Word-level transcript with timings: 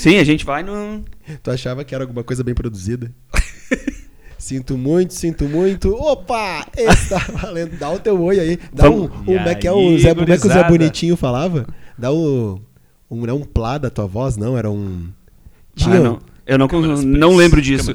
Sim, 0.00 0.16
a 0.16 0.24
gente 0.24 0.46
vai 0.46 0.62
no. 0.62 1.04
Tu 1.42 1.50
achava 1.50 1.84
que 1.84 1.94
era 1.94 2.04
alguma 2.04 2.24
coisa 2.24 2.42
bem 2.42 2.54
produzida? 2.54 3.12
Sinto 4.38 4.78
muito, 4.78 5.12
sinto 5.12 5.44
muito. 5.44 5.94
Opa! 5.94 6.66
Esse 6.74 7.10
tá 7.10 7.18
valendo. 7.36 7.78
Dá 7.78 7.90
o 7.90 7.98
teu 7.98 8.18
oi 8.22 8.40
aí. 8.40 8.58
Dá 8.72 8.88
um. 8.88 9.02
um 9.02 9.04
E 9.04 9.36
como 9.36 9.38
é 9.40 9.54
que 9.54 9.68
é 9.68 9.72
o 9.72 9.98
Zé, 9.98 10.14
como 10.14 10.32
é 10.32 10.38
que 10.38 10.46
o 10.46 10.50
Zé? 10.50 10.66
Bonitinho 10.66 11.14
falava? 11.14 11.66
Dá 11.98 12.10
o. 12.10 12.58
Um, 13.10 13.26
não 13.26 13.36
um 13.36 13.44
plá 13.44 13.76
da 13.76 13.90
tua 13.90 14.06
voz, 14.06 14.38
não, 14.38 14.56
era 14.56 14.70
um. 14.70 15.08
Ah, 15.84 15.88
não. 15.98 16.18
Eu 16.46 16.56
não, 16.56 16.66
não 17.02 17.36
lembro 17.36 17.60
disso. 17.60 17.94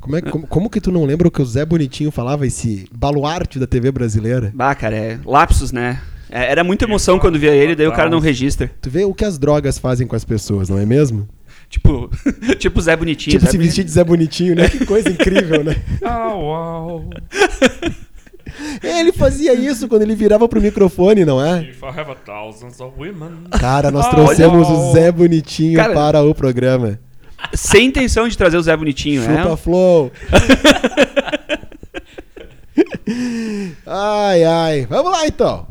Como, 0.00 0.16
é, 0.16 0.20
como, 0.20 0.46
como 0.46 0.68
que 0.68 0.82
tu 0.82 0.92
não 0.92 1.06
lembra 1.06 1.26
o 1.26 1.30
que 1.30 1.40
o 1.40 1.46
Zé 1.46 1.64
Bonitinho 1.64 2.10
falava, 2.10 2.46
esse 2.46 2.86
baluarte 2.92 3.58
da 3.58 3.66
TV 3.66 3.90
brasileira? 3.90 4.52
Bah, 4.54 4.74
cara, 4.74 4.94
é 4.94 5.18
lapsos, 5.24 5.72
né? 5.72 6.02
É, 6.34 6.50
Era 6.50 6.64
muita 6.64 6.84
emoção 6.84 7.16
quando 7.20 7.38
via 7.38 7.52
ele, 7.54 7.76
daí 7.76 7.86
o 7.86 7.92
cara 7.92 8.10
não 8.10 8.18
registra. 8.18 8.68
Tu 8.82 8.90
vê 8.90 9.04
o 9.04 9.14
que 9.14 9.24
as 9.24 9.38
drogas 9.38 9.78
fazem 9.78 10.04
com 10.04 10.16
as 10.16 10.24
pessoas, 10.24 10.68
não 10.68 10.76
é 10.78 10.84
mesmo? 10.84 11.28
Tipo, 11.70 12.10
tipo 12.58 12.80
Zé 12.80 12.96
Bonitinho. 12.96 13.38
tipo 13.38 13.44
Zé 13.46 13.52
se 13.52 13.58
vestir 13.58 13.84
de 13.84 13.92
Zé 13.92 14.02
Bonitinho, 14.02 14.56
né? 14.56 14.68
Que 14.68 14.84
coisa 14.84 15.08
incrível, 15.08 15.62
né? 15.62 15.76
Au, 16.02 16.44
au. 16.52 17.10
Ele 18.82 19.12
fazia 19.12 19.54
isso 19.54 19.88
quando 19.88 20.02
ele 20.02 20.14
virava 20.14 20.48
pro 20.48 20.60
microfone, 20.60 21.24
não 21.24 21.44
é? 21.44 21.62
If 21.62 21.82
I 21.82 21.86
have 22.00 22.14
thousands 22.24 22.80
of 22.80 22.92
women. 22.98 23.44
Cara, 23.58 23.90
nós 23.92 24.06
Ah, 24.06 24.10
trouxemos 24.10 24.68
olha. 24.68 24.76
o 24.78 24.92
Zé 24.92 25.10
Bonitinho 25.12 25.76
Cara, 25.78 25.94
para 25.94 26.22
o 26.22 26.34
programa. 26.34 26.98
Sem 27.52 27.86
intenção 27.86 28.28
de 28.28 28.36
trazer 28.36 28.56
o 28.56 28.62
Zé 28.62 28.76
Bonitinho, 28.76 29.22
Chupa 29.22 29.50
né? 29.50 29.56
Flow. 29.56 30.10
ai, 33.86 34.44
ai. 34.44 34.86
Vamos 34.88 35.12
lá 35.12 35.26
então. 35.26 35.66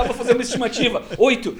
Contar 0.00 0.04
pra 0.04 0.14
fazer 0.14 0.32
uma 0.32 0.42
estimativa. 0.42 1.02
Oito. 1.18 1.56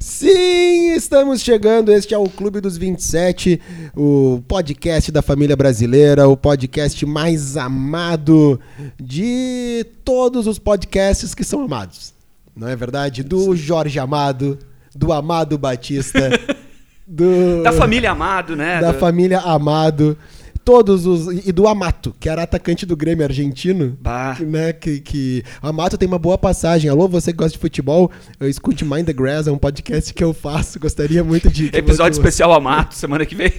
Sim, 0.00 0.92
estamos 0.94 1.40
chegando. 1.40 1.92
Este 1.92 2.14
é 2.14 2.18
o 2.18 2.28
Clube 2.28 2.60
dos 2.60 2.76
27, 2.76 3.60
o 3.96 4.42
podcast 4.48 5.10
da 5.12 5.22
família 5.22 5.56
brasileira, 5.56 6.28
o 6.28 6.36
podcast 6.36 7.04
mais 7.06 7.56
amado 7.56 8.60
de 9.00 9.86
todos 10.04 10.46
os 10.46 10.58
podcasts 10.58 11.34
que 11.34 11.44
são 11.44 11.62
amados. 11.64 12.12
Não 12.54 12.68
é 12.68 12.76
verdade? 12.76 13.22
Do 13.22 13.54
Jorge 13.56 13.98
Amado, 13.98 14.58
do 14.94 15.12
Amado 15.12 15.56
Batista, 15.56 16.30
do 17.06 17.62
Da 17.62 17.72
família 17.72 18.10
Amado, 18.10 18.54
né? 18.56 18.80
da 18.80 18.92
Do- 18.92 18.98
família 18.98 19.38
Amado, 19.40 20.16
todos 20.64 21.06
os 21.06 21.46
e 21.46 21.52
do 21.52 21.66
Amato, 21.66 22.14
que 22.20 22.28
era 22.28 22.42
atacante 22.42 22.86
do 22.86 22.96
Grêmio 22.96 23.24
argentino. 23.24 23.96
Bah. 24.00 24.36
Né, 24.40 24.72
que, 24.72 25.00
que 25.00 25.42
Amato 25.60 25.96
tem 25.98 26.06
uma 26.08 26.18
boa 26.18 26.38
passagem. 26.38 26.90
Alô, 26.90 27.08
você 27.08 27.32
que 27.32 27.38
gosta 27.38 27.52
de 27.52 27.58
futebol, 27.58 28.10
eu 28.38 28.48
escute 28.48 28.84
Mind 28.84 29.06
the 29.06 29.12
Grass, 29.12 29.46
é 29.46 29.52
um 29.52 29.58
podcast 29.58 30.12
que 30.14 30.22
eu 30.22 30.32
faço. 30.32 30.78
Gostaria 30.78 31.22
muito 31.24 31.50
de 31.50 31.66
Episódio 31.72 32.14
você- 32.14 32.20
especial 32.20 32.52
Amato, 32.52 32.94
semana 32.94 33.24
que 33.26 33.34
vem. 33.34 33.52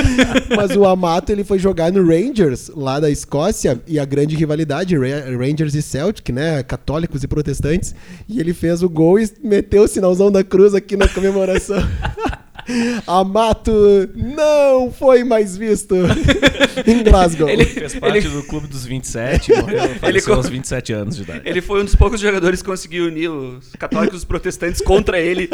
Mas 0.56 0.76
o 0.76 0.84
Amato 0.84 1.30
ele 1.30 1.44
foi 1.44 1.58
jogar 1.58 1.92
no 1.92 2.06
Rangers, 2.06 2.70
lá 2.74 2.98
da 3.00 3.10
Escócia, 3.10 3.80
e 3.86 3.98
a 3.98 4.04
grande 4.04 4.34
rivalidade, 4.36 4.96
Ra- 4.96 5.36
Rangers 5.38 5.74
e 5.74 5.82
Celtic, 5.82 6.30
né? 6.30 6.62
Católicos 6.62 7.22
e 7.22 7.28
protestantes. 7.28 7.94
E 8.28 8.40
ele 8.40 8.52
fez 8.54 8.82
o 8.82 8.88
gol 8.88 9.18
e 9.18 9.30
meteu 9.42 9.82
o 9.84 9.88
sinalzão 9.88 10.30
da 10.30 10.42
cruz 10.42 10.74
aqui 10.74 10.96
na 10.96 11.08
comemoração. 11.08 11.76
Amato 13.06 13.72
não 14.14 14.90
foi 14.90 15.24
mais 15.24 15.56
visto 15.56 15.94
em 16.86 17.02
Glasgow. 17.02 17.48
Ele- 17.48 17.64
Fez 17.64 17.94
parte 17.96 18.28
do 18.28 18.42
clube 18.44 18.66
dos 18.66 18.84
27, 18.84 19.52
morreu, 19.54 19.94
faleceu 20.00 20.32
co- 20.34 20.38
aos 20.38 20.48
27 20.48 20.92
anos 20.92 21.16
de 21.16 21.22
idade. 21.22 21.42
Ele 21.44 21.60
foi 21.60 21.80
um 21.80 21.84
dos 21.84 21.94
poucos 21.94 22.20
jogadores 22.20 22.62
que 22.62 22.68
conseguiu 22.68 23.06
unir 23.06 23.28
os 23.30 23.70
católicos 23.78 24.14
e 24.14 24.18
os 24.18 24.24
protestantes 24.24 24.80
contra 24.80 25.18
ele. 25.20 25.48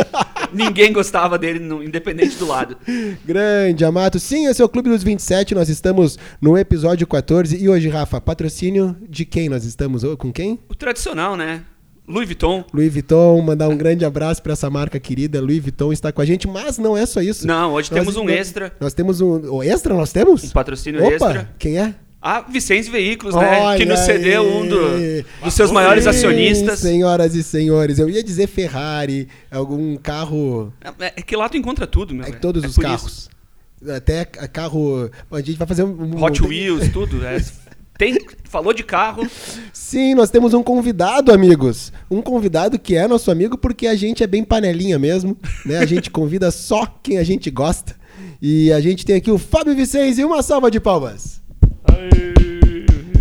Ninguém 0.52 0.92
gostava 0.92 1.38
dele, 1.38 1.58
no- 1.58 1.82
independente 1.82 2.36
do 2.36 2.46
lado. 2.46 2.76
Grande, 3.24 3.84
Amato. 3.84 4.18
Sim, 4.18 4.46
esse 4.46 4.60
é 4.60 4.64
o 4.64 4.68
Clube 4.68 4.88
dos 4.90 5.02
27. 5.02 5.54
Nós 5.54 5.68
estamos 5.68 6.18
no 6.40 6.56
episódio 6.56 7.06
14. 7.06 7.56
E 7.56 7.68
hoje, 7.68 7.88
Rafa, 7.88 8.20
patrocínio 8.20 8.96
de 9.08 9.24
quem 9.24 9.48
nós 9.48 9.64
estamos? 9.64 10.02
Com 10.18 10.32
quem? 10.32 10.58
O 10.68 10.74
tradicional, 10.74 11.36
né? 11.36 11.62
Louis 12.06 12.26
Vuitton. 12.26 12.64
Louis 12.74 12.92
Vuitton, 12.92 13.40
mandar 13.42 13.68
um 13.68 13.76
grande 13.76 14.04
abraço 14.04 14.42
para 14.42 14.52
essa 14.54 14.68
marca 14.68 14.98
querida. 14.98 15.40
Louis 15.40 15.60
Vuitton 15.62 15.92
está 15.92 16.10
com 16.12 16.20
a 16.20 16.24
gente, 16.24 16.48
mas 16.48 16.76
não 16.78 16.96
é 16.96 17.06
só 17.06 17.20
isso. 17.22 17.46
Não, 17.46 17.72
hoje 17.72 17.90
Nós- 17.90 18.00
temos 18.00 18.16
um 18.16 18.28
extra. 18.28 18.72
Nós 18.80 18.92
temos 18.92 19.20
um. 19.20 19.54
O 19.54 19.62
extra 19.62 19.94
nós 19.94 20.12
temos? 20.12 20.44
Um 20.44 20.48
patrocínio 20.50 21.00
Opa, 21.02 21.12
extra. 21.14 21.50
Quem 21.58 21.78
é? 21.78 21.94
A 22.20 22.40
Vicente 22.40 22.88
Veículos, 22.90 23.34
né? 23.34 23.60
Olha 23.60 23.76
que 23.78 23.84
nos 23.84 23.98
cedeu 24.00 24.42
aí. 24.42 24.48
um 24.52 24.68
do- 24.68 25.24
dos 25.44 25.54
seus 25.54 25.70
maiores 25.72 26.06
acionistas. 26.06 26.78
Senhoras 26.80 27.34
e 27.34 27.42
senhores, 27.42 27.98
eu 27.98 28.08
ia 28.08 28.22
dizer 28.22 28.46
Ferrari, 28.46 29.28
algum 29.50 29.96
carro. 29.96 30.72
É 31.00 31.12
é 31.16 31.22
que 31.22 31.34
lá 31.36 31.48
tu 31.48 31.56
encontra 31.56 31.86
tudo, 31.86 32.14
meu. 32.14 32.24
É, 32.24 32.28
velho. 32.30 32.40
todos 32.40 32.62
É 32.62 32.66
os 32.66 32.76
carros. 32.76 33.28
Até 33.96 34.24
ca- 34.24 34.46
carro. 34.46 35.10
A 35.30 35.40
gente 35.40 35.56
vai 35.58 35.66
fazer 35.66 35.82
um. 35.82 36.00
um- 36.00 36.14
isso. 36.14 36.24
Hot 36.24 36.42
Wheels, 36.44 36.88
tudo. 36.92 37.24
é. 37.24 37.40
Tem, 38.02 38.18
falou 38.44 38.72
de 38.72 38.82
carro. 38.82 39.24
Sim, 39.72 40.14
nós 40.16 40.28
temos 40.28 40.54
um 40.54 40.62
convidado, 40.62 41.32
amigos. 41.32 41.92
Um 42.10 42.20
convidado 42.20 42.76
que 42.76 42.96
é 42.96 43.06
nosso 43.06 43.30
amigo 43.30 43.56
porque 43.56 43.86
a 43.86 43.94
gente 43.94 44.24
é 44.24 44.26
bem 44.26 44.42
panelinha 44.42 44.98
mesmo, 44.98 45.36
né? 45.64 45.78
A 45.78 45.86
gente 45.86 46.10
convida 46.10 46.50
só 46.50 46.84
quem 47.00 47.18
a 47.18 47.22
gente 47.22 47.48
gosta. 47.48 47.94
E 48.40 48.72
a 48.72 48.80
gente 48.80 49.06
tem 49.06 49.14
aqui 49.14 49.30
o 49.30 49.38
Fábio 49.38 49.74
Vicenzi. 49.76 50.24
Uma 50.24 50.42
salva 50.42 50.68
de 50.68 50.80
palmas. 50.80 51.40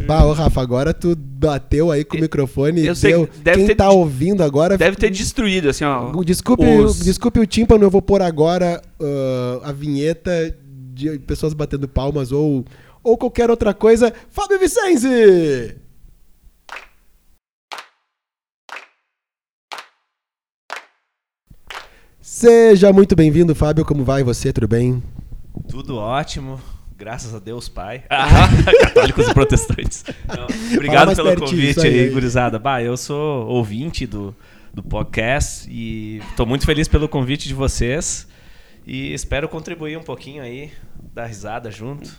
Bah, 0.07 0.25
ô 0.25 0.33
Rafa, 0.33 0.59
agora 0.61 0.93
tu 0.95 1.15
bateu 1.15 1.91
aí 1.91 2.03
com 2.03 2.17
o 2.17 2.21
microfone. 2.21 2.83
Eu 2.85 2.95
sei, 2.95 3.11
deu- 3.13 3.29
deve 3.43 3.57
Quem 3.59 3.67
ter- 3.67 3.75
tá 3.75 3.89
ouvindo 3.91 4.43
agora. 4.43 4.77
Deve 4.77 4.97
ter 4.97 5.09
destruído, 5.11 5.69
assim, 5.69 5.83
ó. 5.85 6.11
Desculpe, 6.23 6.65
os- 6.65 6.99
desculpe 6.99 7.39
o 7.39 7.45
tímpano, 7.45 7.83
eu 7.85 7.89
vou 7.91 8.01
pôr 8.01 8.21
agora 8.21 8.81
ah, 8.99 9.59
a 9.69 9.71
vinheta 9.71 10.55
de 10.93 11.19
pessoas 11.19 11.53
batendo 11.53 11.87
palmas 11.87 12.31
ou, 12.31 12.65
ou 13.03 13.17
qualquer 13.17 13.49
outra 13.49 13.73
coisa. 13.73 14.13
Fábio 14.29 14.59
Vicenzi! 14.59 15.77
Seja 22.19 22.93
muito 22.93 23.15
bem-vindo, 23.15 23.53
Fábio. 23.53 23.85
Como 23.85 24.03
vai 24.03 24.23
você? 24.23 24.53
Tudo 24.53 24.67
bem? 24.67 25.03
Tudo 25.69 25.97
ótimo. 25.97 26.59
Graças 26.97 27.33
a 27.33 27.39
Deus, 27.39 27.67
Pai. 27.67 28.03
Católicos 28.81 29.27
e 29.27 29.33
protestantes. 29.33 30.05
Não, 30.27 30.45
obrigado 30.75 31.15
pelo 31.15 31.35
convite 31.35 31.85
aí, 31.85 31.99
aí, 32.01 32.09
gurizada. 32.09 32.57
Bah, 32.59 32.81
eu 32.81 32.95
sou 32.95 33.47
ouvinte 33.47 34.05
do, 34.05 34.35
do 34.73 34.83
podcast 34.83 35.69
e 35.69 36.21
tô 36.37 36.45
muito 36.45 36.65
feliz 36.65 36.87
pelo 36.87 37.09
convite 37.09 37.47
de 37.47 37.53
vocês. 37.53 38.27
E 38.85 39.13
espero 39.13 39.49
contribuir 39.49 39.97
um 39.97 40.03
pouquinho 40.03 40.41
aí, 40.41 40.71
dar 41.13 41.25
risada 41.25 41.69
junto. 41.69 42.17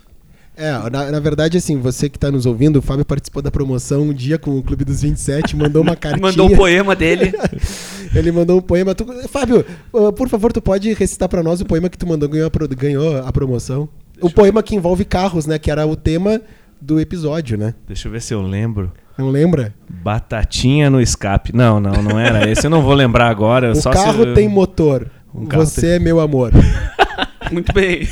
É, 0.55 0.71
na, 0.89 1.11
na 1.11 1.19
verdade, 1.19 1.57
assim, 1.57 1.79
você 1.79 2.07
que 2.07 2.19
tá 2.19 2.29
nos 2.29 2.45
ouvindo, 2.45 2.77
o 2.77 2.81
Fábio 2.81 3.03
participou 3.03 3.41
da 3.41 3.49
promoção 3.49 4.03
um 4.03 4.13
dia 4.13 4.37
com 4.37 4.57
o 4.57 4.61
Clube 4.63 4.85
dos 4.85 5.01
27, 5.01 5.55
mandou 5.55 5.81
uma 5.81 5.95
cartinha. 5.97 6.21
Mandou 6.21 6.47
um 6.51 6.55
poema 6.55 6.95
dele. 6.95 7.33
Ele 8.13 8.31
mandou 8.31 8.59
um 8.59 8.61
poema. 8.61 8.93
Tu- 8.93 9.05
Fábio, 9.27 9.65
uh, 9.91 10.13
por 10.13 10.29
favor, 10.29 10.53
tu 10.53 10.61
pode 10.61 10.93
recitar 10.93 11.27
pra 11.27 11.41
nós 11.41 11.59
o 11.61 11.65
poema 11.65 11.89
que 11.89 11.97
tu 11.97 12.05
mandou 12.07 12.29
ganhou 12.29 12.47
a, 12.53 12.75
ganhou 12.75 13.17
a 13.17 13.31
promoção? 13.31 13.89
o 14.21 14.29
poema 14.29 14.61
que 14.61 14.75
envolve 14.75 15.03
carros, 15.03 15.45
né? 15.47 15.57
Que 15.57 15.71
era 15.71 15.85
o 15.87 15.95
tema 15.95 16.39
do 16.79 16.99
episódio, 16.99 17.57
né? 17.57 17.73
Deixa 17.87 18.07
eu 18.07 18.11
ver 18.11 18.21
se 18.21 18.33
eu 18.33 18.41
lembro. 18.41 18.91
Não 19.17 19.29
lembra? 19.29 19.73
Batatinha 19.89 20.89
no 20.89 21.01
escape. 21.01 21.55
Não, 21.55 21.79
não, 21.79 22.01
não 22.01 22.19
era 22.19 22.49
esse. 22.49 22.65
Eu 22.65 22.69
não 22.69 22.81
vou 22.83 22.93
lembrar 22.93 23.27
agora. 23.29 23.73
o 23.73 23.83
carro 23.83 24.33
tem 24.33 24.47
motor. 24.47 25.07
Um 25.33 25.45
carro 25.45 25.65
você 25.65 25.81
tem- 25.81 25.89
é 25.91 25.99
meu 25.99 26.19
amor. 26.19 26.51
Muito 27.51 27.73
bem. 27.73 28.07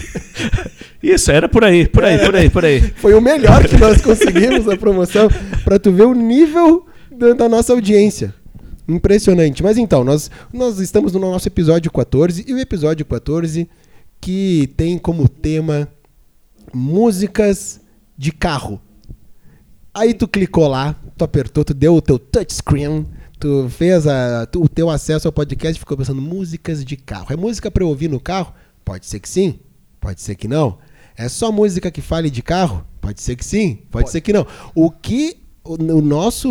Isso, 1.02 1.32
era 1.32 1.50
por 1.50 1.64
aí, 1.64 1.88
por 1.88 2.04
aí, 2.06 2.20
por 2.20 2.36
aí, 2.36 2.50
por 2.50 2.66
aí. 2.66 2.82
Foi 2.82 3.14
o 3.14 3.22
melhor 3.22 3.68
que 3.68 3.78
nós 3.78 4.02
conseguimos 4.02 4.66
na 4.66 4.78
promoção 4.78 5.28
pra 5.64 5.80
tu 5.80 5.92
ver 5.92 6.06
o 6.06 6.14
nível 6.14 6.86
da, 7.12 7.34
da 7.34 7.50
nossa 7.50 7.74
audiência. 7.74 8.34
Impressionante. 8.88 9.64
Mas 9.64 9.78
então, 9.78 10.04
nós, 10.04 10.30
nós 10.54 10.80
estamos 10.80 11.14
no 11.14 11.20
nosso 11.20 11.48
episódio 11.48 11.90
14 11.92 12.44
e 12.48 12.54
o 12.54 12.60
episódio 12.60 13.06
14 13.06 13.68
que 14.20 14.72
tem 14.78 14.98
como 14.98 15.28
tema 15.28 15.88
músicas 16.74 17.80
de 18.18 18.32
carro. 18.32 18.80
Aí 19.94 20.14
tu 20.14 20.28
clicou 20.28 20.68
lá, 20.68 20.96
tu 21.18 21.24
apertou, 21.24 21.64
tu 21.64 21.74
deu 21.74 21.96
o 21.96 22.02
teu 22.02 22.18
touchscreen, 22.18 23.06
tu 23.40 23.68
fez 23.70 24.08
a- 24.08 24.46
tu- 24.46 24.64
o 24.64 24.70
teu 24.70 24.90
acesso 24.90 25.28
ao 25.28 25.32
podcast 25.34 25.76
e 25.76 25.80
ficou 25.80 25.98
pensando 25.98 26.22
músicas 26.22 26.86
de 26.86 26.96
carro. 26.96 27.28
É 27.32 27.36
música 27.36 27.70
pra 27.70 27.84
eu 27.84 27.88
ouvir 27.90 28.08
no 28.10 28.20
carro? 28.20 28.54
Pode 28.84 29.06
ser 29.06 29.20
que 29.20 29.30
sim, 29.30 29.60
pode 30.00 30.22
ser 30.22 30.36
que 30.36 30.48
não. 30.48 30.78
É 31.16 31.30
só 31.30 31.52
música 31.52 31.92
que 31.92 32.02
fale 32.02 32.30
de 32.30 32.42
carro? 32.42 32.86
Pode 33.00 33.22
ser 33.22 33.36
que 33.36 33.44
sim, 33.46 33.80
pode, 33.90 34.10
ser 34.10 34.22
que 34.22 34.32
não. 34.32 34.46
O 34.76 34.92
que 34.92 35.38
o, 35.64 35.74
o 35.74 36.02
nosso, 36.02 36.50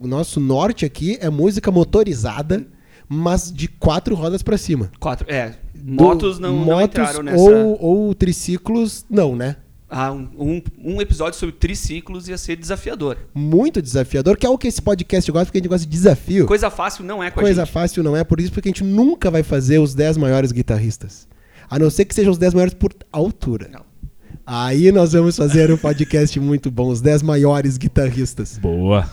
o 0.00 0.06
nosso 0.06 0.40
norte 0.40 0.84
aqui 0.84 1.18
é 1.20 1.28
música 1.28 1.70
motorizada, 1.70 2.66
mas 3.08 3.52
de 3.52 3.68
quatro 3.68 4.14
rodas 4.14 4.42
pra 4.42 4.56
cima. 4.56 4.90
Quatro. 5.00 5.30
É. 5.30 5.54
Motos 5.82 6.38
não, 6.38 6.56
não 6.56 6.64
motos 6.64 6.84
entraram 6.84 7.22
nessa. 7.22 7.38
ou, 7.38 7.82
ou 7.82 8.14
triciclos, 8.14 9.04
não, 9.08 9.34
né? 9.34 9.56
Ah, 9.92 10.12
um, 10.12 10.28
um, 10.38 10.62
um 10.84 11.00
episódio 11.00 11.36
sobre 11.36 11.56
triciclos 11.56 12.28
ia 12.28 12.38
ser 12.38 12.54
desafiador. 12.54 13.16
Muito 13.34 13.82
desafiador, 13.82 14.36
que 14.36 14.46
é 14.46 14.48
o 14.48 14.56
que 14.56 14.68
esse 14.68 14.80
podcast 14.80 15.32
gosta, 15.32 15.46
porque 15.46 15.58
a 15.58 15.60
gente 15.60 15.68
gosta 15.68 15.84
de 15.84 15.90
desafio. 15.90 16.46
Coisa 16.46 16.70
fácil 16.70 17.04
não 17.04 17.20
é 17.20 17.28
com 17.30 17.40
Coisa 17.40 17.62
a 17.62 17.64
gente. 17.64 17.72
fácil 17.72 18.04
não 18.04 18.16
é, 18.16 18.22
por 18.22 18.38
isso 18.38 18.52
porque 18.52 18.68
a 18.68 18.70
gente 18.70 18.84
nunca 18.84 19.28
vai 19.32 19.42
fazer 19.42 19.80
os 19.80 19.92
10 19.92 20.16
maiores 20.16 20.52
guitarristas. 20.52 21.26
A 21.70 21.78
não 21.78 21.88
ser 21.88 22.04
que 22.04 22.14
sejam 22.14 22.32
os 22.32 22.38
10 22.38 22.52
maiores 22.52 22.74
por 22.74 22.92
altura. 23.12 23.70
Não. 23.72 23.84
Aí 24.44 24.90
nós 24.90 25.12
vamos 25.12 25.36
fazer 25.36 25.70
um 25.70 25.76
podcast 25.76 26.38
muito 26.40 26.68
bom, 26.70 26.88
os 26.88 27.00
10 27.00 27.22
maiores 27.22 27.78
guitarristas. 27.78 28.58
Boa. 28.58 29.08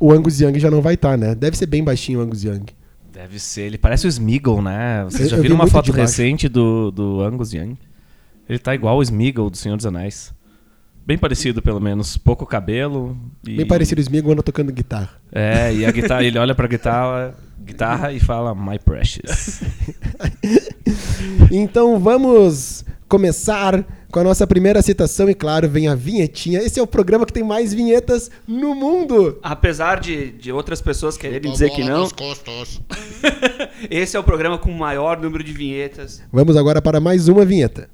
O 0.00 0.12
Angus 0.12 0.40
Young 0.40 0.58
já 0.58 0.68
não 0.68 0.82
vai 0.82 0.94
estar, 0.94 1.16
né? 1.16 1.34
Deve 1.34 1.56
ser 1.56 1.66
bem 1.66 1.84
baixinho 1.84 2.18
o 2.18 2.22
Angus 2.22 2.42
Young. 2.42 2.64
Deve 3.12 3.38
ser. 3.38 3.62
Ele 3.62 3.78
parece 3.78 4.06
o 4.06 4.08
Smeagol, 4.08 4.60
né? 4.60 5.04
Vocês 5.04 5.30
já 5.30 5.36
eu 5.36 5.42
vi 5.42 5.48
viram 5.48 5.60
uma 5.60 5.68
foto 5.68 5.92
recente 5.92 6.48
do, 6.48 6.90
do 6.90 7.20
Angus 7.20 7.52
Young? 7.52 7.78
Ele 8.48 8.58
tá 8.58 8.74
igual 8.74 8.98
o 8.98 9.02
Smeagol 9.02 9.48
do 9.48 9.56
Senhor 9.56 9.76
dos 9.76 9.86
Anéis. 9.86 10.34
Bem 11.04 11.18
parecido, 11.18 11.60
pelo 11.60 11.80
menos. 11.80 12.16
Pouco 12.16 12.46
cabelo. 12.46 13.16
E... 13.46 13.56
Bem 13.56 13.66
parecido 13.66 14.00
o 14.00 14.02
Smigol 14.02 14.32
anda 14.32 14.42
tocando 14.42 14.72
guitarra. 14.72 15.10
É, 15.32 15.74
e 15.74 15.84
a 15.84 15.90
guitarra, 15.90 16.22
ele 16.22 16.38
olha 16.38 16.54
pra 16.54 16.68
guitarra, 16.68 17.34
guitarra 17.64 18.12
e 18.12 18.20
fala 18.20 18.54
My 18.54 18.78
Precious. 18.78 19.62
Então 21.50 21.98
vamos 22.00 22.84
começar 23.08 23.84
com 24.10 24.18
a 24.18 24.24
nossa 24.24 24.46
primeira 24.46 24.80
citação 24.82 25.28
e 25.28 25.34
claro, 25.34 25.68
vem 25.68 25.86
a 25.86 25.94
vinhetinha. 25.94 26.60
Esse 26.60 26.80
é 26.80 26.82
o 26.82 26.86
programa 26.86 27.26
que 27.26 27.32
tem 27.32 27.42
mais 27.42 27.72
vinhetas 27.72 28.30
no 28.46 28.74
mundo. 28.74 29.38
Apesar 29.42 30.00
de, 30.00 30.32
de 30.32 30.50
outras 30.50 30.80
pessoas 30.80 31.16
quererem 31.16 31.52
dizer 31.52 31.70
que 31.70 31.84
não, 31.84 32.08
esse 33.90 34.16
é 34.16 34.20
o 34.20 34.24
programa 34.24 34.58
com 34.58 34.70
o 34.70 34.78
maior 34.78 35.20
número 35.20 35.44
de 35.44 35.52
vinhetas. 35.52 36.22
Vamos 36.32 36.56
agora 36.56 36.80
para 36.80 37.00
mais 37.00 37.28
uma 37.28 37.44
vinheta. 37.44 37.88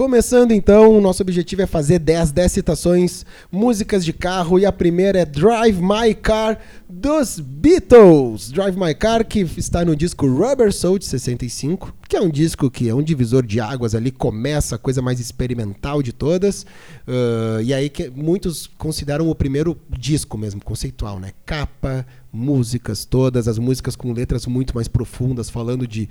Começando 0.00 0.52
então, 0.52 0.96
o 0.96 0.98
nosso 0.98 1.22
objetivo 1.22 1.60
é 1.60 1.66
fazer 1.66 1.98
10, 1.98 2.32
10 2.32 2.52
citações, 2.52 3.26
músicas 3.52 4.02
de 4.02 4.14
carro, 4.14 4.58
e 4.58 4.64
a 4.64 4.72
primeira 4.72 5.18
é 5.18 5.26
Drive 5.26 5.78
My 5.78 6.14
Car 6.14 6.58
dos 6.88 7.38
Beatles. 7.38 8.50
Drive 8.50 8.78
My 8.78 8.94
Car, 8.94 9.26
que 9.26 9.40
está 9.58 9.84
no 9.84 9.94
disco 9.94 10.26
Rubber 10.26 10.72
Soul 10.72 10.98
de 10.98 11.04
65, 11.04 11.94
que 12.08 12.16
é 12.16 12.20
um 12.20 12.30
disco 12.30 12.70
que 12.70 12.88
é 12.88 12.94
um 12.94 13.02
divisor 13.02 13.44
de 13.44 13.60
águas 13.60 13.94
ali, 13.94 14.10
começa 14.10 14.76
a 14.76 14.78
coisa 14.78 15.02
mais 15.02 15.20
experimental 15.20 16.02
de 16.02 16.14
todas, 16.14 16.64
ah, 17.06 17.60
e 17.62 17.74
aí 17.74 17.90
que 17.90 18.08
muitos 18.08 18.66
consideram 18.66 19.28
o 19.28 19.34
primeiro 19.34 19.76
disco 19.90 20.38
mesmo, 20.38 20.64
conceitual, 20.64 21.20
né? 21.20 21.32
Capa, 21.44 22.06
músicas 22.32 23.04
todas, 23.04 23.46
as 23.46 23.58
músicas 23.58 23.96
com 23.96 24.12
letras 24.12 24.46
muito 24.46 24.74
mais 24.74 24.88
profundas, 24.88 25.50
falando 25.50 25.86
de 25.86 26.08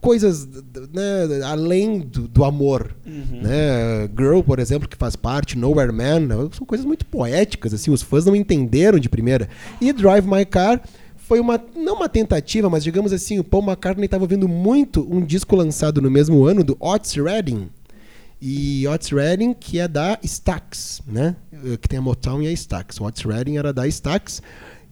coisas 0.00 0.46
né, 0.92 1.42
além 1.44 2.00
do, 2.00 2.28
do 2.28 2.44
amor. 2.44 2.94
Né? 3.04 4.08
Girl, 4.16 4.40
por 4.40 4.58
exemplo, 4.58 4.88
que 4.88 4.96
faz 4.96 5.16
parte, 5.16 5.58
Nowhere 5.58 5.92
Man, 5.92 6.50
são 6.52 6.66
coisas 6.66 6.86
muito 6.86 7.04
poéticas, 7.06 7.74
assim, 7.74 7.90
os 7.90 8.02
fãs 8.02 8.24
não 8.24 8.36
entenderam 8.36 8.98
de 8.98 9.08
primeira. 9.08 9.48
E 9.80 9.92
Drive 9.92 10.26
My 10.26 10.44
Car 10.44 10.82
foi 11.16 11.40
uma, 11.40 11.58
não 11.74 11.96
uma 11.96 12.08
tentativa, 12.08 12.68
mas 12.68 12.84
digamos 12.84 13.12
assim, 13.12 13.38
o 13.38 13.44
Paul 13.44 13.62
McCartney 13.62 14.04
estava 14.04 14.24
ouvindo 14.24 14.48
muito 14.48 15.06
um 15.10 15.24
disco 15.24 15.56
lançado 15.56 16.02
no 16.02 16.10
mesmo 16.10 16.44
ano 16.44 16.62
do 16.62 16.76
Otis 16.78 17.14
Redding. 17.14 17.70
E 18.40 18.86
Otis 18.88 19.10
Redding, 19.10 19.54
que 19.54 19.78
é 19.78 19.86
da 19.86 20.18
Stax, 20.22 21.00
né? 21.06 21.36
Que 21.80 21.88
tem 21.88 21.98
a 21.98 22.02
Motown 22.02 22.42
e 22.42 22.48
a 22.48 22.52
Stax. 22.52 22.98
O 23.00 23.04
Otis 23.04 23.22
Redding 23.24 23.56
era 23.56 23.72
da 23.72 23.86
Stax. 23.86 24.42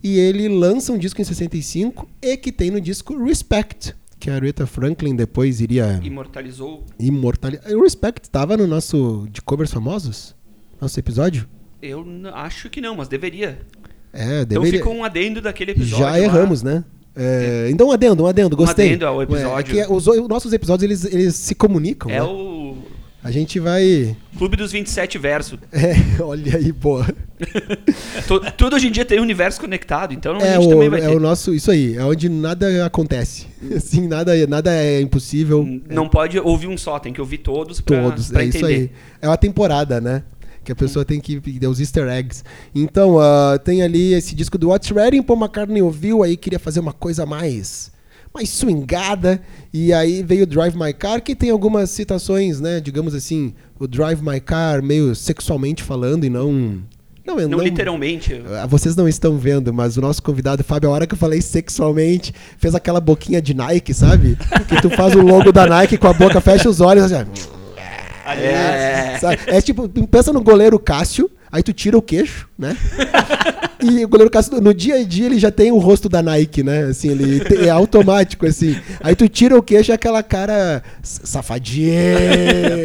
E 0.03 0.19
ele 0.19 0.49
lança 0.49 0.93
um 0.93 0.99
disco 0.99 1.21
em 1.21 1.25
65 1.25 2.09
e 2.23 2.37
que 2.37 2.53
tem 2.53 2.71
no 2.71 2.81
disco 2.81 3.23
Respect, 3.23 3.95
que 4.21 4.31
a 4.31 4.35
Aretha 4.35 4.67
Franklin 4.67 5.17
depois 5.17 5.61
iria 5.61 5.99
Imortalizou. 6.03 6.85
imortalizar. 6.99 7.73
O 7.73 7.83
Respect 7.83 8.23
estava 8.29 8.57
no 8.57 8.67
nosso 8.67 9.27
de 9.33 9.41
covers 9.43 9.73
famosos? 9.73 10.37
Nosso 10.81 10.99
episódio? 11.01 11.49
Eu 11.83 12.05
acho 12.35 12.69
que 12.71 12.81
não, 12.81 12.97
mas 12.97 13.09
deveria. 13.09 13.59
É, 14.13 14.43
Então 14.43 14.61
deveria. 14.63 14.79
fica 14.81 14.91
um 14.91 15.03
adendo 15.03 15.41
daquele 15.41 15.71
episódio. 15.73 15.99
Já 15.99 16.11
lá. 16.11 16.21
erramos, 16.21 16.63
né? 16.63 16.85
É, 17.17 17.69
Então, 17.71 17.89
um 17.89 17.93
adendo, 17.93 18.23
um 18.23 18.27
adendo, 18.27 18.57
gostei. 18.57 18.89
adendo 18.91 19.07
ao 19.07 19.23
episódio. 19.23 19.81
É, 19.81 19.85
que 19.87 19.93
os, 19.93 20.07
os 20.07 20.29
nossos 20.29 20.53
episódios, 20.53 20.85
eles, 20.85 21.05
eles 21.13 21.35
se 21.35 21.55
comunicam, 21.55 22.11
É 22.11 22.15
né? 22.15 22.23
o 22.23 22.50
A 23.23 23.31
gente 23.31 23.61
vai... 23.61 24.17
Clube 24.39 24.57
dos 24.57 24.73
27 24.73 25.19
Verso. 25.19 25.59
É, 25.73 26.23
olha 26.23 26.57
aí, 26.57 26.73
boa. 26.73 27.07
Tu- 28.27 28.41
Tudo 28.57 28.77
hoje 28.77 28.89
em 28.89 28.91
dia 28.91 29.05
tem 29.05 29.21
universo 29.21 29.61
conectado, 29.61 30.15
então 30.15 30.37
a 30.37 30.43
É 30.43 30.55
gente 30.57 30.67
o, 30.67 30.71
também 30.71 30.89
vai 30.89 31.01
é 31.01 31.09
ter. 31.09 31.17
o 31.17 31.21
nosso, 31.21 31.55
isso 31.55 31.71
aí, 31.71 31.97
é 31.97 32.05
onde 32.05 32.29
nada 32.29 32.85
acontece. 32.87 33.47
Assim, 33.77 34.07
nada, 34.09 34.33
nada 34.47 34.73
é 34.75 35.01
impossível. 35.01 35.67
Não 35.89 36.09
pode 36.09 36.39
ouvir 36.39 36.67
um 36.69 36.79
só, 36.79 36.99
tem 36.99 37.13
que 37.13 37.21
ouvir 37.21 37.39
todos 37.39 37.81
pra, 37.81 38.03
Todos, 38.03 38.29
pra 38.31 38.43
é 38.43 38.47
entender. 38.47 38.59
isso 38.59 38.67
aí. 38.67 38.91
É 39.21 39.29
uma 39.29 39.37
temporada, 39.37 40.01
né? 40.01 40.23
Que 40.65 40.73
a 40.73 40.77
pessoa 40.77 41.05
tem 41.05 41.21
que 41.21 41.41
dar 41.59 41.71
os 41.71 41.81
easter 41.81 42.07
eggs. 42.09 42.43
Então, 42.75 43.19
ah, 43.19 43.59
tem 43.63 43.83
ali 43.83 44.13
esse 44.15 44.35
disco 44.35 44.57
do 44.59 44.69
What's 44.69 44.91
Ready, 44.91 45.23
Paul 45.23 45.39
McCartney 45.41 45.83
ouviu, 45.83 46.23
aí 46.23 46.37
queria 46.37 46.59
fazer 46.59 46.81
uma 46.81 46.93
coisa 46.93 47.25
mais 47.27 47.91
mais 48.33 48.49
swingada, 48.49 49.41
e 49.73 49.93
aí 49.93 50.23
veio 50.23 50.45
o 50.45 50.47
Drive 50.47 50.77
My 50.77 50.93
Car, 50.93 51.21
que 51.23 51.35
tem 51.35 51.51
algumas 51.51 51.91
citações, 51.91 52.61
né, 52.61 52.81
digamos 52.81 53.15
assim, 53.15 53.53
o 53.79 53.87
Drive 53.89 54.23
My 54.23 54.41
Car 54.41 54.83
meio 54.83 55.15
sexualmente 55.15 55.83
falando 55.83 56.25
e 56.25 56.31
não... 56.31 56.79
Não, 57.27 57.37
Não 57.49 57.61
literalmente. 57.61 58.43
ah, 58.61 58.67
Vocês 58.67 58.97
não 58.97 59.07
estão 59.07 59.37
vendo, 59.39 59.73
mas 59.73 59.97
o 59.97 60.01
nosso 60.01 60.21
convidado, 60.23 60.65
Fábio, 60.65 60.91
a 60.91 60.93
hora 60.93 61.07
que 61.07 61.15
eu 61.15 61.19
falei 61.19 61.41
sexualmente, 61.41 62.35
fez 62.59 62.75
aquela 62.75 63.01
boquinha 63.01 63.41
de 63.41 63.55
Nike, 63.55 63.95
sabe? 63.95 64.37
Que 64.69 64.81
tu 64.83 64.91
faz 64.91 65.15
o 65.15 65.21
logo 65.21 65.53
da 65.53 65.67
Nike 65.67 65.97
com 65.97 66.09
a 66.09 66.13
boca, 66.13 66.41
fecha 66.41 66.69
os 66.69 66.81
olhos, 66.81 67.05
assim, 67.05 67.31
É. 68.27 69.19
Sabe? 69.21 69.39
É 69.47 69.61
tipo, 69.61 69.89
pensa 69.89 70.33
no 70.33 70.41
goleiro 70.43 70.79
Cássio, 70.79 71.31
aí 71.53 71.63
tu 71.63 71.73
tira 71.73 71.97
o 71.99 72.03
queixo, 72.03 72.49
né? 72.59 72.77
E 73.83 74.05
o 74.05 74.09
goleiro 74.09 74.31
Cássio, 74.31 74.61
no 74.61 74.75
dia 74.75 74.97
a 74.97 75.03
dia, 75.03 75.25
ele 75.25 75.39
já 75.39 75.51
tem 75.51 75.73
o 75.73 75.79
rosto 75.79 76.07
da 76.07 76.23
Nike, 76.23 76.63
né? 76.63 76.83
Assim, 76.91 77.09
ele 77.13 77.41
te- 77.41 77.65
é 77.67 77.71
automático, 77.71 78.45
assim. 78.47 78.77
Aí 79.03 79.17
tu 79.17 79.27
tira 79.27 79.57
o 79.57 79.63
queixo, 79.63 79.91
é 79.91 79.95
aquela 79.95 80.23
cara 80.23 80.83
safadinha. 81.03 81.95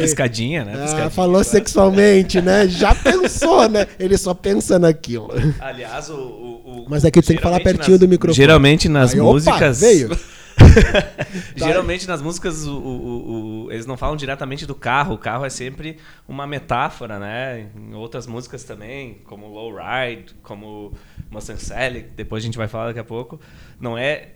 Piscadinha, 0.00 0.64
né? 0.64 0.72
Ah, 0.74 0.82
Piscadinha. 0.84 1.10
falou 1.10 1.44
sexualmente, 1.44 2.40
né? 2.40 2.66
Já 2.66 2.94
pensou, 2.94 3.68
né? 3.68 3.86
Ele 3.98 4.16
só 4.16 4.32
pensa 4.32 4.78
naquilo. 4.78 5.28
Aliás, 5.60 6.08
o. 6.08 6.14
o- 6.14 6.62
o- 6.64 6.86
Mas 6.88 7.04
aqui 7.04 7.20
tu 7.20 7.26
tem 7.26 7.36
que 7.36 7.42
falar 7.42 7.60
pertinho 7.60 7.90
nas- 7.92 8.00
do 8.00 8.08
microfone. 8.08 8.34
Geralmente 8.36 8.88
nas 8.88 9.12
Aí, 9.12 9.20
opa, 9.20 9.32
músicas. 9.32 9.80
veio. 9.80 10.18
Geralmente 11.56 12.06
nas 12.06 12.20
músicas 12.22 12.66
o- 12.66 12.76
o- 12.76 13.64
o- 13.66 13.72
eles 13.72 13.86
não 13.86 13.96
falam 13.96 14.16
diretamente 14.16 14.66
do 14.66 14.74
carro, 14.74 15.14
o 15.14 15.18
carro 15.18 15.44
é 15.44 15.50
sempre 15.50 15.98
uma 16.28 16.46
metáfora, 16.46 17.18
né? 17.18 17.66
Em 17.76 17.94
outras 17.94 18.26
músicas 18.26 18.64
também, 18.64 19.18
como 19.24 19.46
Low 19.48 19.72
Ride, 19.74 20.34
como 20.42 20.92
Mustang 21.30 21.60
Sally, 21.62 22.06
depois 22.16 22.42
a 22.42 22.46
gente 22.46 22.58
vai 22.58 22.68
falar 22.68 22.86
daqui 22.88 22.98
a 23.00 23.04
pouco, 23.04 23.40
não 23.80 23.96
é 23.98 24.30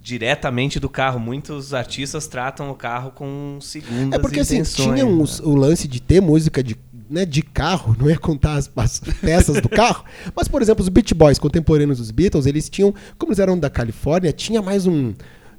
diretamente 0.00 0.78
do 0.78 0.88
carro. 0.88 1.18
Muitos 1.18 1.74
artistas 1.74 2.26
tratam 2.26 2.70
o 2.70 2.74
carro 2.74 3.10
com 3.10 3.58
segundas 3.60 4.18
É 4.18 4.22
porque 4.22 4.40
assim, 4.40 4.62
tinha 4.62 5.04
né? 5.04 5.24
o 5.42 5.54
lance 5.54 5.88
de 5.88 6.00
ter 6.00 6.20
música 6.20 6.62
de, 6.62 6.76
né, 7.10 7.24
de 7.24 7.42
carro, 7.42 7.94
não 7.98 8.08
é 8.08 8.16
contar 8.16 8.54
as, 8.54 8.70
as 8.76 9.00
peças 9.20 9.60
do 9.60 9.68
carro, 9.68 10.04
mas, 10.34 10.46
por 10.46 10.62
exemplo, 10.62 10.82
os 10.82 10.88
Beach 10.88 11.12
Boys 11.14 11.38
contemporâneos 11.40 11.98
dos 11.98 12.10
Beatles, 12.12 12.46
eles 12.46 12.68
tinham, 12.68 12.94
como 13.18 13.30
eles 13.32 13.40
eram 13.40 13.58
da 13.58 13.68
Califórnia, 13.68 14.32
tinha 14.32 14.62
mais 14.62 14.86
um, 14.86 15.12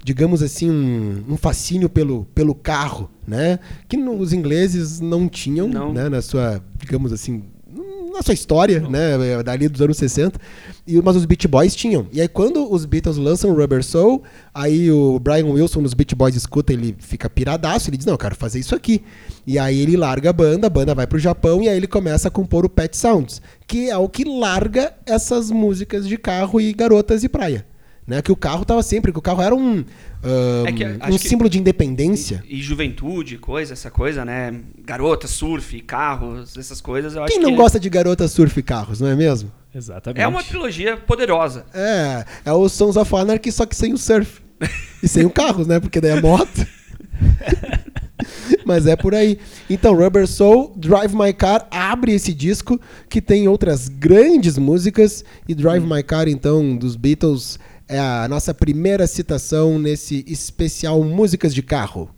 digamos 0.07 0.41
assim, 0.41 0.71
um, 0.71 1.23
um 1.33 1.35
fascínio 1.35 1.89
pelo, 1.89 2.23
pelo 2.33 2.55
carro, 2.55 3.09
né? 3.27 3.59
Que 3.89 3.97
no- 3.97 4.17
os 4.17 4.31
ingleses 4.31 5.01
não 5.01 5.27
tinham, 5.27 5.67
Não. 5.67 5.91
né, 5.91 6.07
na 6.07 6.21
sua, 6.21 6.63
digamos 6.79 7.11
assim, 7.11 7.43
na 8.13 8.21
sua 8.23 8.33
história, 8.33 8.79
né, 8.79 9.43
dali 9.43 9.67
dos 9.67 9.81
anos 9.81 9.97
60, 9.97 10.39
e, 10.87 10.99
mas 11.01 11.17
os 11.17 11.25
Beach 11.25 11.45
Boys 11.45 11.75
tinham. 11.75 12.07
E 12.13 12.21
aí 12.21 12.27
quando 12.29 12.71
os 12.71 12.85
Beatles 12.85 13.17
lançam 13.17 13.53
Rubber 13.53 13.83
Soul, 13.83 14.23
aí 14.53 14.89
o 14.89 15.19
Brian 15.19 15.45
Wilson 15.45 15.83
dos 15.83 15.93
Beach 15.93 16.15
Boys 16.15 16.35
escuta, 16.37 16.71
ele 16.71 16.95
fica 16.99 17.29
piradaço, 17.29 17.89
ele 17.89 17.97
diz, 17.97 18.05
não, 18.05 18.13
eu 18.13 18.17
quero 18.17 18.33
fazer 18.35 18.59
isso 18.59 18.73
aqui. 18.73 19.03
E 19.45 19.59
aí 19.59 19.77
ele 19.81 19.97
larga 19.97 20.29
a 20.29 20.33
banda, 20.33 20.67
a 20.67 20.69
banda 20.69 20.95
vai 20.95 21.05
pro 21.05 21.19
Japão, 21.19 21.61
e 21.61 21.67
aí 21.67 21.75
ele 21.75 21.85
começa 21.85 22.29
a 22.29 22.31
compor 22.31 22.65
o 22.65 22.69
Pet 22.69 22.95
Sounds, 22.95 23.41
que 23.67 23.89
é 23.89 23.97
o 23.97 24.07
que 24.07 24.23
larga 24.23 24.93
essas 25.05 25.51
músicas 25.51 26.07
de 26.07 26.17
carro 26.17 26.61
e 26.61 26.71
garotas 26.71 27.25
e 27.25 27.29
praia. 27.29 27.65
Né? 28.07 28.21
Que 28.21 28.31
o 28.31 28.35
carro 28.37 28.63
tava 28.63 28.81
sempre, 28.81 29.11
que 29.11 29.19
o 29.19 29.21
carro 29.21 29.41
era 29.41 29.53
um, 29.53 29.83
ah, 30.23 30.63
É 30.65 30.71
que 30.71 31.13
um 31.13 31.17
símbolo 31.17 31.49
de 31.49 31.59
independência. 31.59 32.43
E 32.47 32.61
juventude, 32.61 33.37
coisa, 33.37 33.73
essa 33.73 33.91
coisa, 33.91 34.23
né? 34.23 34.61
Garota, 34.85 35.27
surf, 35.27 35.81
carros, 35.81 36.57
essas 36.57 36.79
coisas, 36.79 37.15
eu 37.15 37.23
acho 37.23 37.33
Quem 37.33 37.41
não 37.41 37.51
que 37.51 37.57
gosta 37.57 37.79
de 37.79 37.89
garotas 37.89 38.31
surf 38.31 38.57
e 38.57 38.63
carros, 38.63 39.01
não 39.01 39.09
é 39.09 39.15
mesmo? 39.15 39.51
Exatamente. 39.75 40.23
é 40.23 40.27
uma 40.27 40.43
trilogia 40.43 40.97
poderosa. 40.97 41.65
É, 41.73 42.25
é 42.45 42.51
o 42.51 42.67
Sons 42.69 42.95
of 42.95 43.13
Anarchy, 43.15 43.51
só 43.51 43.65
que 43.65 43.75
sem 43.75 43.93
o 43.93 43.97
surf. 43.97 44.41
E 45.03 45.07
sem 45.07 45.23
o 45.23 45.29
carro, 45.29 45.63
né? 45.63 45.79
Porque 45.79 46.01
daí 46.01 46.17
é 46.17 46.19
moto. 46.19 46.65
Mas 48.65 48.87
é 48.87 48.95
por 48.95 49.13
aí. 49.13 49.37
Então, 49.69 49.95
Rubber 49.95 50.27
Soul, 50.27 50.73
Drive 50.75 51.13
My 51.13 51.31
Car 51.31 51.67
abre 51.69 52.13
esse 52.13 52.33
disco 52.33 52.81
que 53.07 53.21
tem 53.21 53.47
outras 53.47 53.87
grandes 53.87 54.57
músicas. 54.57 55.23
E 55.47 55.53
Drive 55.53 55.85
My 55.85 56.01
Car, 56.01 56.27
então, 56.27 56.75
dos 56.75 56.95
Beatles, 56.95 57.59
é 57.88 58.00
a 58.00 58.27
nossa 58.27 58.53
primeira 58.53 59.08
citação 59.08 59.79
nesse 59.79 60.24
especial 60.27 61.03
Músicas 61.03 61.53
de 61.53 61.62
Carro. 61.62 62.10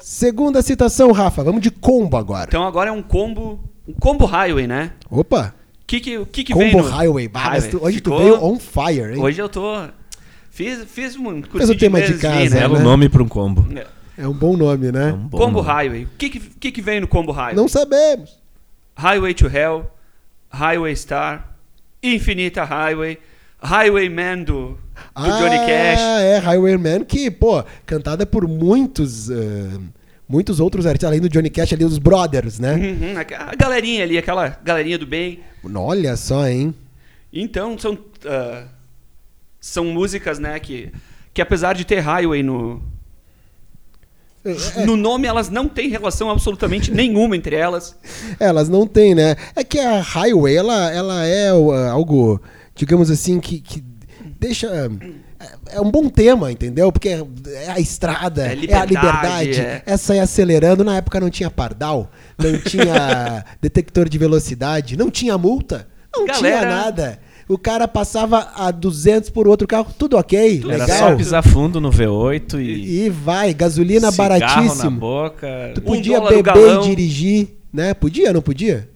Segunda 0.00 0.62
citação, 0.62 1.12
Rafa. 1.12 1.42
Vamos 1.42 1.60
de 1.62 1.70
combo 1.70 2.16
agora. 2.16 2.46
Então 2.48 2.64
agora 2.64 2.90
é 2.90 2.92
um 2.92 3.02
combo. 3.02 3.60
Um 3.86 3.92
combo 3.94 4.24
highway, 4.26 4.66
né? 4.66 4.92
Opa! 5.10 5.54
O 5.82 5.86
que 5.86 6.00
que, 6.00 6.24
que, 6.26 6.44
que 6.44 6.52
combo 6.52 6.64
vem 6.64 6.76
no... 6.76 6.82
Highway. 6.82 7.28
Bah, 7.28 7.40
Highway. 7.40 7.70
tu- 7.70 7.82
hoje 7.84 7.96
Ficou- 7.98 8.16
tu 8.18 8.22
veio 8.22 8.42
on 8.44 8.58
fire, 8.58 9.14
hein? 9.14 9.20
Hoje 9.22 9.40
eu 9.40 9.48
tô. 9.48 9.86
Fiz, 10.50 10.84
fiz 10.86 11.16
um 11.16 11.42
curso 11.42 11.72
o 11.72 11.76
tema 11.76 12.00
de 12.00 12.14
casa, 12.14 12.56
Belo 12.56 12.78
né? 12.78 12.82
nome 12.84 13.08
pra 13.08 13.22
um 13.22 13.28
combo. 13.28 13.66
É 13.76 13.86
um 14.18 14.32
bom 14.32 14.56
nome, 14.56 14.92
né? 14.92 15.10
É 15.10 15.12
um 15.12 15.28
bom 15.28 15.38
Combo 15.38 15.62
nome. 15.62 15.68
Highway. 15.68 16.04
O 16.04 16.08
que 16.18 16.30
que, 16.30 16.72
que 16.72 16.82
vem 16.82 17.00
no 17.00 17.08
Combo 17.08 17.32
Highway? 17.32 17.56
Não 17.56 17.68
sabemos. 17.68 18.38
Highway 18.96 19.34
to 19.34 19.48
Hell, 19.48 19.90
Highway 20.50 20.94
Star, 20.94 21.56
Infinita 22.02 22.64
Highway, 22.64 23.18
Highwayman 23.60 24.44
do, 24.44 24.78
do 25.16 25.22
Johnny 25.22 25.58
Cash. 25.58 26.00
Ah, 26.00 26.20
é, 26.20 26.38
Highwayman, 26.38 27.04
que, 27.04 27.30
pô, 27.30 27.64
cantada 27.86 28.24
por 28.24 28.46
muitos, 28.46 29.30
eh, 29.30 29.78
muitos 30.28 30.60
outros 30.60 30.86
artistas, 30.86 31.08
além 31.08 31.20
do 31.20 31.28
Johnny 31.28 31.50
Cash, 31.50 31.72
ali, 31.72 31.84
os 31.84 31.98
brothers, 31.98 32.60
né? 32.60 32.74
Uhum, 32.74 33.14
a, 33.18 33.54
galerinha 33.56 34.04
ali, 34.04 34.18
aquela 34.18 34.48
galerinha 34.62 34.98
do 34.98 35.06
bem. 35.06 35.40
Olha 35.74 36.16
só, 36.16 36.46
hein? 36.46 36.74
Então 37.32 37.76
são 37.78 37.98
ah, 38.26 38.66
são 39.60 39.86
músicas, 39.86 40.38
né, 40.38 40.58
que 40.60 40.92
que 41.32 41.42
apesar 41.42 41.74
de 41.74 41.84
ter 41.84 41.98
Highway 42.00 42.42
no 42.42 42.76
É, 42.76 42.93
no 44.84 44.96
nome 44.96 45.26
elas 45.26 45.48
não 45.48 45.68
têm 45.68 45.88
relação 45.88 46.30
absolutamente 46.30 46.90
nenhuma 46.90 47.36
entre 47.36 47.56
elas. 47.56 47.96
Elas 48.38 48.68
não 48.68 48.86
têm, 48.86 49.14
né? 49.14 49.36
É 49.56 49.64
que 49.64 49.78
a 49.78 50.00
Highway, 50.00 50.54
ela, 50.56 50.90
ela 50.92 51.24
é 51.26 51.48
algo, 51.90 52.40
digamos 52.74 53.10
assim, 53.10 53.40
que, 53.40 53.60
que 53.60 53.82
deixa. 54.38 54.68
É, 55.40 55.76
é 55.76 55.80
um 55.80 55.90
bom 55.90 56.08
tema, 56.08 56.50
entendeu? 56.52 56.90
Porque 56.92 57.08
é 57.08 57.22
é 57.64 57.70
a 57.70 57.80
estrada, 57.80 58.42
É 58.46 58.48
é, 58.48 58.74
a 58.74 58.84
liberdade, 58.84 59.60
é. 59.60 59.82
é 59.84 59.96
sair 59.96 60.20
acelerando. 60.20 60.84
Na 60.84 60.96
época 60.96 61.20
não 61.20 61.30
tinha 61.30 61.50
pardal, 61.50 62.10
não 62.38 62.58
tinha 62.58 63.44
detector 63.60 64.08
de 64.08 64.16
velocidade, 64.18 64.96
não 64.96 65.10
tinha 65.10 65.36
multa, 65.36 65.86
não 66.14 66.26
tinha 66.26 66.50
Galera- 66.50 66.70
nada. 66.70 67.18
O 67.48 67.58
cara 67.58 67.86
passava 67.86 68.48
a 68.56 68.70
200 68.70 69.28
por 69.30 69.46
outro 69.46 69.66
carro, 69.68 69.88
tudo 69.98 70.16
ok, 70.16 70.62
Era 70.66 70.84
legal. 70.84 70.98
só 70.98 71.14
pisar 71.14 71.42
fundo 71.42 71.78
no 71.80 71.90
V8 71.90 72.54
e. 72.58 73.04
E 73.04 73.10
vai, 73.10 73.52
gasolina 73.52 74.10
cigarro 74.10 74.38
na 74.38 74.38
baratíssimo. 74.40 74.98
boca. 74.98 75.72
Tu 75.74 75.80
Um 75.80 75.84
podia 75.84 76.20
o 76.20 76.28
beber 76.28 76.42
galão. 76.42 76.82
e 76.82 76.88
dirigir, 76.88 77.48
né? 77.72 77.92
Podia, 77.92 78.32
não 78.32 78.40
podia? 78.40 78.88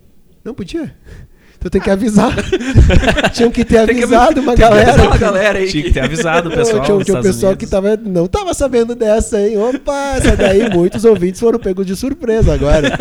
Não 0.45 0.55
podia. 0.55 0.95
Tu 1.61 1.69
tem 1.69 1.81
que 1.81 1.91
avisar. 1.91 2.33
Tinham 3.35 3.51
que 3.51 3.65
ter 3.65 3.85
que 3.85 3.91
avisado 4.05 4.41
uma 4.41 4.55
que 4.55 4.61
galera. 4.61 4.91
avisar 4.93 5.07
uma 5.09 5.19
galera 5.19 5.59
aí. 5.59 5.67
Tinha 5.69 5.83
que 5.83 5.89
que- 5.89 5.95
ter 5.95 6.05
avisado 6.05 6.49
o 6.49 6.53
pessoal. 6.53 6.85
tinha, 6.85 7.05
tinha 7.05 7.19
um 7.19 7.23
pessoal 7.23 7.51
Unidos. 7.53 7.65
que 7.67 7.71
tava, 7.71 7.97
não 7.97 8.29
tava 8.29 8.55
sabendo 8.55 8.95
dessa, 8.95 9.41
hein? 9.41 9.59
Opa, 9.59 10.15
essa 10.17 10.37
daí 10.37 10.71
muitos 10.71 11.05
ouvintes 11.05 11.41
foram 11.41 11.59
pegos 11.59 11.85
de 11.85 11.97
surpresa 11.97 12.55
agora. 12.55 12.97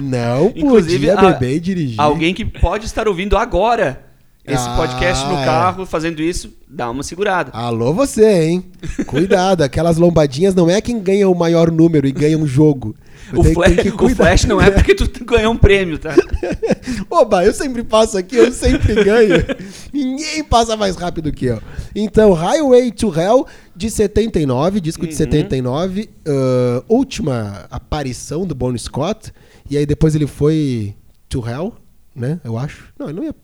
Não 0.00 0.52
Inclusive, 0.54 1.08
podia 1.08 1.14
a- 1.28 1.32
beber 1.32 1.56
e 1.56 1.60
dirigir. 1.60 2.00
Alguém 2.00 2.32
que 2.32 2.44
pode 2.44 2.86
estar 2.86 3.08
ouvindo 3.08 3.36
agora 3.36 4.00
esse 4.48 4.68
Ah, 4.68 4.76
podcast 4.76 5.26
no 5.26 5.38
é. 5.38 5.44
carro 5.44 5.86
fazendo 5.86 6.20
isso, 6.22 6.52
dá 6.68 6.90
uma 6.90 7.02
segurada. 7.02 7.50
Alô 7.52 7.92
você, 7.92 8.42
hein? 8.44 8.64
Cuidado, 9.06 9.62
aquelas 9.62 9.96
lombadinhas 9.98 10.54
não 10.54 10.68
é 10.70 10.80
quem 10.80 10.98
ganha 11.00 11.28
o 11.28 11.34
maior 11.34 11.70
número 11.70 12.06
e 12.06 12.12
ganha 12.12 12.38
um 12.38 12.46
jogo. 12.46 12.94
O, 13.36 13.44
flash, 13.44 13.76
o 14.00 14.08
flash 14.08 14.44
não 14.46 14.58
é 14.58 14.70
porque 14.70 14.94
tu 14.94 15.06
ganhou 15.22 15.52
um 15.52 15.56
prêmio, 15.56 15.98
tá? 15.98 16.14
Oba, 17.10 17.44
eu 17.44 17.52
sempre 17.52 17.82
passo 17.84 18.16
aqui, 18.16 18.36
eu 18.36 18.50
sempre 18.50 18.94
ganho. 19.04 19.44
Ninguém 19.92 20.42
passa 20.44 20.78
mais 20.78 20.96
rápido 20.96 21.30
que 21.30 21.44
eu. 21.44 21.60
Então, 21.94 22.32
Highway 22.32 22.90
to 22.90 23.12
Hell, 23.14 23.46
de 23.76 23.90
79, 23.90 24.80
disco 24.80 25.02
Uhum. 25.02 25.10
de 25.10 25.14
79, 25.14 26.08
ah, 26.26 26.82
última 26.88 27.66
aparição 27.70 28.46
do 28.46 28.54
Bon 28.54 28.74
Scott. 28.78 29.30
E 29.68 29.76
aí 29.76 29.84
depois 29.84 30.14
ele 30.14 30.26
foi 30.26 30.94
to 31.28 31.46
Hell, 31.46 31.74
né? 32.16 32.40
Eu 32.42 32.56
acho. 32.56 32.84
Não, 32.98 33.10
ele 33.10 33.16
não 33.18 33.24
ia. 33.24 33.34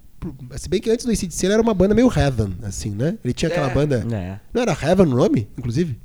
Se 0.57 0.69
bem 0.69 0.81
que 0.81 0.91
antes 0.91 1.05
do 1.05 1.13
ACDC 1.13 1.47
ele 1.47 1.53
era 1.55 1.63
uma 1.63 1.75
banda 1.75 1.95
meio 1.95 2.11
Heaven, 2.15 2.55
assim, 2.63 2.91
né? 2.91 3.17
Ele 3.25 3.33
tinha 3.35 3.49
aquela 3.51 3.71
É. 3.71 3.75
banda. 3.75 4.07
É. 4.13 4.39
Não 4.53 4.63
era 4.63 4.73
Heaven 4.73 5.07
o 5.07 5.11
nome, 5.17 5.49
inclusive? 5.59 5.99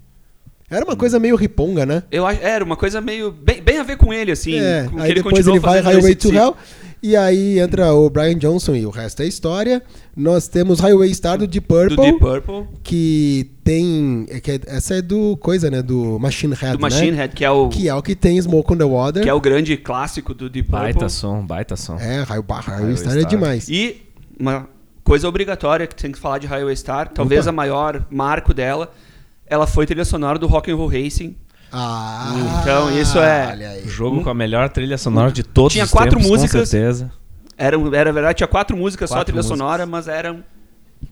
Era 0.69 0.85
uma 0.85 0.95
coisa 0.95 1.19
meio 1.19 1.35
riponga, 1.35 1.83
né? 1.85 2.03
Eu 2.11 2.27
acho, 2.27 2.41
era 2.43 2.63
uma 2.63 2.75
coisa 2.77 3.01
meio 3.01 3.31
bem, 3.31 3.61
bem 3.61 3.79
a 3.79 3.83
ver 3.83 3.97
com 3.97 4.13
ele 4.13 4.31
assim, 4.31 4.59
É, 4.59 4.83
com 4.83 4.97
que 4.97 5.01
aí 5.01 5.13
depois 5.15 5.33
continuou 5.45 5.55
ele 5.57 5.65
vai 5.65 5.81
Highway 5.81 6.15
to 6.15 6.31
Hell. 6.33 6.55
E 7.01 7.15
aí 7.15 7.57
entra 7.59 7.93
o 7.93 8.09
Brian 8.09 8.37
Johnson 8.37 8.75
e 8.75 8.85
o 8.85 8.89
resto 8.89 9.21
é 9.23 9.25
história. 9.25 9.81
Nós 10.15 10.49
temos 10.49 10.81
Highway 10.81 11.11
Star 11.15 11.37
do 11.37 11.47
Deep 11.47 11.65
Purple. 11.65 11.95
do 11.95 12.01
Deep 12.03 12.19
Purple, 12.19 12.67
Que 12.83 13.49
tem. 13.63 14.25
é 14.29 14.39
que 14.41 14.51
é- 14.51 14.59
essa 14.67 14.95
é 14.95 15.01
do 15.01 15.37
coisa, 15.37 15.71
né? 15.71 15.81
Do 15.81 16.19
Machine 16.19 16.53
Head. 16.53 16.73
do 16.75 16.81
Machine 16.81 17.11
né? 17.11 17.17
Head, 17.17 17.35
que 17.35 17.45
é 17.45 17.49
o 17.49 17.69
Que 17.69 17.87
é 17.87 17.95
o 17.95 18.01
que 18.03 18.15
tem 18.17 18.39
Smoke 18.39 18.73
on 18.73 18.77
the 18.77 18.83
Water. 18.83 19.23
que 19.23 19.29
é 19.29 19.33
o 19.33 19.39
grande 19.39 19.77
clássico 19.77 20.33
do 20.33 20.49
Deep 20.49 20.67
Purple. 20.69 20.87
Baita 20.93 21.07
som, 21.09 21.43
baita 21.45 21.75
som. 21.77 21.95
É, 21.97 22.21
Highway, 22.23 22.45
Highway 22.47 22.79
Highway 22.81 22.97
Star 22.97 23.15
é 23.15 23.19
Star. 23.21 23.29
demais. 23.29 23.69
E 23.69 24.01
uma 24.39 24.67
coisa 25.03 25.27
obrigatória 25.27 25.85
que 25.87 25.95
tem 25.95 26.11
que 26.11 26.19
falar 26.19 26.37
de 26.37 26.47
Highway 26.47 26.75
Star, 26.75 27.09
talvez 27.09 27.41
Opa. 27.41 27.49
a 27.49 27.53
maior 27.53 28.05
marco 28.09 28.53
dela, 28.53 28.91
ela 29.45 29.65
foi 29.67 29.85
trilha 29.85 30.05
sonora 30.05 30.37
do 30.39 30.47
Rock 30.47 30.71
and 30.71 30.75
Roll 30.75 30.87
Racing. 30.87 31.35
Ah, 31.71 32.33
Então, 32.61 32.99
isso 32.99 33.19
é-. 33.19 33.81
O 33.85 33.89
jogo 33.89 34.23
com 34.23 34.29
a 34.29 34.33
melhor 34.33 34.69
trilha 34.69 34.97
sonora 34.97 35.31
de 35.31 35.43
todos 35.43 35.73
Tinha 35.73 35.85
os 35.85 35.91
quatro 35.91 36.15
tempos, 36.17 36.27
músicas. 36.27 36.61
com 36.61 36.65
certeza. 36.65 37.11
Era, 37.57 37.75
era 37.95 38.13
verdade, 38.13 38.37
tinha 38.37 38.47
quatro 38.47 38.75
músicas 38.77 39.09
só 39.09 39.15
Quatro 39.17 39.33
trilha 39.33 39.43
músicas. 39.43 39.57
sonora, 39.57 39.85
mas 39.85 40.07
eram 40.07 40.35
Quem 40.35 40.43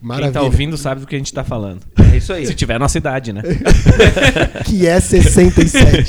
Maravilha. 0.01 0.31
tá 0.31 0.41
ouvindo 0.41 0.77
sabe 0.77 1.01
do 1.01 1.07
que 1.07 1.15
a 1.15 1.17
gente 1.17 1.33
tá 1.33 1.43
falando. 1.43 1.81
é 2.11 2.17
isso 2.17 2.31
aí. 2.33 2.45
Se 2.45 2.55
tiver 2.55 2.79
nossa 2.79 2.97
idade, 2.97 3.33
né? 3.33 3.41
Que 4.65 4.87
é 4.87 4.99
67. 4.99 6.05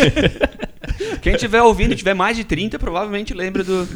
Quem 1.21 1.35
estiver 1.35 1.63
ouvindo 1.63 1.93
e 1.93 1.97
tiver 1.97 2.15
mais 2.15 2.37
de 2.37 2.45
30, 2.45 2.79
provavelmente 2.79 3.35
lembra 3.35 3.63
do 3.65 3.87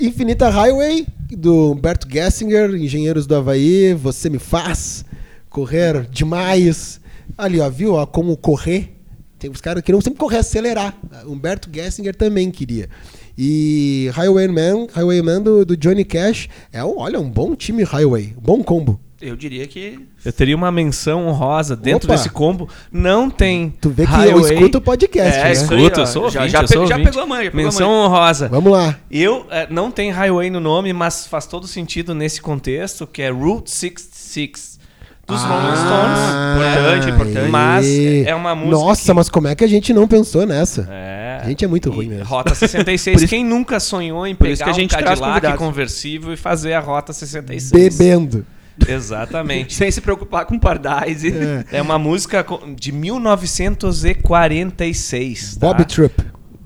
Infinita 0.00 0.48
Highway, 0.50 1.06
do 1.34 1.72
Humberto 1.72 2.08
Gessinger, 2.10 2.74
Engenheiros 2.74 3.26
do 3.26 3.34
Havaí, 3.34 3.94
Você 3.94 4.28
Me 4.28 4.38
Faz, 4.38 5.04
Correr 5.48 6.06
Demais. 6.10 7.00
Ali, 7.36 7.60
ó, 7.60 7.68
viu 7.68 7.94
ó, 7.94 8.06
como 8.06 8.36
correr? 8.36 8.96
Tem 9.38 9.50
os 9.50 9.60
caras 9.60 9.82
que 9.82 9.86
queriam 9.86 10.00
sempre 10.00 10.18
correr, 10.18 10.38
acelerar. 10.38 10.96
Humberto 11.26 11.68
Gessinger 11.72 12.14
também 12.14 12.50
queria. 12.50 12.88
E 13.36 14.10
Highwayman, 14.12 14.88
Highwayman 14.92 15.42
do, 15.42 15.64
do 15.64 15.76
Johnny 15.76 16.04
Cash, 16.04 16.48
é 16.72 16.82
olha, 16.82 17.20
um 17.20 17.28
bom 17.28 17.54
time 17.54 17.82
Highway, 17.82 18.34
um 18.38 18.40
bom 18.40 18.62
combo. 18.62 19.00
Eu 19.26 19.36
diria 19.36 19.66
que 19.66 19.98
Eu 20.24 20.32
teria 20.32 20.54
uma 20.54 20.70
menção 20.70 21.26
honrosa 21.26 21.74
dentro 21.74 22.06
Opa. 22.06 22.14
desse 22.16 22.28
combo. 22.28 22.68
Não 22.92 23.30
tem. 23.30 23.74
Tu 23.80 23.88
vê 23.90 24.04
que 24.06 24.12
eu 24.12 24.16
Highway- 24.16 24.54
escuto 24.54 24.78
o 24.78 24.80
podcast, 24.80 25.38
É, 25.38 25.42
né? 25.44 25.48
ó, 25.48 26.00
eu 26.02 26.06
sou 26.06 26.30
já- 26.30 26.40
ouvinte, 26.40 26.52
já 26.52 26.60
eu 26.62 26.68
sou 26.68 26.86
já 26.86 26.98
pegou 26.98 27.22
a 27.22 27.26
mãe, 27.26 27.48
a 27.48 27.50
Menção 27.54 27.88
mãe. 27.90 27.98
honrosa. 28.06 28.48
Vamos 28.48 28.70
lá. 28.72 28.96
Eu 29.10 29.46
eh, 29.50 29.66
não 29.70 29.90
tem 29.90 30.10
Highway 30.10 30.50
no 30.50 30.60
nome, 30.60 30.92
mas 30.92 31.26
faz 31.26 31.46
todo 31.46 31.66
sentido 31.66 32.14
nesse 32.14 32.40
contexto, 32.42 33.06
que 33.06 33.22
é 33.22 33.30
Route 33.30 33.70
66 33.70 34.78
dos 35.26 35.40
Rolling 35.42 35.76
Stones. 35.76 36.18
Importante, 36.54 37.10
importante. 37.10 37.50
Mas 37.50 37.86
é 38.26 38.34
uma 38.34 38.54
música 38.54 38.76
Nossa, 38.76 39.04
que- 39.06 39.12
mas 39.14 39.28
como 39.30 39.48
é 39.48 39.54
que 39.54 39.64
a 39.64 39.66
gente 39.66 39.92
não 39.94 40.06
pensou 40.06 40.44
nessa? 40.46 40.86
É. 40.90 41.40
A 41.42 41.48
gente 41.48 41.64
é 41.64 41.68
muito 41.68 41.90
ruim 41.90 42.08
mesmo. 42.08 42.24
Rota 42.24 42.54
66. 42.54 43.16
Por 43.16 43.24
isso- 43.24 43.30
Quem 43.30 43.44
nunca 43.44 43.78
sonhou 43.80 44.26
em 44.26 44.34
pegar 44.34 44.52
isso 44.52 44.64
que 44.64 44.70
a 44.70 44.72
gente 44.72 44.94
um 44.94 44.98
Cadillac 44.98 45.56
conversível 45.58 46.32
e 46.32 46.36
fazer 46.36 46.72
a 46.74 46.80
Rota 46.80 47.12
66? 47.12 47.70
Bebendo. 47.98 48.46
Exatamente. 48.88 49.74
sem 49.74 49.90
se 49.90 50.00
preocupar 50.00 50.46
com 50.46 50.58
pardais 50.58 51.24
É. 51.24 51.64
É 51.72 51.82
uma 51.82 51.98
música 51.98 52.44
de 52.76 52.92
1946. 52.92 55.56
tá? 55.56 55.66
Bob 55.68 55.84
Troop. 55.84 56.14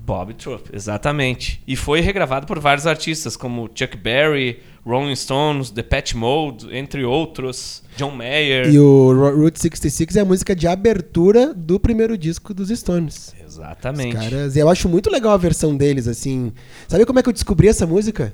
Bob 0.05 0.33
Troop, 0.33 0.69
exatamente. 0.73 1.61
E 1.67 1.75
foi 1.75 2.01
regravado 2.01 2.47
por 2.47 2.57
vários 2.59 2.87
artistas, 2.87 3.37
como 3.37 3.69
Chuck 3.75 3.95
Berry, 3.95 4.59
Rolling 4.83 5.15
Stones, 5.15 5.69
The 5.69 5.83
Patch 5.83 6.15
Mode, 6.15 6.75
entre 6.75 7.03
outros, 7.03 7.83
John 7.95 8.09
Mayer. 8.15 8.69
E 8.73 8.79
o 8.79 9.13
Ro- 9.13 9.37
Route 9.43 9.59
66 9.61 10.15
é 10.15 10.21
a 10.21 10.25
música 10.25 10.55
de 10.55 10.67
abertura 10.67 11.53
do 11.53 11.79
primeiro 11.79 12.17
disco 12.17 12.55
dos 12.55 12.69
Stones. 12.69 13.35
Os 13.47 13.53
Exatamente. 13.57 14.15
caras, 14.15 14.55
e 14.55 14.59
eu 14.59 14.67
acho 14.67 14.89
muito 14.89 15.11
legal 15.11 15.31
a 15.31 15.37
versão 15.37 15.77
deles, 15.77 16.07
assim. 16.07 16.51
Sabe 16.87 17.05
como 17.05 17.19
é 17.19 17.21
que 17.21 17.29
eu 17.29 17.33
descobri 17.33 17.67
essa 17.67 17.85
música? 17.85 18.33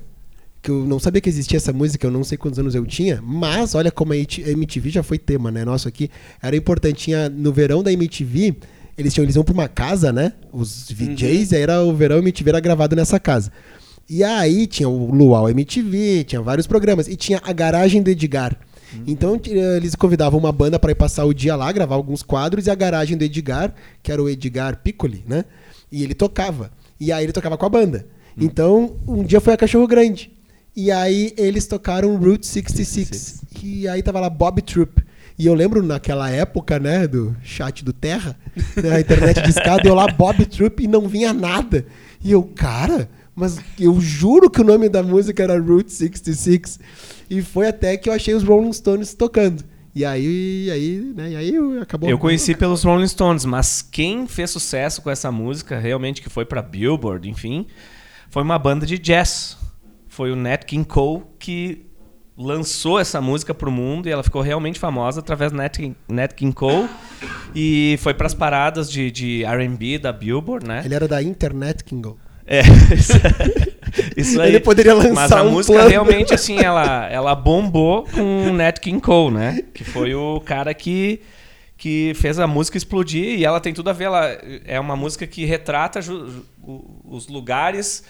Que 0.65 0.72
eu 0.72 0.84
não 0.84 0.98
sabia 0.98 1.22
que 1.22 1.29
existia 1.29 1.57
essa 1.57 1.72
música, 1.72 2.07
eu 2.07 2.10
não 2.12 2.24
sei 2.24 2.39
quantos 2.39 2.57
anos 2.57 2.74
eu 2.74 2.84
tinha, 2.88 3.22
mas 3.24 3.75
olha 3.75 3.91
como 3.91 4.13
a 4.13 4.17
MTV 4.17 4.89
já 4.89 5.03
foi 5.03 5.19
tema, 5.19 5.51
né? 5.51 5.63
Nosso 5.63 5.88
aqui. 5.88 6.10
Era 6.41 6.55
importante, 6.55 7.03
tinha 7.03 7.29
no 7.29 7.53
verão 7.53 7.84
da 7.84 7.93
MTV, 7.93 8.55
eles 8.98 9.13
tinham, 9.13 9.25
eles 9.25 9.36
iam 9.36 9.43
pra 9.43 9.53
uma 9.53 9.67
casa, 9.67 10.12
né? 10.12 10.34
Os 10.51 10.89
VJs, 10.89 11.51
e 11.51 11.55
aí 11.55 11.62
era 11.62 11.84
o 11.84 11.93
verão 11.93 12.17
MTV 12.17 12.50
era 12.50 12.60
gravado 12.60 12.95
nessa 12.95 13.19
casa. 13.19 13.51
E 14.10 14.24
aí 14.24 14.65
tinha 14.65 14.89
o 14.89 15.13
Luau 15.13 15.48
MTV, 15.51 16.24
tinha 16.24 16.41
vários 16.41 16.65
programas, 16.65 17.07
e 17.07 17.15
tinha 17.15 17.39
a 17.43 17.53
garagem 17.53 18.01
do 18.01 18.10
Edgar. 18.10 18.57
Então 19.05 19.38
t- 19.38 19.51
eles 19.51 19.93
convidavam 19.93 20.39
uma 20.39 20.51
banda 20.51 20.79
para 20.79 20.91
ir 20.91 20.95
passar 20.95 21.25
o 21.25 21.34
dia 21.34 21.55
lá, 21.55 21.72
gravar 21.72 21.93
alguns 21.93 22.24
quadros 22.24 22.65
e 22.65 22.72
a 22.72 22.75
garagem 22.75 23.15
do 23.15 23.24
Edgar, 23.24 23.72
que 24.01 24.12
era 24.12 24.22
o 24.24 24.27
Edgar 24.27 24.77
Piccoli, 24.84 25.24
né? 25.27 25.45
E 25.91 26.01
ele 26.03 26.15
tocava. 26.15 26.72
E 27.00 27.12
aí 27.12 27.24
ele 27.24 27.34
tocava 27.34 27.55
com 27.55 27.65
a 27.67 27.69
banda. 27.69 28.07
Então, 28.36 28.95
um 29.07 29.24
dia 29.24 29.39
foi 29.39 29.53
a 29.53 29.57
Cachorro 29.57 29.86
Grande. 29.88 30.31
E 30.75 30.91
aí 30.91 31.34
eles 31.38 31.65
tocaram 31.65 32.17
Route 32.17 32.46
66. 32.46 33.44
E 33.63 33.88
aí 33.88 34.03
tava 34.03 34.20
lá 34.20 34.29
Bob 34.29 34.62
Troop. 34.62 35.03
E 35.38 35.46
eu 35.46 35.53
lembro 35.53 35.84
naquela 35.84 36.29
época, 36.29 36.79
né, 36.79 37.08
do 37.08 37.36
chat 37.44 37.84
do 37.84 37.91
Terra, 37.91 38.38
né, 38.82 38.96
a 38.96 39.00
internet 39.01 39.41
de 39.41 39.50
escada, 39.50 39.88
eu 39.88 39.94
lá 39.94 40.08
Bob 40.08 40.46
Troop 40.46 40.82
e 40.82 40.88
não 40.88 41.08
vinha 41.08 41.34
nada. 41.34 41.86
E 42.24 42.32
eu, 42.32 42.44
cara, 42.44 43.10
mas 43.36 43.60
eu 43.77 44.00
juro 44.00 44.50
que 44.50 44.62
o 44.62 44.63
nome 44.63 44.88
da 44.88 45.03
música 45.03 45.44
era 45.44 45.60
Route 45.60 45.91
66. 45.91 46.79
E 47.29 47.41
foi 47.41 47.67
até 47.67 47.98
que 47.98 48.08
eu 48.08 48.13
achei 48.13 48.34
os 48.34 48.44
Rolling 48.44 48.72
Stones 48.72 49.13
tocando. 49.13 49.63
E 49.94 50.03
aí, 50.03 50.70
aí, 50.72 51.13
né, 51.15 51.32
e 51.32 51.36
aí 51.36 51.79
acabou. 51.82 52.10
Eu 52.10 52.17
conheci 52.17 52.53
pelos 52.55 52.84
Rolling 52.84 53.08
Stones, 53.08 53.46
mas 53.46 53.82
quem 53.82 54.27
fez 54.27 54.51
sucesso 54.51 55.01
com 55.01 55.10
essa 55.10 55.32
música, 55.32 55.79
realmente 55.79 56.22
que 56.22 56.29
foi 56.29 56.46
pra 56.46 56.62
Billboard, 56.62 57.29
enfim, 57.29 57.65
foi 58.29 58.44
uma 58.44 58.60
banda 58.60 58.86
de 58.86 58.98
jazz. 58.98 59.58
Foi 60.15 60.31
o 60.31 60.36
Nat 60.36 60.63
King 60.63 60.88
Cole 60.88 61.24
que 61.38 61.88
lançou 62.38 62.98
essa 62.98 63.19
música 63.19 63.53
pro 63.53 63.69
mundo 63.69 64.07
e 64.07 64.12
ela 64.13 64.24
ficou 64.24 64.41
realmente 64.41 64.79
famosa 64.79 65.19
através 65.19 65.51
do 65.51 65.57
Nat 65.57 65.75
King, 65.75 65.93
Nat 66.07 66.31
King 66.31 66.55
Cole 66.55 66.88
e 67.53 67.98
foi 68.00 68.13
pras 68.13 68.34
paradas 68.34 68.89
de, 68.89 69.12
de 69.12 69.43
R&B 69.43 70.00
da 70.00 70.13
Billboard, 70.13 70.65
né? 70.65 70.84
Ele 70.86 70.95
era 70.95 71.05
da 71.05 71.22
Internet 71.22 71.84
Kingle. 71.84 72.17
É, 72.48 72.62
isso, 72.95 73.12
isso 74.15 74.41
aí. 74.41 74.51
Ele 74.51 74.62
poderia 74.62 74.93
lançar 74.93 75.13
Mas 75.13 75.31
a 75.34 75.43
um 75.43 75.51
música 75.51 75.74
plano. 75.74 75.89
realmente, 75.89 76.34
assim, 76.34 76.60
ela, 76.63 77.07
ela 77.12 77.36
bombou 77.36 78.03
com 78.03 78.48
o 78.48 78.53
Nat 78.53 78.79
King 78.79 79.01
Cole, 79.01 79.34
né? 79.36 79.63
Que 79.74 79.84
foi 79.84 80.15
o 80.15 80.39
cara 80.39 80.74
que, 80.74 81.19
que 81.75 82.13
fez 82.15 82.39
a 82.39 82.48
música 82.48 82.77
explodir. 82.77 83.38
E 83.38 83.43
ela 83.43 83.60
tem 83.60 83.74
tudo 83.74 83.89
a 83.89 83.93
ver. 83.93 84.05
Ela 84.05 84.38
é 84.65 84.79
uma 84.79 84.95
música 84.95 85.27
que 85.27 85.43
retrata 85.43 86.00
os 87.03 87.27
lugares 87.27 88.05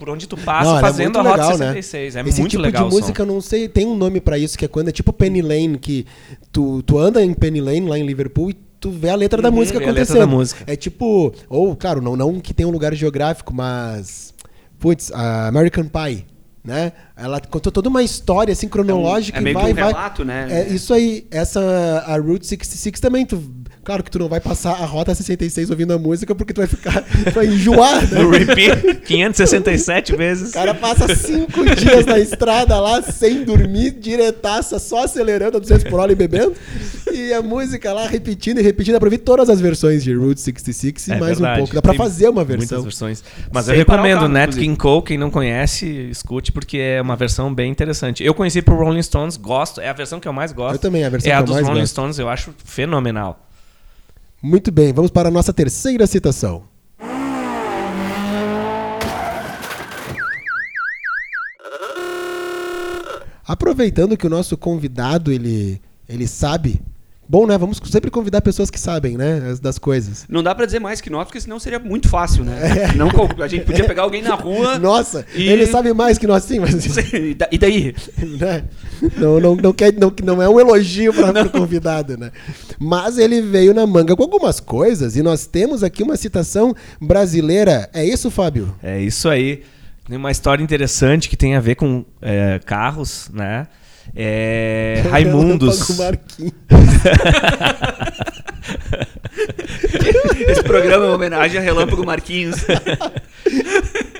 por 0.00 0.10
onde 0.10 0.26
tu 0.26 0.36
passa 0.36 0.70
Não, 0.70 0.78
é 0.78 0.80
fazendo 0.80 1.14
muito 1.14 1.18
a 1.18 1.22
Rota 1.22 1.42
legal, 1.42 1.58
né? 1.58 1.66
66. 1.74 2.16
É 2.16 2.20
Esse 2.22 2.40
muito 2.40 2.50
tipo 2.52 2.62
legal 2.62 2.88
de 2.88 2.94
música, 2.94 3.22
eu 3.22 3.26
não 3.26 3.40
sei, 3.40 3.68
tem 3.68 3.86
um 3.86 3.94
nome 3.96 4.20
pra 4.20 4.36
isso, 4.38 4.58
que 4.58 4.64
é 4.64 4.68
quando 4.68 4.88
é 4.88 4.92
tipo 4.92 5.12
Penny 5.12 5.42
Lane, 5.42 5.78
que 5.78 6.06
tu, 6.50 6.82
tu 6.82 6.98
anda 6.98 7.22
em 7.22 7.32
Penny 7.34 7.60
Lane, 7.60 7.82
lá 7.88 7.98
em 7.98 8.04
Liverpool, 8.06 8.50
e 8.50 8.54
tu 8.80 8.90
vê 8.90 9.10
a 9.10 9.14
letra 9.14 9.40
da 9.42 9.50
Uhum, 9.50 9.56
música 9.56 9.78
vê 9.78 9.84
a 9.84 9.88
letra 9.88 10.02
acontecendo. 10.02 10.20
da 10.20 10.26
música. 10.26 10.64
É 10.66 10.74
tipo, 10.74 11.32
ou, 11.48 11.76
claro, 11.76 12.00
não, 12.00 12.16
não 12.16 12.40
que 12.40 12.54
tenha 12.54 12.66
um 12.66 12.72
lugar 12.72 12.94
geográfico, 12.94 13.52
mas, 13.54 14.32
putz, 14.78 15.12
American 15.12 15.84
Pie, 15.84 16.24
né? 16.64 16.92
Ela 17.20 17.40
contou 17.40 17.70
toda 17.70 17.88
uma 17.88 18.02
história, 18.02 18.52
assim, 18.52 18.68
cronológica 18.68 19.38
É 19.38 19.40
meio 19.40 19.54
e 19.54 19.56
que 19.56 19.62
vai, 19.62 19.72
um 19.72 19.74
vai. 19.74 19.92
relato, 19.92 20.24
né? 20.24 20.46
É 20.50 20.68
isso 20.72 20.92
aí, 20.94 21.26
essa, 21.30 21.60
a 22.06 22.16
Route 22.16 22.46
66 22.46 22.98
também, 23.00 23.26
tu... 23.26 23.42
Claro 23.82 24.04
que 24.04 24.10
tu 24.10 24.18
não 24.18 24.28
vai 24.28 24.40
passar 24.40 24.72
a 24.72 24.84
Rota 24.84 25.14
66 25.14 25.70
ouvindo 25.70 25.92
a 25.94 25.98
música, 25.98 26.34
porque 26.34 26.52
tu 26.52 26.58
vai 26.58 26.66
ficar, 26.66 27.02
tu 27.02 27.30
vai 27.34 27.46
enjoar, 27.46 28.02
né? 28.12 28.20
No 28.22 28.30
repeat, 28.30 29.00
567 29.06 30.14
vezes. 30.16 30.50
O 30.50 30.52
cara 30.52 30.74
passa 30.74 31.12
cinco 31.16 31.64
dias 31.74 32.04
na 32.04 32.18
estrada 32.18 32.78
lá, 32.78 33.00
sem 33.02 33.42
dormir, 33.42 33.92
diretaça, 33.92 34.78
só 34.78 35.04
acelerando 35.04 35.56
a 35.56 35.60
200 35.60 35.84
por 35.84 35.98
hora 35.98 36.12
e 36.12 36.14
bebendo. 36.14 36.54
E 37.12 37.32
a 37.32 37.40
música 37.42 37.92
lá 37.92 38.06
repetindo 38.06 38.58
e 38.58 38.62
repetindo. 38.62 38.92
Dá 38.94 39.00
pra 39.00 39.06
ouvir 39.06 39.18
todas 39.18 39.48
as 39.48 39.60
versões 39.60 40.04
de 40.04 40.14
Route 40.14 40.40
66 40.40 41.08
e 41.08 41.12
É 41.12 41.18
mais 41.18 41.38
verdade. 41.38 41.54
um 41.54 41.58
pouco. 41.64 41.74
Dá 41.74 41.82
pra 41.82 41.92
Tem 41.92 41.98
fazer 41.98 42.28
uma 42.28 42.44
Muitas 42.44 42.58
versão. 42.68 42.82
versões. 42.82 43.24
Mas 43.52 43.64
Sem 43.64 43.74
eu 43.74 43.78
recomendo 43.78 44.18
carro, 44.20 44.28
Nat 44.28 44.42
inclusive. 44.50 44.66
King 44.66 44.78
Cole, 44.78 45.02
quem 45.02 45.18
não 45.18 45.30
conhece, 45.30 45.86
escute, 46.10 46.52
porque 46.52 46.76
é 46.78 47.00
uma 47.00 47.09
versão 47.16 47.54
bem 47.54 47.70
interessante. 47.70 48.22
Eu 48.24 48.34
conheci 48.34 48.62
pro 48.62 48.76
Rolling 48.76 49.02
Stones, 49.02 49.36
gosto, 49.36 49.80
é 49.80 49.88
a 49.88 49.92
versão 49.92 50.20
que 50.20 50.28
eu 50.28 50.32
mais 50.32 50.52
gosto. 50.52 50.74
Eu 50.74 50.78
também, 50.78 51.04
a 51.04 51.08
versão 51.08 51.30
é 51.30 51.34
a 51.34 51.38
que 51.38 51.42
eu 51.42 51.46
dos 51.46 51.54
mais 51.54 51.66
Rolling 51.66 51.80
gosto. 51.80 51.92
Stones, 51.92 52.18
eu 52.18 52.28
acho 52.28 52.54
fenomenal. 52.64 53.46
Muito 54.42 54.70
bem, 54.72 54.92
vamos 54.92 55.10
para 55.10 55.28
a 55.28 55.30
nossa 55.30 55.52
terceira 55.52 56.06
citação. 56.06 56.64
Aproveitando 63.46 64.16
que 64.16 64.26
o 64.26 64.30
nosso 64.30 64.56
convidado 64.56 65.32
ele, 65.32 65.82
ele 66.08 66.28
sabe. 66.28 66.80
Bom, 67.30 67.46
né? 67.46 67.56
Vamos 67.56 67.80
sempre 67.88 68.10
convidar 68.10 68.40
pessoas 68.42 68.70
que 68.72 68.80
sabem, 68.80 69.16
né? 69.16 69.40
as- 69.52 69.60
Das 69.60 69.78
coisas. 69.78 70.26
Não 70.28 70.42
dá 70.42 70.52
pra 70.52 70.66
dizer 70.66 70.80
mais 70.80 71.00
que 71.00 71.08
nós, 71.08 71.26
porque 71.26 71.40
senão 71.40 71.60
seria 71.60 71.78
muito 71.78 72.08
fácil, 72.08 72.42
né? 72.42 72.92
Não, 72.96 73.08
co- 73.08 73.28
a 73.40 73.46
gente 73.46 73.64
podia 73.64 73.84
pegar 73.84 74.02
alguém 74.02 74.20
na 74.20 74.34
rua. 74.34 74.78
Nossa, 74.80 75.24
E- 75.36 75.48
ele 75.48 75.64
sabe 75.64 75.92
mais 75.92 76.18
que 76.18 76.26
nós 76.26 76.42
sim, 76.42 76.58
mas. 76.58 76.74
E 77.14 77.36
E 77.52 77.58
daí? 77.58 77.94
né? 78.40 78.64
Não, 79.16 79.38
não, 79.38 79.54
não, 79.54 79.72
quer, 79.72 79.92
não, 79.92 80.12
não 80.24 80.42
é 80.42 80.48
um 80.48 80.58
elogio 80.58 81.14
para 81.14 81.46
o 81.46 81.50
convidado, 81.50 82.18
né? 82.18 82.32
Mas 82.80 83.16
ele 83.16 83.40
veio 83.40 83.72
na 83.72 83.86
manga 83.86 84.16
com 84.16 84.24
algumas 84.24 84.58
coisas 84.58 85.14
e 85.14 85.22
nós 85.22 85.46
temos 85.46 85.84
aqui 85.84 86.02
uma 86.02 86.16
citação 86.16 86.74
brasileira. 87.00 87.88
É 87.92 88.04
isso, 88.04 88.28
Fábio? 88.28 88.74
É 88.82 89.00
isso 89.00 89.28
aí. 89.28 89.62
Tem 90.08 90.16
uma 90.16 90.32
história 90.32 90.64
interessante 90.64 91.28
que 91.28 91.36
tem 91.36 91.54
a 91.54 91.60
ver 91.60 91.76
com 91.76 92.04
é, 92.20 92.58
carros, 92.66 93.30
né? 93.32 93.68
É, 94.14 95.02
Raimundos. 95.10 95.90
Esse 100.48 100.62
programa 100.62 101.04
é 101.04 101.08
uma 101.08 101.14
homenagem 101.14 101.58
a 101.58 101.62
Relâmpago 101.62 102.04
Marquinhos. 102.04 102.64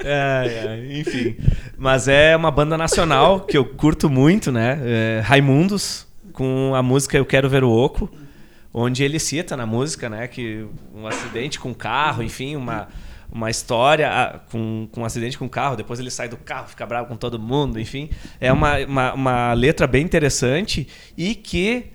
É, 0.05 0.85
é, 0.93 0.99
enfim. 0.99 1.37
Mas 1.77 2.09
é 2.09 2.37
uma 2.37 2.51
banda 2.51 2.77
nacional 2.77 3.41
que 3.41 3.57
eu 3.57 3.65
curto 3.65 4.09
muito, 4.09 4.51
né? 4.53 4.79
É, 4.83 5.21
Raimundos, 5.25 6.07
com 6.33 6.75
a 6.75 6.83
música 6.83 7.17
Eu 7.17 7.25
Quero 7.25 7.49
Ver 7.49 7.65
o 7.65 7.71
Oco, 7.71 8.11
onde 8.73 9.03
ele 9.03 9.19
cita 9.19 9.57
na 9.57 9.67
música, 9.67 10.09
né, 10.09 10.29
que 10.29 10.65
um 10.95 11.07
acidente 11.07 11.59
com 11.59 11.75
carro, 11.75 12.23
enfim, 12.23 12.57
uma, 12.57 12.89
uma 13.33 13.51
história 13.51 14.09
ah, 14.11 14.39
com, 14.51 14.89
com 14.91 15.03
um 15.03 15.05
acidente 15.05 15.39
com 15.39 15.49
carro, 15.49 15.77
depois 15.77 16.01
ele 16.01 16.11
sai 16.11 16.29
do 16.29 16.37
carro, 16.37 16.69
fica 16.69 16.85
bravo 16.85 17.09
com 17.09 17.17
todo 17.17 17.39
mundo, 17.39 17.79
enfim. 17.79 18.11
É 18.41 18.53
uma, 18.53 18.79
uma, 18.79 19.13
uma 19.15 19.53
letra 19.53 19.87
bem 19.87 20.03
interessante 20.05 20.89
e 21.17 21.35
que 21.35 21.87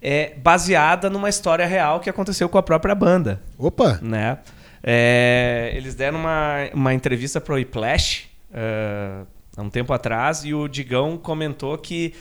é 0.00 0.34
baseada 0.36 1.10
numa 1.10 1.28
história 1.28 1.66
real 1.66 2.00
que 2.00 2.08
aconteceu 2.08 2.48
com 2.48 2.56
a 2.56 2.62
própria 2.62 2.94
banda 2.94 3.42
Opa! 3.58 3.98
né? 4.00 4.38
É, 4.82 5.72
eles 5.74 5.94
deram 5.96 6.20
uma, 6.20 6.68
uma 6.72 6.94
entrevista 6.94 7.40
para 7.40 7.54
o 7.54 7.58
Iplash 7.58 8.28
eh, 8.54 9.22
há 9.56 9.60
um 9.62 9.68
tempo 9.68 9.92
atrás 9.92 10.44
e 10.44 10.54
o 10.54 10.68
Digão 10.68 11.18
comentou 11.18 11.76
que 11.76 12.14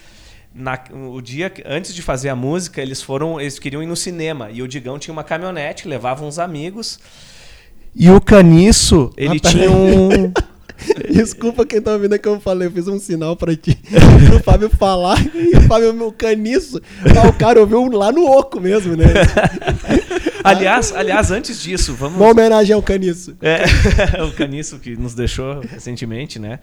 na- 0.54 0.84
o 0.92 1.22
dia 1.22 1.54
antes 1.68 1.94
de 1.94 2.02
fazer 2.02 2.30
a 2.30 2.36
música 2.36 2.82
eles 2.82 3.00
foram 3.00 3.40
eles 3.40 3.60
queriam 3.60 3.84
ir 3.84 3.86
no 3.86 3.96
cinema 3.96 4.50
e 4.52 4.64
o 4.64 4.68
Digão 4.68 4.98
tinha 4.98 5.14
uma 5.14 5.24
caminhonete 5.24 5.88
levava 5.88 6.26
uns 6.26 6.40
amigos 6.40 7.00
e 7.98 8.10
o 8.10 8.22
Caniço 8.22 9.12
ele 9.18 9.40
Ah, 9.44 9.50
tinha 9.50 9.72
um 9.72 10.32
Desculpa 11.12 11.66
quem 11.66 11.82
tá 11.82 11.94
ouvindo 11.94 12.16
é 12.16 12.18
que 12.18 12.28
eu 12.28 12.40
falei, 12.40 12.68
eu 12.68 12.72
fiz 12.72 12.88
um 12.88 13.00
sinal 13.00 13.36
pra 13.36 13.56
ti. 13.56 13.78
Pro 14.28 14.40
Fábio 14.46 14.70
falar 14.70 15.18
e 15.34 15.58
o 15.58 15.62
Fábio, 15.62 15.94
meu 15.94 16.12
caniço. 16.12 16.80
Ah, 17.16 17.28
o 17.28 17.34
cara 17.34 17.60
ouviu 17.60 17.86
lá 17.88 18.12
no 18.12 18.26
oco 18.26 18.60
mesmo, 18.60 18.96
né? 18.96 19.06
aliás 20.44 20.94
aliás 20.96 21.32
antes 21.32 21.62
disso 21.62 21.94
vamos 21.94 22.18
Uma 22.20 22.30
homenagem 22.32 22.74
ao 22.74 22.82
caniço. 22.82 23.36
É, 23.42 23.64
o 24.24 24.32
Caniço 24.32 24.80
que 24.80 24.96
nos 24.96 25.14
deixou 25.14 25.62
recentemente, 25.62 26.40
né? 26.40 26.60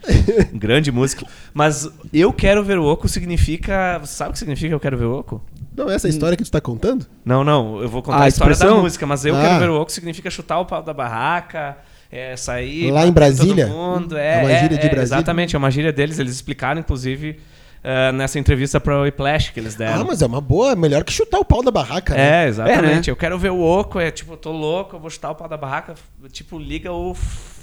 Um 0.53 0.57
grande 0.57 0.91
músico. 0.91 1.25
Mas 1.53 1.89
eu 2.13 2.31
quero 2.31 2.63
ver 2.63 2.77
o 2.79 2.85
Oco 2.85 3.07
significa. 3.07 4.01
Sabe 4.05 4.29
o 4.29 4.33
que 4.33 4.39
significa 4.39 4.73
eu 4.73 4.79
quero 4.79 4.97
ver 4.97 5.05
o 5.05 5.19
Oco? 5.19 5.41
Não, 5.75 5.89
essa 5.89 6.07
é 6.07 6.09
a 6.09 6.11
história 6.11 6.37
que 6.37 6.43
tu 6.43 6.51
tá 6.51 6.61
contando? 6.61 7.05
Não, 7.23 7.43
não, 7.43 7.81
eu 7.81 7.89
vou 7.89 8.01
contar 8.01 8.19
A 8.19 8.23
a, 8.23 8.27
história 8.27 8.55
da 8.55 8.73
música, 8.75 9.05
mas 9.05 9.25
eu 9.25 9.35
Ah. 9.35 9.41
quero 9.41 9.59
ver 9.59 9.69
o 9.69 9.81
Oco 9.81 9.91
significa 9.91 10.29
chutar 10.29 10.59
o 10.59 10.65
pau 10.65 10.81
da 10.81 10.93
barraca, 10.93 11.77
é, 12.11 12.35
sair. 12.37 12.91
Lá 12.91 13.05
em 13.05 13.11
Brasília? 13.11 13.67
mundo, 13.67 14.17
É 14.17 14.35
É, 14.35 14.39
uma 14.39 14.49
gíria 14.59 14.77
de 14.77 14.85
é, 14.85 14.89
Brasília? 14.89 15.17
Exatamente, 15.17 15.55
é 15.55 15.59
uma 15.59 15.69
gíria 15.71 15.91
deles. 15.91 16.17
Eles 16.19 16.33
explicaram, 16.33 16.79
inclusive, 16.79 17.39
eh, 17.83 18.11
nessa 18.13 18.39
entrevista 18.39 18.79
para 18.79 19.01
o 19.01 19.05
Iplash 19.05 19.49
que 19.51 19.59
eles 19.59 19.75
deram. 19.75 20.01
Ah, 20.01 20.05
mas 20.05 20.21
é 20.21 20.25
uma 20.25 20.39
boa, 20.41 20.75
melhor 20.75 21.03
que 21.03 21.11
chutar 21.11 21.39
o 21.39 21.45
pau 21.45 21.61
da 21.61 21.71
barraca. 21.71 22.13
né? 22.15 22.45
É, 22.45 22.47
exatamente. 22.47 22.85
É, 22.85 22.91
né? 22.97 23.01
Eu 23.07 23.15
quero 23.15 23.37
ver 23.37 23.51
o 23.51 23.59
oco, 23.61 23.99
é 23.99 24.09
tipo, 24.11 24.33
eu 24.33 24.37
tô 24.37 24.51
louco, 24.51 24.95
eu 24.95 24.99
vou 24.99 25.09
chutar 25.09 25.31
o 25.31 25.35
pau 25.35 25.47
da 25.49 25.57
barraca. 25.57 25.93
Tipo, 26.31 26.57
liga 26.57 26.91
o 26.91 27.13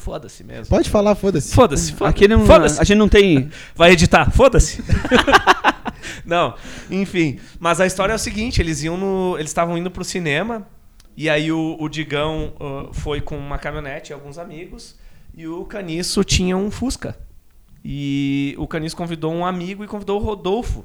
foda-se 0.03 0.43
mesmo. 0.43 0.67
Pode 0.67 0.91
falar, 0.91 1.15
foda-se. 1.15 1.55
Foda-se, 1.55 1.93
foda-se. 1.93 2.11
Aqui 2.11 2.29
não, 2.29 2.45
Foda-se. 2.45 2.81
a 2.81 2.85
gente 2.85 2.99
não 2.99 3.09
tem. 3.09 3.51
Vai 3.75 3.93
editar, 3.93 4.31
foda-se. 4.31 4.83
não, 6.27 6.55
enfim. 6.91 7.39
Mas 7.61 7.81
a 7.81 7.87
história 7.87 8.13
é 8.13 8.17
o 8.17 8.19
seguinte: 8.19 8.61
eles 8.61 8.83
iam 8.83 8.97
no. 8.97 9.37
Eles 9.39 9.51
estavam 9.51 9.79
indo 9.79 9.91
pro 9.91 10.05
cinema. 10.05 10.67
E 11.17 11.29
aí 11.31 11.53
o, 11.53 11.77
o 11.79 11.89
Digão 11.89 12.55
ah, 12.59 12.89
foi 12.93 13.21
com 13.21 13.37
uma 13.37 13.59
caminhonete 13.59 14.11
e 14.11 14.15
alguns 14.15 14.39
amigos. 14.39 14.97
E 15.35 15.47
o 15.47 15.65
Caniço 15.65 16.25
tinha 16.25 16.57
um 16.57 16.71
Fusca. 16.71 17.17
E 17.85 18.55
o 18.59 18.67
Caniço 18.67 18.97
convidou 18.97 19.33
um 19.33 19.47
amigo 19.47 19.85
e 19.85 19.87
convidou 19.87 20.21
o 20.21 20.25
Rodolfo. 20.25 20.85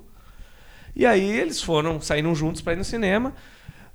E 0.95 1.05
aí 1.05 1.29
eles 1.29 1.61
foram, 1.61 2.01
saíram 2.01 2.33
juntos 2.33 2.61
para 2.61 2.73
ir 2.73 2.77
no 2.77 2.83
cinema. 2.83 3.33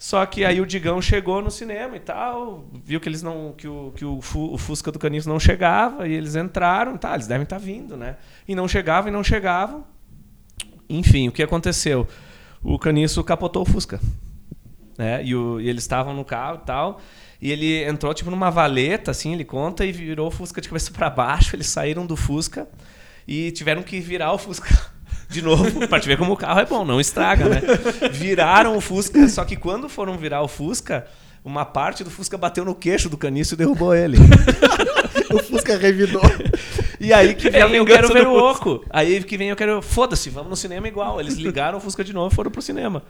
Só 0.03 0.27
que 0.27 0.45
aí 0.45 0.61
o 0.61 0.67
Digão 0.67 1.01
chegou 1.01 1.41
no 1.41 1.49
cinema 1.49 1.95
e 1.97 2.01
tal, 2.01 2.65
viu 2.85 2.99
que 2.99 3.09
eles 3.09 3.23
não 3.23 3.55
que 3.57 3.69
o, 3.69 3.93
que 3.95 4.05
o, 4.05 4.21
Fu- 4.21 4.53
o 4.53 4.59
Fusca 4.59 4.91
do 4.91 4.99
Caniço 4.99 5.29
não 5.29 5.39
chegava 5.39 6.09
e 6.09 6.13
eles 6.13 6.35
entraram, 6.35 6.97
tá, 6.99 7.15
eles 7.15 7.29
devem 7.29 7.45
estar 7.45 7.59
vindo, 7.59 7.97
né? 7.97 8.17
E 8.49 8.53
não 8.57 8.67
chegavam 8.67 9.09
e 9.11 9.13
não 9.13 9.23
chegavam. 9.23 9.85
Enfim, 10.89 11.29
o 11.29 11.33
que 11.33 11.41
aconteceu? 11.41 12.05
O 12.65 12.81
caniço 12.81 13.23
capotou 13.23 13.63
o 13.63 13.65
Fusca. 13.65 14.01
Né? 14.99 15.25
E, 15.25 15.37
o- 15.37 15.61
e 15.61 15.69
eles 15.69 15.85
estavam 15.85 16.13
no 16.13 16.25
carro 16.25 16.59
e 16.65 16.67
tal. 16.67 17.01
E 17.41 17.53
ele 17.53 17.85
entrou 17.85 18.13
tipo 18.13 18.29
numa 18.29 18.51
valeta, 18.51 19.13
assim, 19.13 19.33
ele 19.33 19.45
conta, 19.45 19.87
e 19.87 19.93
virou 19.93 20.27
o 20.27 20.31
Fusca 20.33 20.61
de 20.61 20.69
cabeça 20.69 20.91
para 20.91 21.09
baixo. 21.11 21.55
Eles 21.55 21.69
saíram 21.69 22.05
do 22.05 22.17
Fusca 22.17 22.69
e 23.27 23.53
tiveram 23.53 23.85
que 23.85 24.01
virar 24.01 24.33
o 24.33 24.39
Fusca 24.39 24.67
de 25.33 25.43
novo, 25.43 25.87
pra 25.89 25.99
te 25.99 26.07
ver 26.07 26.17
como 26.17 26.33
o 26.33 26.37
carro 26.37 26.61
é 26.61 26.65
bom, 26.67 26.85
não 26.85 27.01
estraga, 27.01 27.49
né? 27.49 27.61
Viraram 28.13 28.77
o 28.77 28.81
Fusca, 28.81 29.29
só 29.29 29.45
que 29.45 29.57
quando 29.57 29.89
foram 29.89 30.17
virar 30.17 30.43
o 30.43 30.49
Fusca, 30.49 31.07
uma 31.45 31.65
parte 31.65 32.05
do 32.05 32.11
Fusca 32.11 32.39
bateu 32.39 32.65
no 32.65 32.75
queixo 32.75 33.09
do 33.09 33.17
caniço 33.17 33.55
e 33.55 33.57
derrubou 33.57 33.95
ele. 33.95 34.19
O 35.33 35.43
Fusca 35.43 35.79
revidou. 35.79 36.21
E 37.01 37.11
aí 37.11 37.35
que 37.35 37.49
É 37.49 37.53
vem 37.53 37.63
eu 37.63 37.85
vingança 37.87 38.03
quero 38.03 38.13
ver 38.13 38.27
o 38.27 38.37
oco. 38.37 38.85
Aí 38.91 39.23
que 39.25 39.39
vem 39.39 39.49
eu 39.49 39.57
quero. 39.57 39.81
Foda-se, 39.81 40.29
vamos 40.29 40.51
no 40.51 40.57
cinema 40.57 40.87
igual. 40.87 41.19
Eles 41.19 41.37
ligaram 41.37 41.79
o 41.79 41.81
Fusca 41.81 42.05
de 42.05 42.13
novo 42.13 42.31
e 42.31 42.37
foram 42.37 42.51
pro 42.51 42.61
cinema. 42.61 43.03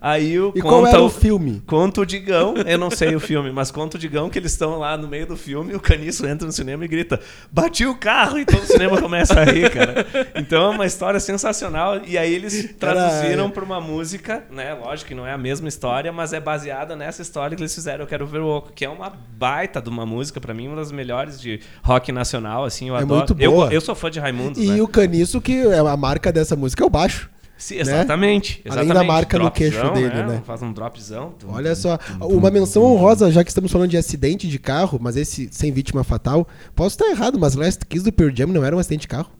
Aí 0.00 0.38
o 0.40 0.52
E 0.54 0.62
conta 0.62 0.88
era 0.90 1.02
o 1.02 1.10
filme? 1.10 1.62
Conta 1.66 2.00
o 2.00 2.06
Digão, 2.06 2.54
eu 2.66 2.78
não 2.78 2.90
sei 2.90 3.14
o 3.14 3.20
filme, 3.20 3.50
mas 3.52 3.70
conta 3.70 3.96
o 3.96 4.00
Digão 4.00 4.30
que 4.30 4.38
eles 4.38 4.52
estão 4.52 4.78
lá 4.78 4.96
no 4.96 5.06
meio 5.06 5.26
do 5.26 5.36
filme 5.36 5.74
o 5.74 5.80
caniço 5.80 6.26
entra 6.26 6.46
no 6.46 6.52
cinema 6.52 6.84
e 6.84 6.88
grita: 6.88 7.20
Bati 7.50 7.84
o 7.86 7.94
carro! 7.94 8.38
E 8.38 8.44
todo 8.44 8.62
o 8.62 8.66
cinema 8.66 9.00
começa 9.00 9.38
a 9.38 9.44
rir, 9.44 9.70
cara. 9.70 10.06
Então 10.36 10.72
é 10.72 10.74
uma 10.74 10.86
história 10.86 11.20
sensacional. 11.20 12.00
E 12.06 12.16
aí 12.16 12.32
eles 12.34 12.74
traduziram 12.78 13.50
pra 13.50 13.64
uma 13.64 13.80
música, 13.80 14.44
né? 14.50 14.74
Lógico 14.74 15.08
que 15.08 15.14
não 15.14 15.26
é 15.26 15.32
a 15.32 15.38
mesma 15.38 15.68
história, 15.68 16.12
mas 16.12 16.32
é 16.32 16.40
baseada 16.40 16.96
nessa 16.96 17.20
história 17.22 17.56
que 17.56 17.62
eles 17.62 17.74
fizeram. 17.74 18.04
Eu 18.04 18.08
quero 18.08 18.26
ver 18.26 18.40
o 18.40 18.48
Oco, 18.48 18.72
que 18.72 18.84
é 18.84 18.88
uma 18.88 19.12
baita 19.36 19.80
de 19.80 19.88
uma 19.88 20.06
música, 20.06 20.40
pra 20.40 20.54
mim, 20.54 20.68
uma 20.68 20.76
das 20.76 20.90
melhores 20.92 21.40
de 21.40 21.60
rock 21.82 22.10
nacional, 22.12 22.64
assim. 22.64 22.88
Eu 22.88 22.96
É 22.96 23.02
adoro. 23.02 23.18
muito 23.28 23.36
Eu- 23.42 23.52
boa. 23.52 23.72
Eu, 23.72 23.80
sou 23.80 23.94
fã 23.94 24.10
de 24.10 24.18
Raimundo. 24.20 24.58
E 24.60 24.66
né? 24.66 24.82
o 24.82 24.88
caniço, 24.88 25.40
que 25.40 25.66
é 25.66 25.78
a 25.78 25.96
marca 25.96 26.32
dessa 26.32 26.56
música, 26.56 26.82
é 26.82 26.86
o 26.86 26.90
baixo. 26.90 27.28
Sim, 27.60 27.76
exatamente, 27.76 28.62
Além 28.64 28.84
exatamente. 28.88 28.94
da 28.94 29.04
marca 29.04 29.38
no 29.38 29.44
Dropzão, 29.44 29.70
queixo 29.70 29.90
dele, 29.92 30.22
né? 30.24 30.42
Faz 30.46 30.62
um 30.62 30.72
dropzão. 30.72 31.34
Olha 31.46 31.74
só, 31.74 31.98
uma 32.20 32.50
menção 32.50 32.82
honrosa, 32.82 33.30
já 33.30 33.44
que 33.44 33.50
estamos 33.50 33.70
falando 33.70 33.90
de 33.90 33.98
acidente 33.98 34.48
de 34.48 34.58
carro, 34.58 34.98
mas 35.00 35.14
esse 35.16 35.48
sem 35.52 35.70
vítima 35.70 36.02
fatal. 36.02 36.48
Posso 36.74 36.94
estar 36.94 37.06
errado, 37.10 37.38
mas 37.38 37.54
Last 37.54 37.84
Kiss 37.84 38.02
do 38.02 38.10
Pearl 38.12 38.34
Jam 38.34 38.46
não 38.48 38.64
era 38.64 38.74
um 38.74 38.78
acidente 38.78 39.02
de 39.02 39.08
carro. 39.08 39.30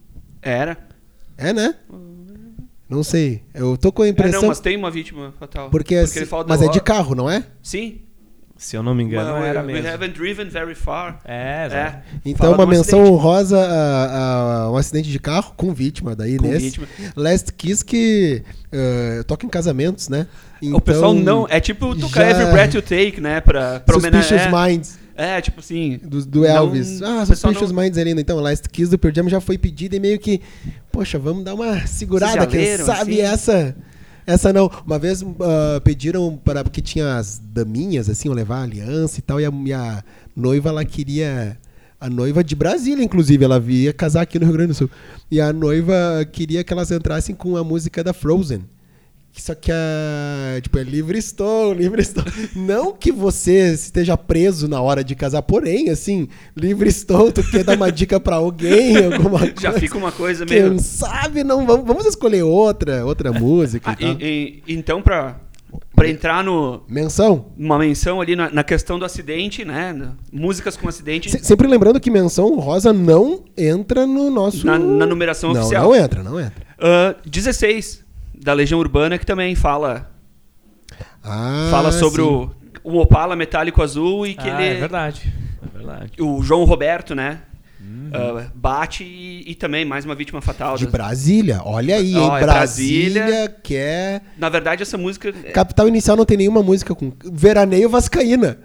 Era. 0.42 0.76
É, 1.38 1.52
né? 1.54 1.74
Não 2.88 3.02
sei. 3.02 3.42
Eu 3.54 3.76
tô 3.78 3.90
com 3.92 4.02
a 4.02 4.06
É, 4.06 4.11
impressão. 4.11 4.42
não, 4.42 4.48
mas 4.48 4.61
tem 4.61 4.76
uma 4.76 4.90
vítima 4.90 5.33
fatal. 5.38 5.70
porque, 5.70 5.94
ele 5.94 6.04
assim- 6.04 6.26
mas 6.46 6.61
é 6.61 6.68
de 6.68 6.80
carro, 6.80 7.14
não 7.14 7.30
é? 7.30 7.44
Sim. 7.62 8.00
Se 8.62 8.77
eu 8.77 8.83
não 8.83 8.94
me 8.94 9.03
engano, 9.03 9.33
Mas 9.33 9.44
era 9.46 9.61
we 9.62 9.73
mesmo. 9.73 9.88
haven't 9.88 10.12
driven 10.18 10.46
very 10.51 10.75
far. 10.75 11.18
É. 11.25 11.66
É. 11.73 11.94
Então, 12.27 12.51
Fala 12.51 12.59
uma 12.62 12.66
menção 12.66 13.01
acidente. 13.01 13.18
honrosa 13.18 13.59
a, 13.59 14.64
a 14.64 14.70
um 14.70 14.77
acidente 14.77 15.09
de 15.11 15.18
carro 15.18 15.55
com 15.57 15.73
vítima 15.73 16.14
daí 16.14 16.37
Com 16.37 16.46
nesse. 16.46 16.66
vítima. 16.66 16.87
Last 17.16 17.55
Kiss 17.55 17.83
que 17.83 18.42
eh, 18.70 19.23
toca 19.27 19.46
em 19.46 19.49
casamentos, 19.49 20.11
né? 20.11 20.27
o 20.62 20.79
pessoal 20.79 21.14
Então, 21.14 21.25
não. 21.25 21.46
É 21.49 21.59
tipo 21.59 21.96
tocar 21.96 22.20
já- 22.20 22.31
Every 22.33 22.53
Breath 22.53 22.75
You 22.75 22.83
Take, 22.83 23.18
né? 23.18 23.40
Pra, 23.40 23.81
pra 23.81 23.94
Suspicious 23.94 24.31
homenagear. 24.42 24.68
Minds. 24.68 24.99
É, 25.16 25.40
tipo 25.40 25.61
assim. 25.61 25.99
Do, 26.05 26.25
do 26.27 26.40
Não- 26.40 26.46
Elvis. 26.49 27.01
o 27.01 27.05
ah, 27.07 27.25
Suspicious 27.25 27.73
não- 27.73 27.83
Minds 27.83 27.96
é 27.96 28.05
lindo. 28.05 28.20
Então, 28.20 28.38
Last 28.40 28.68
Kiss 28.68 28.90
do 28.90 28.99
Pearl 28.99 29.14
Jam 29.14 29.29
já 29.31 29.40
foi 29.40 29.57
pedido 29.57 29.96
e 29.96 30.01
meio 30.01 30.18
que, 30.18 30.38
poxa, 30.92 31.18
vamos 31.18 31.44
dar 31.44 31.55
uma 31.55 31.87
segurada, 31.87 32.46
quem 32.46 32.77
sabe 32.77 33.23
assim? 33.23 33.33
essa 33.33 33.77
essa 34.32 34.52
não. 34.52 34.70
Uma 34.86 34.98
vez 34.98 35.22
ah, 35.22 35.80
pediram 35.82 36.36
para 36.36 36.62
porque 36.64 36.80
tinha 36.80 37.16
as 37.16 37.38
daminhas 37.38 38.08
assim, 38.08 38.28
iam 38.28 38.34
levar 38.34 38.58
a 38.58 38.62
aliança 38.62 39.18
e 39.18 39.22
tal 39.22 39.40
e 39.40 39.44
a, 39.44 39.52
e 39.66 39.72
a 39.72 40.04
noiva 40.36 40.68
ela 40.68 40.84
queria 40.84 41.58
a 42.00 42.08
noiva 42.08 42.42
de 42.42 42.56
Brasília, 42.56 43.04
inclusive, 43.04 43.44
ela 43.44 43.60
via 43.60 43.92
casar 43.92 44.22
aqui 44.22 44.38
no 44.38 44.46
Rio 44.46 44.54
Grande 44.54 44.68
do 44.68 44.74
Sul. 44.74 44.90
E 45.30 45.38
a 45.38 45.52
noiva 45.52 46.26
queria 46.32 46.64
que 46.64 46.72
elas 46.72 46.90
entrassem 46.90 47.34
com 47.34 47.58
a 47.58 47.62
música 47.62 48.02
da 48.02 48.14
Frozen. 48.14 48.64
Só 49.32 49.54
que 49.54 49.70
a. 49.72 50.60
Tipo, 50.60 50.78
é 50.78 50.82
livre 50.82 51.16
estou, 51.18 51.72
livre 51.72 52.02
estou. 52.02 52.24
Não 52.54 52.92
que 52.92 53.10
você 53.12 53.72
esteja 53.72 54.16
preso 54.16 54.68
na 54.68 54.82
hora 54.82 55.02
de 55.04 55.14
casar, 55.14 55.40
porém, 55.42 55.88
assim, 55.88 56.28
livre 56.56 56.88
estou, 56.88 57.30
tu 57.32 57.42
quer 57.50 57.64
dar 57.64 57.76
uma 57.76 57.90
dica 57.90 58.18
pra 58.20 58.36
alguém, 58.36 58.96
alguma 59.06 59.38
coisa. 59.38 59.54
Já 59.60 59.72
fica 59.72 59.96
uma 59.96 60.12
coisa 60.12 60.44
meio. 60.44 60.70
Quem 60.70 60.78
sabe, 60.78 61.42
não 61.44 61.64
vamos, 61.66 61.86
vamos 61.86 62.04
escolher 62.06 62.42
outra, 62.42 63.04
outra 63.06 63.32
música. 63.32 63.92
Ah, 63.92 63.96
e 64.00 64.62
e- 64.66 64.74
então, 64.74 65.00
pra, 65.00 65.40
pra 65.94 66.08
entrar 66.10 66.44
no, 66.44 66.82
Menção? 66.88 67.46
uma 67.56 67.78
menção 67.78 68.20
ali 68.20 68.34
na, 68.36 68.50
na 68.50 68.64
questão 68.64 68.98
do 68.98 69.04
acidente, 69.06 69.64
né? 69.64 69.96
Músicas 70.30 70.76
com 70.76 70.88
acidente. 70.88 71.30
Se- 71.30 71.38
sempre 71.44 71.66
lembrando 71.68 71.98
que 72.00 72.10
menção 72.10 72.56
rosa 72.58 72.92
não 72.92 73.44
entra 73.56 74.06
no 74.06 74.28
nosso. 74.28 74.66
Na- 74.66 74.78
na 74.78 75.06
numeração 75.06 75.52
não, 75.54 75.60
oficial. 75.60 75.84
Não 75.84 75.96
entra, 75.96 76.22
não 76.22 76.38
entra. 76.38 76.66
Ah, 76.78 77.14
16, 77.24 78.04
da 78.40 78.53
Legião 78.53 78.81
Urbana, 78.81 79.18
que 79.18 79.26
também 79.26 79.55
fala, 79.55 80.11
Ah, 81.22 81.68
fala 81.70 81.92
sobre 81.92 82.22
sim. 82.22 82.29
o, 82.29 82.50
o 82.83 82.98
Opala 82.98 83.37
metálico 83.37 83.83
azul 83.83 84.26
e 84.26 84.35
que 84.35 84.48
Ah, 84.48 84.62
ele. 84.62 84.76
é 84.76 84.81
verdade. 84.81 85.33
É 85.62 85.79
verdade. 85.79 86.12
o 86.22 86.42
João 86.42 86.64
Roberto, 86.64 87.14
né? 87.14 87.40
ah, 88.12 88.46
bate 88.55 89.05
e, 89.05 89.44
e 89.50 89.55
também 89.55 89.85
mais 89.85 90.05
uma 90.05 90.14
vítima 90.14 90.40
fatal. 90.40 90.76
De 90.76 90.85
das- 90.85 90.92
Brasília, 90.92 91.61
olha 91.64 91.96
aí, 91.96 92.14
é 92.14 92.40
Brasília, 92.40 93.22
Brasília. 93.26 93.57
que 93.62 93.76
é. 93.76 94.20
Na 94.38 94.48
verdade, 94.48 94.83
essa 94.83 94.96
música. 94.98 95.29
é- 95.44 95.50
Capital 95.53 95.87
Inicial 95.88 96.16
não 96.16 96.24
tem 96.24 96.37
nenhuma 96.37 96.62
música 96.62 96.94
com. 96.94 97.12
Veraneio 97.24 97.88
Vascaína. 97.88 98.59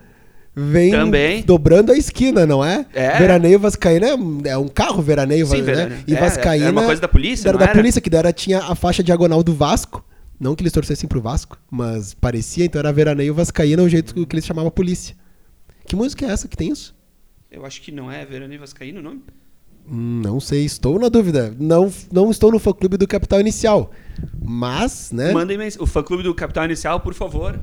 Vem 0.55 0.91
Também. 0.91 1.43
dobrando 1.43 1.91
a 1.91 1.97
esquina, 1.97 2.45
não 2.45 2.63
é? 2.63 2.85
É. 2.93 3.17
Veraneio 3.19 3.59
Vascaína 3.59 4.07
é 4.07 4.15
um- 4.15 4.41
é 4.45 4.57
um 4.57 4.67
carro 4.69 5.01
Veraneio, 5.01 5.45
Sim, 5.45 5.57
né? 5.57 5.61
Veraneio. 5.63 6.03
E 6.07 6.15
É, 6.15 6.19
Vascaína. 6.19 6.65
era 6.65 6.71
uma 6.71 6.85
coisa 6.85 7.01
da 7.01 7.07
polícia, 7.09 7.49
Era 7.49 7.57
não 7.57 7.59
da 7.59 7.71
era? 7.71 7.77
polícia, 7.79 7.99
que 7.99 8.15
era, 8.15 8.31
tinha 8.31 8.59
a 8.59 8.73
faixa 8.75 9.03
diagonal 9.03 9.43
do 9.43 9.53
Vasco. 9.53 10.03
Não 10.39 10.55
que 10.55 10.61
eles 10.63 10.71
torcessem 10.73 11.07
pro 11.09 11.21
Vasco, 11.21 11.57
mas 11.69 12.13
parecia, 12.13 12.63
então 12.65 12.79
era 12.79 12.91
Veraneio 12.93 13.33
Vascaína, 13.33 13.83
o 13.83 13.89
jeito 13.89 14.13
que 14.25 14.35
eles 14.35 14.45
chamavam 14.45 14.67
a 14.69 14.71
polícia. 14.71 15.15
Que 15.85 15.95
música 15.95 16.25
é 16.25 16.29
essa 16.29 16.47
que 16.47 16.55
tem 16.57 16.71
isso? 16.71 16.95
Eu 17.51 17.65
acho 17.65 17.81
que 17.81 17.91
não 17.91 18.11
é 18.11 18.25
Verano 18.25 18.57
Vascaíno 18.57 18.99
o 18.99 19.03
nome. 19.03 19.21
Hum, 19.89 20.21
Não 20.23 20.39
sei, 20.39 20.65
estou 20.65 20.97
na 20.99 21.09
dúvida. 21.09 21.53
Não, 21.59 21.91
não 22.11 22.31
estou 22.31 22.51
no 22.51 22.59
fã 22.59 22.73
clube 22.73 22.97
do 22.97 23.07
Capital 23.07 23.39
Inicial. 23.39 23.91
Mas, 24.41 25.11
né? 25.11 25.31
Mandem 25.31 25.57
o 25.79 25.85
fã 25.85 26.01
clube 26.01 26.23
do 26.23 26.33
Capital 26.33 26.65
Inicial, 26.65 26.99
por 26.99 27.13
favor. 27.13 27.59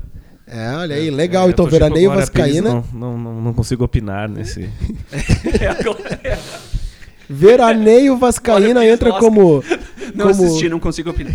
É, 0.46 0.74
olha 0.76 0.96
aí, 0.96 1.10
legal. 1.10 1.46
É, 1.46 1.50
então, 1.50 1.64
tipo 1.64 1.78
Veraneio 1.78 2.10
Pires, 2.10 2.28
Vascaína. 2.28 2.84
Não, 2.92 3.16
não, 3.16 3.40
não, 3.40 3.54
consigo 3.54 3.84
opinar 3.84 4.28
nesse. 4.28 4.68
É. 6.24 6.38
Veraneio 7.28 8.16
Vascaína 8.18 8.84
entra 8.84 9.08
Oscar. 9.10 9.22
como. 9.22 9.64
Não 10.14 10.28
como... 10.28 10.44
assisti, 10.44 10.68
não 10.68 10.78
consigo 10.78 11.10
opinar. 11.10 11.32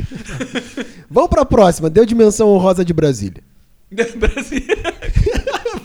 Vamos 1.09 1.29
pra 1.29 1.45
próxima. 1.45 1.89
Deu 1.89 2.05
dimensão 2.05 2.49
honrosa 2.49 2.85
de 2.85 2.93
Brasília. 2.93 3.41
Brasil. 3.89 4.61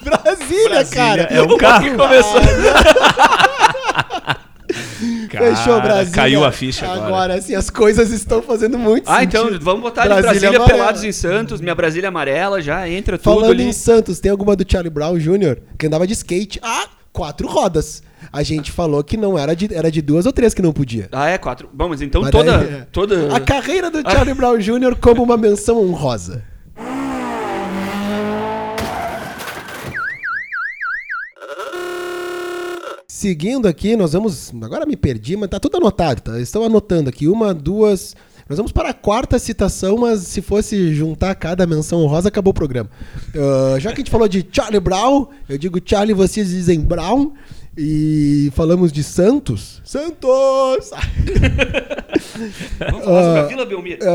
Brasília, 0.02 0.84
cara. 0.84 1.22
é 1.22 1.40
um 1.40 1.56
carro. 1.56 1.96
Começou. 1.96 2.40
Cara, 5.30 5.56
Fechou 5.56 5.80
Brasília. 5.80 6.12
Caiu 6.14 6.44
a 6.44 6.52
ficha 6.52 6.86
agora. 6.86 7.06
Agora, 7.06 7.34
assim, 7.34 7.54
as 7.54 7.68
coisas 7.70 8.10
estão 8.10 8.40
fazendo 8.42 8.78
muito 8.78 9.08
Ah, 9.10 9.20
sentido. 9.20 9.46
então 9.48 9.58
vamos 9.60 9.82
botar 9.82 10.02
ali 10.02 10.10
Brasília 10.10 10.30
Brasília, 10.32 10.56
amarela. 10.58 10.78
Pelados 10.78 11.04
em 11.04 11.12
Santos, 11.12 11.60
minha 11.60 11.74
Brasília 11.74 12.08
amarela, 12.08 12.60
já 12.60 12.88
entra 12.88 13.18
tudo 13.18 13.34
Falando 13.34 13.50
ali. 13.52 13.64
em 13.64 13.72
Santos, 13.72 14.20
tem 14.20 14.30
alguma 14.30 14.54
do 14.56 14.64
Charlie 14.70 14.90
Brown 14.90 15.18
Jr. 15.18 15.58
que 15.78 15.86
andava 15.86 16.06
de 16.06 16.12
skate. 16.14 16.58
Ah, 16.62 16.86
quatro 17.12 17.46
rodas. 17.48 18.02
A 18.32 18.42
gente 18.42 18.70
falou 18.70 19.02
que 19.02 19.16
não 19.16 19.36
era 19.38 19.54
de, 19.54 19.74
era 19.74 19.90
de 19.90 20.00
duas 20.00 20.24
ou 20.26 20.32
três 20.32 20.54
que 20.54 20.62
não 20.62 20.72
podia. 20.72 21.08
Ah, 21.12 21.28
é 21.28 21.36
quatro. 21.38 21.68
Bom, 21.72 21.88
mas 21.88 22.00
então 22.00 22.22
Mas 22.22 22.30
toda, 22.30 22.58
daí, 22.58 22.82
toda. 22.92 23.34
A 23.36 23.40
carreira 23.40 23.90
do 23.90 24.00
Charlie 24.08 24.32
Brown 24.34 24.58
Jr. 24.58 24.94
como 25.00 25.22
uma 25.22 25.36
menção 25.36 25.78
honrosa. 25.82 26.44
Seguindo 33.22 33.68
aqui, 33.68 33.94
nós 33.94 34.14
vamos. 34.14 34.52
Agora 34.62 34.84
me 34.84 34.96
perdi, 34.96 35.36
mas 35.36 35.48
tá 35.48 35.60
tudo 35.60 35.76
anotado, 35.76 36.20
tá? 36.20 36.40
Estão 36.40 36.64
anotando 36.64 37.08
aqui. 37.08 37.28
Uma, 37.28 37.54
duas. 37.54 38.16
Nós 38.48 38.56
vamos 38.56 38.72
para 38.72 38.88
a 38.88 38.92
quarta 38.92 39.38
citação, 39.38 39.96
mas 39.96 40.22
se 40.22 40.42
fosse 40.42 40.92
juntar 40.92 41.32
cada 41.36 41.64
menção 41.64 42.00
honrosa, 42.00 42.26
acabou 42.26 42.50
o 42.50 42.54
programa. 42.54 42.90
Ah, 43.32 43.78
já 43.78 43.90
que 43.90 43.98
a 43.98 44.00
gente 44.00 44.10
falou 44.10 44.26
de 44.26 44.44
Charlie 44.50 44.80
Brown, 44.80 45.28
eu 45.48 45.56
digo 45.56 45.78
Charlie, 45.84 46.12
vocês 46.12 46.48
dizem 46.48 46.80
Brown. 46.80 47.30
E 47.78 48.50
falamos 48.56 48.90
de 48.90 49.04
Santos. 49.04 49.80
Santos! 49.84 50.90
Vamos 52.80 53.04
falar 53.04 53.22
sobre 53.22 53.38
Ah, 53.38 53.44
a 53.44 53.46
Vila 53.46 53.64
Belmiro. 53.64 54.00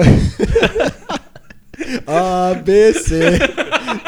A, 2.06 2.56
B, 2.56 2.92
C. 2.92 3.40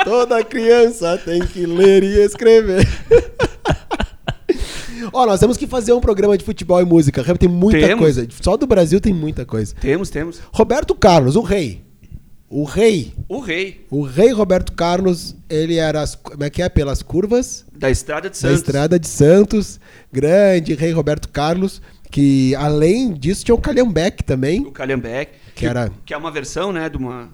Toda 0.03 0.43
criança 0.43 1.17
tem 1.23 1.39
que 1.39 1.65
ler 1.65 2.03
e 2.03 2.19
escrever. 2.19 2.85
Ó, 5.13 5.25
nós 5.25 5.39
temos 5.39 5.57
que 5.57 5.67
fazer 5.67 5.93
um 5.93 5.99
programa 6.01 6.37
de 6.37 6.43
futebol 6.43 6.81
e 6.81 6.85
música. 6.85 7.23
Tem 7.37 7.49
muita 7.49 7.79
Temos. 7.79 7.99
coisa. 7.99 8.27
Só 8.41 8.55
do 8.57 8.65
Brasil 8.67 8.99
tem 8.99 9.13
muita 9.13 9.45
coisa. 9.45 9.75
Temos, 9.75 10.09
temos. 10.09 10.39
Roberto 10.51 10.93
Carlos, 10.95 11.35
o 11.35 11.41
rei. 11.41 11.81
O 12.51 12.63
rei. 12.63 13.13
O 13.27 13.39
rei 13.39 13.85
O 13.91 14.01
rei 14.01 14.31
Roberto 14.31 14.71
Carlos, 14.73 15.35
ele 15.47 15.75
era, 15.75 16.01
as- 16.01 16.15
como 16.15 16.43
é 16.43 16.49
que 16.49 16.63
é? 16.63 16.67
Pelas 16.69 17.03
curvas 17.03 17.63
da 17.71 17.91
Estrada 17.91 18.27
de 18.29 18.33
da 18.35 18.39
Santos. 18.39 18.57
Estrada 18.57 18.99
de 18.99 19.07
Santos. 19.07 19.79
Grande 20.11 20.73
rei 20.73 20.91
Roberto 20.91 21.29
Carlos, 21.29 21.79
Que 22.11 22.55
além 22.55 23.13
disso 23.13 23.45
tinha 23.45 23.53
o 23.53 23.61
Calhambeck 23.61 24.23
também. 24.23 24.61
O 24.61 24.71
Calhambeck. 24.71 25.31
Que 25.53 25.67
era- 25.67 25.91
Que 26.03 26.11
é 26.11 26.17
uma 26.17 26.31
versão, 26.31 26.73
né, 26.73 26.89
de 26.89 26.97
uma... 26.97 27.29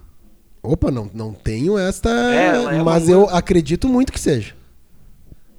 Opa, 0.61 0.91
não, 0.91 1.09
não 1.13 1.31
tenho 1.31 1.77
esta. 1.77 2.09
É, 2.09 2.47
é 2.47 2.59
uma 2.59 2.83
mas 2.83 3.07
eu 3.07 3.29
acredito 3.29 3.87
muito 3.87 4.11
que 4.11 4.19
seja. 4.19 4.53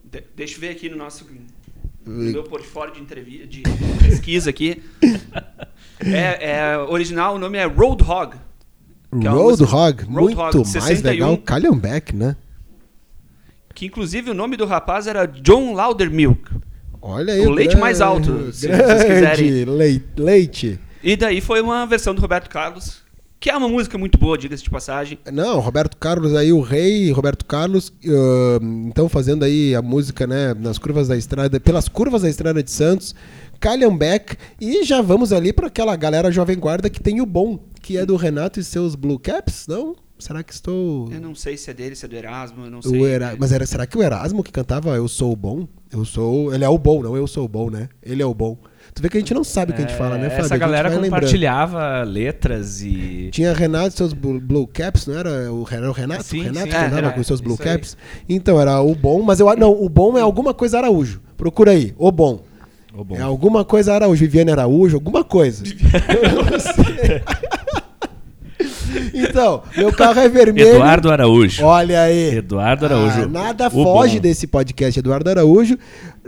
de- 0.05 0.23
deixa 0.37 0.57
eu 0.57 0.61
ver 0.61 0.69
aqui 0.69 0.91
no 0.91 0.97
nosso... 0.99 1.25
Meu 2.07 2.45
portfólio 2.45 2.95
de, 2.95 3.01
entrevista, 3.01 3.47
de 3.49 3.63
pesquisa 4.01 4.51
aqui. 4.51 4.81
é, 6.01 6.53
é, 6.53 6.79
original, 6.79 7.35
o 7.35 7.39
nome 7.39 7.59
é 7.59 7.65
Roadhog. 7.65 8.37
é 9.13 9.29
Roadhog, 9.29 10.05
muito 10.09 10.37
Roadhog, 10.37 10.57
mais 10.59 10.69
61. 10.85 11.11
legal. 11.11 11.39
Calhambeck, 11.39 12.15
né? 12.15 12.37
Que 13.75 13.87
inclusive 13.87 14.31
o 14.31 14.35
nome 14.35 14.57
do 14.57 14.65
rapaz 14.65 15.07
era 15.07 15.27
John 15.27 15.75
Laudermilk. 15.75 16.51
Olha 17.03 17.35
aí. 17.35 17.41
O 17.47 17.51
leite 17.51 17.71
grande- 17.71 17.81
mais 17.81 18.01
alto, 18.01 18.53
se 18.53 18.69
vocês 18.69 19.05
quiserem. 19.05 19.65
Leite, 19.65 20.07
leite. 20.17 20.81
E 21.03 21.17
daí 21.17 21.41
foi 21.41 21.61
uma 21.61 21.87
versão 21.87 22.15
do 22.15 22.21
Roberto 22.21 22.49
Carlos, 22.49 23.03
que 23.39 23.51
é 23.51 23.57
uma 23.57 23.69
música 23.69 23.97
muito 23.99 24.19
boa, 24.19 24.37
diga-se 24.37 24.63
de 24.63 24.71
passagem. 24.71 25.19
Não, 25.33 25.61
Roberto 25.61 25.97
Carlos 25.97 26.35
aí, 26.35 26.53
o 26.53 26.61
rei 26.61 27.11
Roberto 27.11 27.45
Carlos, 27.45 27.93
ah, 28.07 28.59
então 28.87 29.09
fazendo 29.09 29.45
aí 29.45 29.75
a 29.75 29.83
música, 29.83 30.27
né, 30.27 30.55
nas 30.55 30.79
curvas 30.79 31.09
da 31.09 31.17
estrada, 31.17 31.61
pelas 31.61 31.89
curvas 31.89 32.23
da 32.23 32.29
estrada 32.29 32.63
de 32.63 32.71
Santos, 32.71 33.15
Calhambeck, 33.61 34.37
e 34.61 34.85
já 34.85 35.01
vamos 35.01 35.33
ali 35.33 35.53
para 35.53 35.67
aquela 35.69 35.97
galera 35.97 36.31
jovem 36.31 36.59
guarda 36.59 36.91
que 36.91 37.03
tem 37.03 37.21
o 37.21 37.27
bom, 37.27 37.59
que 37.83 37.97
é 37.97 38.07
do 38.07 38.17
Renato 38.17 38.61
e 38.61 38.65
seus 38.65 38.95
Blue 38.95 39.19
Caps, 39.19 39.67
não? 39.67 39.95
Será 40.19 40.43
que 40.43 40.53
estou 40.53 41.13
Eu 41.13 41.21
não 41.21 41.35
sei 41.35 41.59
se 41.59 41.71
é 41.71 41.75
dele, 41.75 41.95
se 41.95 42.07
é 42.07 42.09
do 42.09 42.17
Erasmo, 42.17 42.65
eu 42.65 42.71
não 42.71 42.81
sei. 42.81 42.99
o 42.99 43.07
Era... 43.07 43.37
Mas 43.39 43.53
era, 43.53 43.67
será 43.67 43.87
que 43.87 43.99
o 43.99 44.03
Erasmo 44.03 44.43
que 44.43 44.51
cantava 44.51 44.97
Eu 44.97 45.07
Sou 45.09 45.33
o 45.33 45.37
Bom? 45.37 45.69
Eu 45.93 46.05
sou. 46.05 46.53
Ele 46.55 46.65
é 46.65 46.69
o 46.69 46.79
bom, 46.79 47.03
não 47.03 47.17
eu 47.17 47.27
sou 47.27 47.45
o 47.45 47.49
bom, 47.49 47.71
né? 47.71 47.89
Ele 48.03 48.23
é 48.23 48.27
o 48.27 48.35
bom. 48.35 48.59
Tu 48.95 49.03
vê 49.03 49.09
que 49.09 49.17
a 49.17 49.21
gente 49.21 49.35
não 49.35 49.45
sabe 49.45 49.73
o 49.73 49.75
que 49.75 49.83
a 49.83 49.87
gente 49.87 49.97
fala, 49.97 50.17
né, 50.17 50.31
Fábio? 50.31 50.43
É, 50.43 50.47
Essa 50.47 50.57
galera 50.57 50.89
vai 50.89 50.99
lembrando. 50.99 51.21
compartilhava 51.21 52.03
letras 52.03 52.81
e. 52.81 53.29
Tinha 53.33 53.53
Renato 53.53 53.89
e 53.89 53.93
seus 53.93 54.13
Blue, 54.13 54.67
Caps, 54.67 55.07
não 55.07 55.19
era 55.19 55.53
o, 55.53 55.67
era 55.71 55.89
o 55.89 55.93
Renato? 55.93 56.25
Sim, 56.25 56.41
o 56.41 56.45
Renato 56.45 56.67
sim, 56.67 56.71
que 56.71 56.77
andava 56.77 56.99
era, 56.99 57.11
com 57.13 57.21
os 57.21 57.27
seus 57.27 57.41
Blue 57.41 57.55
isso 57.55 57.63
aí. 57.63 57.69
Caps. 57.69 57.97
Então, 58.29 58.61
era 58.61 58.81
o 58.81 58.95
bom, 58.95 59.23
mas 59.23 59.41
eu 59.41 59.55
não, 59.57 59.73
o 59.73 59.89
bom 59.89 60.17
é 60.17 60.21
alguma 60.21 60.55
coisa 60.55 60.79
Araújo. 60.79 61.21
Procura 61.37 61.73
aí, 61.73 61.95
o 61.99 62.11
bom. 62.11 62.43
Ô, 62.97 63.05
bom. 63.05 63.17
É 63.17 63.21
alguma 63.21 63.65
coisa 63.65 63.93
Araújo, 63.95 64.21
Viviane 64.21 64.51
Araújo, 64.51 64.97
alguma 64.97 65.23
coisa. 65.23 65.65
Eu 66.23 66.45
não 66.45 66.59
sei. 66.59 67.23
Então, 69.15 69.63
meu 69.77 69.93
carro 69.93 70.21
é 70.21 70.29
vermelho. 70.29 70.69
Eduardo 70.77 71.11
Araújo. 71.11 71.65
Olha 71.65 72.03
aí. 72.03 72.37
Eduardo 72.37 72.85
Araújo. 72.87 73.23
Ah, 73.23 73.27
nada 73.27 73.67
O 73.69 73.71
foge 73.71 74.17
bom. 74.17 74.21
desse 74.23 74.47
podcast, 74.47 74.99
Eduardo 74.99 75.29
Araújo. 75.31 75.79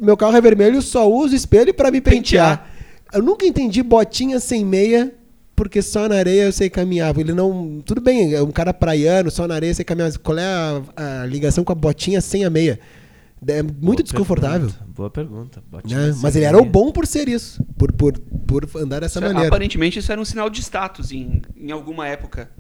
Meu 0.00 0.16
carro 0.16 0.36
é 0.36 0.40
vermelho, 0.40 0.80
só 0.82 1.10
uso 1.10 1.34
espelho 1.34 1.72
pra 1.74 1.90
me 1.90 2.00
pentear. 2.00 2.66
Eu 3.12 3.22
nunca 3.22 3.46
entendi 3.46 3.82
botinha 3.82 4.38
sem 4.38 4.64
meia, 4.64 5.12
porque 5.56 5.80
só 5.82 6.08
na 6.08 6.16
areia 6.16 6.42
eu 6.44 6.52
sei 6.52 6.68
caminhar. 6.70 7.16
Ele 7.18 7.32
não. 7.32 7.80
Tudo 7.84 8.00
bem, 8.00 8.34
é 8.34 8.42
um 8.42 8.50
cara 8.50 8.72
praiano, 8.74 9.30
só 9.30 9.48
na 9.48 9.54
areia 9.54 9.72
você 9.74 9.82
caminhar. 9.82 10.08
Mas 10.08 10.16
Qual 10.16 10.38
é 10.38 10.44
a, 10.44 11.22
a 11.22 11.26
ligação 11.26 11.64
com 11.64 11.72
a 11.72 11.74
botinha 11.74 12.20
sem 12.20 12.44
a 12.44 12.50
meia? 12.50 12.78
É 13.46 13.62
muito 13.62 13.80
Boa 13.80 13.96
desconfortável. 14.02 14.68
pergunta, 14.68 14.86
Boa 14.94 15.10
pergunta. 15.10 15.62
Botinha 15.70 16.08
né? 16.08 16.14
Mas 16.20 16.34
ele 16.36 16.44
era 16.44 16.56
o 16.56 16.62
meia. 16.62 16.72
bom 16.72 16.90
por 16.92 17.06
ser 17.06 17.28
isso, 17.28 17.62
por, 17.76 17.92
por, 17.92 18.18
por 18.18 18.68
andar 18.76 19.00
dessa 19.00 19.18
Isso 19.18 19.24
é- 19.24 19.28
maneira. 19.28 19.48
Aparentemente 19.48 19.98
isso 19.98 20.10
era 20.10 20.20
um 20.20 20.24
sinal 20.24 20.50
de 20.50 20.60
status 20.60 21.12
em, 21.12 21.42
em 21.56 21.70
alguma 21.70 22.06
época. 22.08 22.50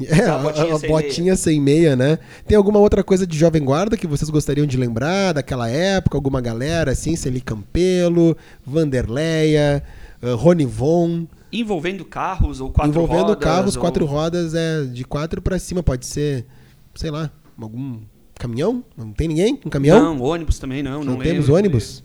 É, 0.00 0.24
A 0.26 0.36
a, 0.36 0.38
botinha 0.38 0.74
a 0.74 0.78
sem 0.78 0.88
botinha 0.90 1.36
sem 1.36 1.60
meia, 1.60 1.96
né? 1.96 2.18
Tem 2.46 2.56
alguma 2.56 2.78
outra 2.78 3.02
coisa 3.02 3.26
de 3.26 3.36
Jovem 3.36 3.64
Guarda 3.64 3.96
que 3.96 4.06
vocês 4.06 4.30
gostariam 4.30 4.64
de 4.66 4.76
lembrar 4.76 5.32
daquela 5.32 5.68
época? 5.68 6.16
Alguma 6.16 6.40
galera 6.40 6.92
assim? 6.92 7.16
Celi 7.16 7.40
Campelo, 7.40 8.36
Vanderleia, 8.64 9.82
uh, 10.22 10.34
Rony 10.36 10.64
Von. 10.64 11.26
Envolvendo 11.52 12.04
carros 12.04 12.60
ou 12.60 12.70
quatro 12.70 12.90
envolvendo 12.90 13.26
rodas. 13.28 13.38
carros, 13.44 13.76
ou- 13.76 13.80
quatro 13.80 14.04
rodas, 14.04 14.54
é 14.54 14.84
de 14.84 15.04
quatro 15.04 15.40
pra 15.42 15.58
cima. 15.58 15.82
Pode 15.82 16.06
ser, 16.06 16.46
sei 16.94 17.10
lá, 17.10 17.30
algum 17.60 17.98
caminhão? 18.38 18.82
Não 18.96 19.12
tem 19.12 19.28
ninguém? 19.28 19.60
Um 19.64 19.68
caminhão? 19.70 20.00
Não, 20.14 20.22
ônibus 20.22 20.58
também 20.58 20.82
não. 20.82 21.04
Não, 21.04 21.14
Não, 21.14 21.18
temos 21.18 21.46
lembro. 21.46 21.54
ônibus? 21.54 22.04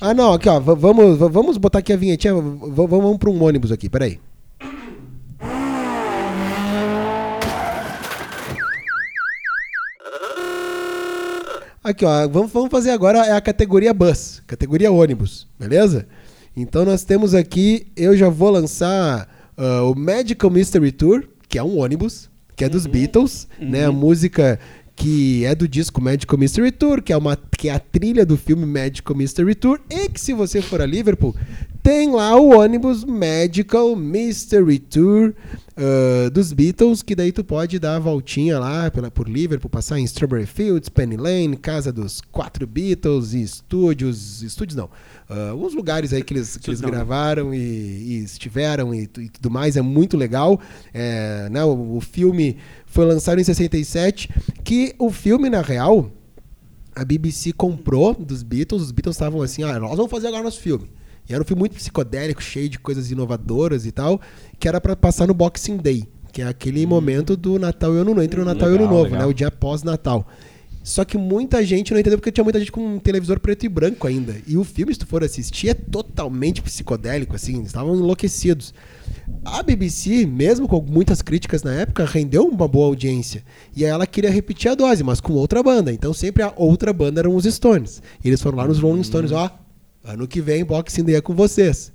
Ah, 0.00 0.14
não, 0.14 0.32
aqui 0.32 0.48
ó, 0.48 0.58
vamos, 0.60 1.18
vamos 1.18 1.58
botar 1.58 1.80
aqui 1.80 1.92
a 1.92 1.96
vinhetinha, 1.96 2.34
v- 2.34 2.40
v- 2.40 2.86
vamos 2.86 3.18
pra 3.18 3.28
um 3.30 3.42
ônibus 3.42 3.70
aqui, 3.70 3.88
peraí. 3.88 4.18
Aqui 11.82 12.04
ó, 12.04 12.26
vamos, 12.28 12.50
vamos 12.50 12.70
fazer 12.70 12.90
agora 12.90 13.18
é 13.26 13.32
a 13.32 13.40
categoria 13.40 13.92
bus, 13.92 14.42
categoria 14.46 14.90
ônibus, 14.90 15.46
beleza? 15.58 16.06
Então 16.56 16.84
nós 16.84 17.04
temos 17.04 17.34
aqui, 17.34 17.86
eu 17.94 18.16
já 18.16 18.28
vou 18.30 18.48
lançar 18.50 19.28
ah, 19.56 19.82
o 19.82 19.94
Magical 19.94 20.50
Mystery 20.50 20.92
Tour, 20.92 21.24
que 21.46 21.58
é 21.58 21.62
um 21.62 21.78
ônibus, 21.78 22.30
que 22.56 22.64
é 22.64 22.68
dos 22.70 22.86
Beatles, 22.86 23.46
né? 23.60 23.84
A 23.84 23.92
música 23.92 24.58
que 24.96 25.44
é 25.44 25.54
do 25.54 25.66
disco 25.66 26.00
Magical 26.00 26.38
Mystery 26.38 26.70
Tour, 26.70 27.02
que 27.02 27.12
é, 27.12 27.16
uma, 27.16 27.36
que 27.36 27.68
é 27.68 27.74
a 27.74 27.78
trilha 27.78 28.24
do 28.24 28.36
filme 28.36 28.64
Magical 28.64 29.16
Mystery 29.16 29.54
Tour, 29.54 29.80
e 29.90 30.08
que 30.08 30.20
se 30.20 30.32
você 30.32 30.62
for 30.62 30.80
a 30.80 30.86
Liverpool, 30.86 31.34
tem 31.82 32.10
lá 32.10 32.36
o 32.36 32.58
ônibus 32.58 33.04
Magical 33.04 33.94
Mystery 33.96 34.78
Tour 34.78 35.34
ah, 35.76 36.30
dos 36.30 36.52
Beatles, 36.52 37.02
que 37.02 37.16
daí 37.16 37.32
tu 37.32 37.42
pode 37.42 37.78
dar 37.78 37.96
a 37.96 37.98
voltinha 37.98 38.58
lá 38.58 38.90
pela, 38.90 39.10
por 39.10 39.28
Liverpool, 39.28 39.68
passar 39.68 39.98
em 39.98 40.04
Strawberry 40.04 40.46
Fields, 40.46 40.88
Penny 40.88 41.16
Lane, 41.16 41.56
casa 41.56 41.92
dos 41.92 42.20
quatro 42.20 42.66
Beatles 42.66 43.34
e 43.34 43.42
estúdios, 43.42 44.42
estúdios 44.42 44.76
não, 44.76 44.88
ah, 45.28 45.50
alguns 45.50 45.74
lugares 45.74 46.12
aí 46.12 46.22
que 46.22 46.34
eles, 46.34 46.56
que 46.56 46.70
eles 46.70 46.80
gravaram 46.80 47.54
e, 47.54 47.58
e 47.58 48.24
estiveram 48.24 48.94
e, 48.94 49.02
e 49.02 49.28
tudo 49.28 49.50
mais, 49.50 49.76
é 49.76 49.82
muito 49.82 50.16
legal. 50.16 50.60
É, 50.92 51.48
né, 51.50 51.64
o, 51.64 51.96
o 51.96 52.00
filme 52.00 52.56
foi 52.86 53.04
lançado 53.04 53.40
em 53.40 53.44
67, 53.44 54.28
que 54.62 54.94
o 54.98 55.10
filme, 55.10 55.48
na 55.48 55.62
real, 55.62 56.10
a 56.94 57.04
BBC 57.04 57.52
comprou 57.52 58.14
dos 58.14 58.42
Beatles, 58.42 58.82
os 58.82 58.92
Beatles 58.92 59.16
estavam 59.16 59.42
assim, 59.42 59.62
ah, 59.62 59.78
nós 59.78 59.96
vamos 59.96 60.10
fazer 60.10 60.28
agora 60.28 60.42
nosso 60.42 60.60
filme. 60.60 60.88
E 61.28 61.32
era 61.32 61.42
um 61.42 61.46
filme 61.46 61.60
muito 61.60 61.74
psicodélico, 61.74 62.42
cheio 62.42 62.68
de 62.68 62.78
coisas 62.78 63.10
inovadoras 63.10 63.86
e 63.86 63.92
tal, 63.92 64.20
que 64.58 64.68
era 64.68 64.80
pra 64.80 64.94
passar 64.94 65.26
no 65.26 65.32
Boxing 65.32 65.78
Day, 65.78 66.06
que 66.30 66.42
é 66.42 66.46
aquele 66.46 66.84
momento 66.86 67.34
do 67.36 67.58
Natal 67.58 67.94
e 67.94 67.98
Ano 67.98 68.10
Novo, 68.10 68.22
entre 68.22 68.40
o 68.40 68.44
Natal 68.44 68.68
e 68.68 68.72
o 68.72 68.74
Ano 68.74 68.82
legal, 68.82 68.94
Novo, 68.94 69.04
legal. 69.04 69.20
né, 69.20 69.26
o 69.26 69.32
dia 69.32 69.50
pós-Natal. 69.50 70.26
Só 70.84 71.02
que 71.02 71.16
muita 71.16 71.64
gente 71.64 71.94
não 71.94 71.98
entendeu 71.98 72.18
porque 72.18 72.30
tinha 72.30 72.44
muita 72.44 72.58
gente 72.58 72.70
com 72.70 72.96
um 72.96 72.98
televisor 72.98 73.40
preto 73.40 73.64
e 73.64 73.70
branco 73.70 74.06
ainda. 74.06 74.36
E 74.46 74.58
o 74.58 74.62
filme, 74.62 74.92
se 74.92 75.00
tu 75.00 75.06
for 75.06 75.24
assistir, 75.24 75.70
é 75.70 75.74
totalmente 75.74 76.60
psicodélico, 76.60 77.34
assim, 77.34 77.62
estavam 77.62 77.96
enlouquecidos. 77.96 78.74
A 79.42 79.62
BBC, 79.62 80.26
mesmo 80.26 80.68
com 80.68 80.82
muitas 80.82 81.22
críticas 81.22 81.62
na 81.62 81.72
época, 81.72 82.04
rendeu 82.04 82.46
uma 82.46 82.68
boa 82.68 82.88
audiência. 82.88 83.42
E 83.74 83.82
aí 83.82 83.90
ela 83.90 84.06
queria 84.06 84.30
repetir 84.30 84.70
a 84.70 84.74
dose, 84.74 85.02
mas 85.02 85.22
com 85.22 85.32
outra 85.32 85.62
banda. 85.62 85.90
Então 85.90 86.12
sempre 86.12 86.42
a 86.42 86.52
outra 86.54 86.92
banda 86.92 87.22
eram 87.22 87.34
os 87.34 87.46
Stones. 87.46 88.02
E 88.22 88.28
eles 88.28 88.42
foram 88.42 88.58
lá 88.58 88.68
nos 88.68 88.78
Rolling 88.78 89.04
Stones, 89.04 89.32
ó, 89.32 89.50
ano 90.04 90.28
que 90.28 90.42
vem 90.42 90.62
Boxing 90.66 91.04
Day 91.04 91.14
é 91.14 91.22
com 91.22 91.34
vocês. 91.34 91.93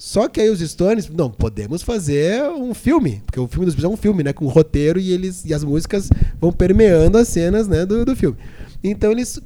Só 0.00 0.28
que 0.28 0.40
aí 0.40 0.48
os 0.48 0.60
Stones, 0.60 1.10
não, 1.10 1.30
podemos 1.30 1.82
fazer 1.82 2.42
um 2.52 2.72
filme, 2.72 3.22
porque 3.26 3.38
o 3.38 3.46
filme 3.46 3.66
dos 3.66 3.74
Beatles 3.74 3.92
é 3.92 3.94
um 3.94 4.00
filme, 4.00 4.22
né, 4.22 4.32
com 4.32 4.46
roteiro 4.46 4.98
e 4.98 5.12
eles 5.12 5.44
e 5.44 5.52
as 5.52 5.62
músicas 5.62 6.08
vão 6.40 6.50
permeando 6.50 7.18
as 7.18 7.28
cenas, 7.28 7.68
né, 7.68 7.84
do, 7.84 8.02
do 8.02 8.16
filme. 8.16 8.38
Então 8.82 9.12
eles 9.12 9.38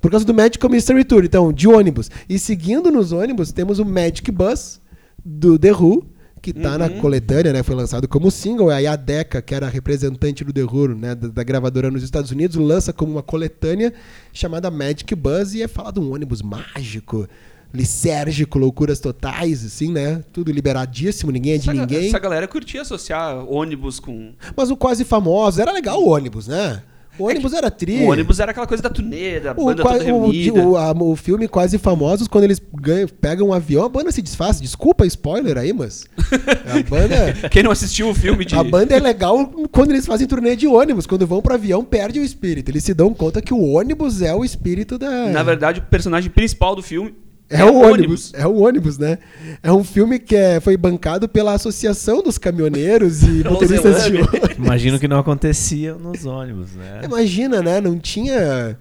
Por 0.00 0.10
causa 0.10 0.24
do 0.24 0.32
Magical 0.34 0.70
Mystery 0.70 1.02
Tour, 1.04 1.24
então, 1.24 1.52
de 1.52 1.66
ônibus. 1.66 2.10
E 2.28 2.38
seguindo 2.38 2.90
nos 2.92 3.10
ônibus, 3.10 3.50
temos 3.50 3.78
o 3.80 3.84
Magic 3.84 4.30
Bus 4.30 4.80
do 5.24 5.58
The 5.58 5.72
Who, 5.72 6.06
que 6.44 6.52
tá 6.52 6.76
na 6.76 6.86
Uhum. 6.88 7.00
coletânea, 7.00 7.54
né? 7.54 7.62
Foi 7.62 7.74
lançado 7.74 8.06
como 8.06 8.30
single. 8.30 8.68
Aí 8.68 8.86
a 8.86 8.96
Decca, 8.96 9.40
que 9.40 9.54
era 9.54 9.66
representante 9.66 10.44
do 10.44 10.52
The 10.52 10.62
Who, 10.62 10.88
né? 10.94 11.14
Da, 11.14 11.28
da 11.28 11.42
gravadora 11.42 11.90
nos 11.90 12.02
Estados 12.02 12.30
Unidos, 12.30 12.56
lança 12.56 12.92
como 12.92 13.12
uma 13.12 13.22
coletânea 13.22 13.94
chamada 14.30 14.70
Magic 14.70 15.14
Bus 15.14 15.54
e 15.54 15.62
é 15.62 15.68
falado 15.68 16.02
um 16.02 16.12
ônibus 16.12 16.42
mágico, 16.42 17.26
lisérgico, 17.72 18.58
loucuras 18.58 19.00
totais, 19.00 19.64
assim, 19.64 19.90
né? 19.90 20.22
Tudo 20.32 20.52
liberadíssimo, 20.52 21.32
ninguém 21.32 21.54
é 21.54 21.58
de 21.58 21.70
Essa, 21.70 21.80
ninguém. 21.80 22.06
essa 22.08 22.18
galera 22.18 22.46
curtia 22.46 22.82
associar 22.82 23.38
ônibus 23.50 23.98
com. 23.98 24.32
Mas 24.54 24.70
o 24.70 24.76
quase 24.76 25.02
famoso, 25.04 25.60
era 25.62 25.72
legal 25.72 26.02
o 26.02 26.08
ônibus, 26.08 26.46
né? 26.46 26.82
O 27.18 27.24
ônibus 27.28 27.52
era 27.52 27.70
tri. 27.70 28.02
O 28.04 28.10
ônibus 28.10 28.40
era 28.40 28.50
aquela 28.50 28.66
coisa 28.66 28.82
da 28.82 28.90
turnê, 28.90 29.38
da 29.40 29.52
O, 29.52 29.66
banda 29.66 29.82
qua- 29.82 29.98
toda 29.98 30.12
o, 30.12 30.70
o, 30.70 30.76
a- 30.76 30.92
o 30.92 31.14
filme 31.16 31.46
Quase 31.46 31.78
Famosos, 31.78 32.26
quando 32.26 32.44
eles 32.44 32.60
ganham- 32.80 33.08
pegam 33.20 33.48
um 33.48 33.52
avião, 33.52 33.84
a 33.84 33.88
banda 33.88 34.10
se 34.10 34.20
desfaz. 34.20 34.60
Desculpa, 34.60 35.06
spoiler 35.06 35.56
aí, 35.58 35.72
mas. 35.72 36.06
A 36.18 36.82
banda, 36.88 37.34
Quem 37.50 37.62
não 37.62 37.70
assistiu 37.70 38.08
o 38.08 38.14
filme 38.14 38.44
de. 38.44 38.54
a 38.56 38.64
banda 38.64 38.94
é 38.96 38.98
legal 39.00 39.46
quando 39.70 39.90
eles 39.92 40.06
fazem 40.06 40.26
turnê 40.26 40.56
de 40.56 40.66
ônibus. 40.66 41.06
Quando 41.06 41.26
vão 41.26 41.40
pro 41.40 41.54
avião, 41.54 41.84
perde 41.84 42.18
o 42.18 42.24
espírito. 42.24 42.70
Eles 42.70 42.82
se 42.84 42.92
dão 42.94 43.14
conta 43.14 43.40
que 43.40 43.54
o 43.54 43.62
ônibus 43.62 44.20
é 44.22 44.34
o 44.34 44.44
espírito 44.44 44.98
da. 44.98 45.28
Na 45.28 45.42
verdade, 45.42 45.80
o 45.80 45.82
personagem 45.84 46.30
principal 46.30 46.74
do 46.74 46.82
filme 46.82 47.14
É 47.54 47.64
o 47.64 47.74
ônibus, 47.76 48.32
é 48.34 48.46
o 48.46 48.56
ônibus, 48.62 48.98
né? 48.98 49.18
É 49.62 49.72
um 49.72 49.84
filme 49.84 50.18
que 50.18 50.34
é- 50.34 50.60
foi 50.60 50.76
bancado 50.76 51.28
pela 51.28 51.52
Associação 51.54 52.22
dos 52.22 52.36
Caminhoneiros 52.36 53.22
e 53.22 53.44
Motoristas 53.48 54.04
de 54.04 54.16
ônibus. 54.16 54.56
Imagino 54.58 54.98
que 54.98 55.06
não 55.06 55.18
acontecia 55.18 55.94
nos 55.94 56.26
ônibus, 56.26 56.72
né? 56.74 57.02
Imagina, 57.04 57.62
né? 57.62 57.80
Não 57.80 57.98
tinha. 57.98 58.76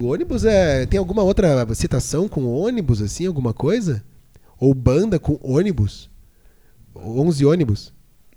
O 0.00 0.06
ônibus 0.06 0.44
é. 0.44 0.86
Tem 0.86 0.98
alguma 0.98 1.22
outra 1.22 1.66
citação 1.74 2.26
com 2.28 2.44
ônibus, 2.46 3.02
assim? 3.02 3.26
Alguma 3.26 3.52
coisa? 3.52 4.02
Ou 4.58 4.72
banda 4.74 5.18
com 5.18 5.38
ônibus? 5.42 6.08
11 6.96 7.44
ônibus? 7.44 7.92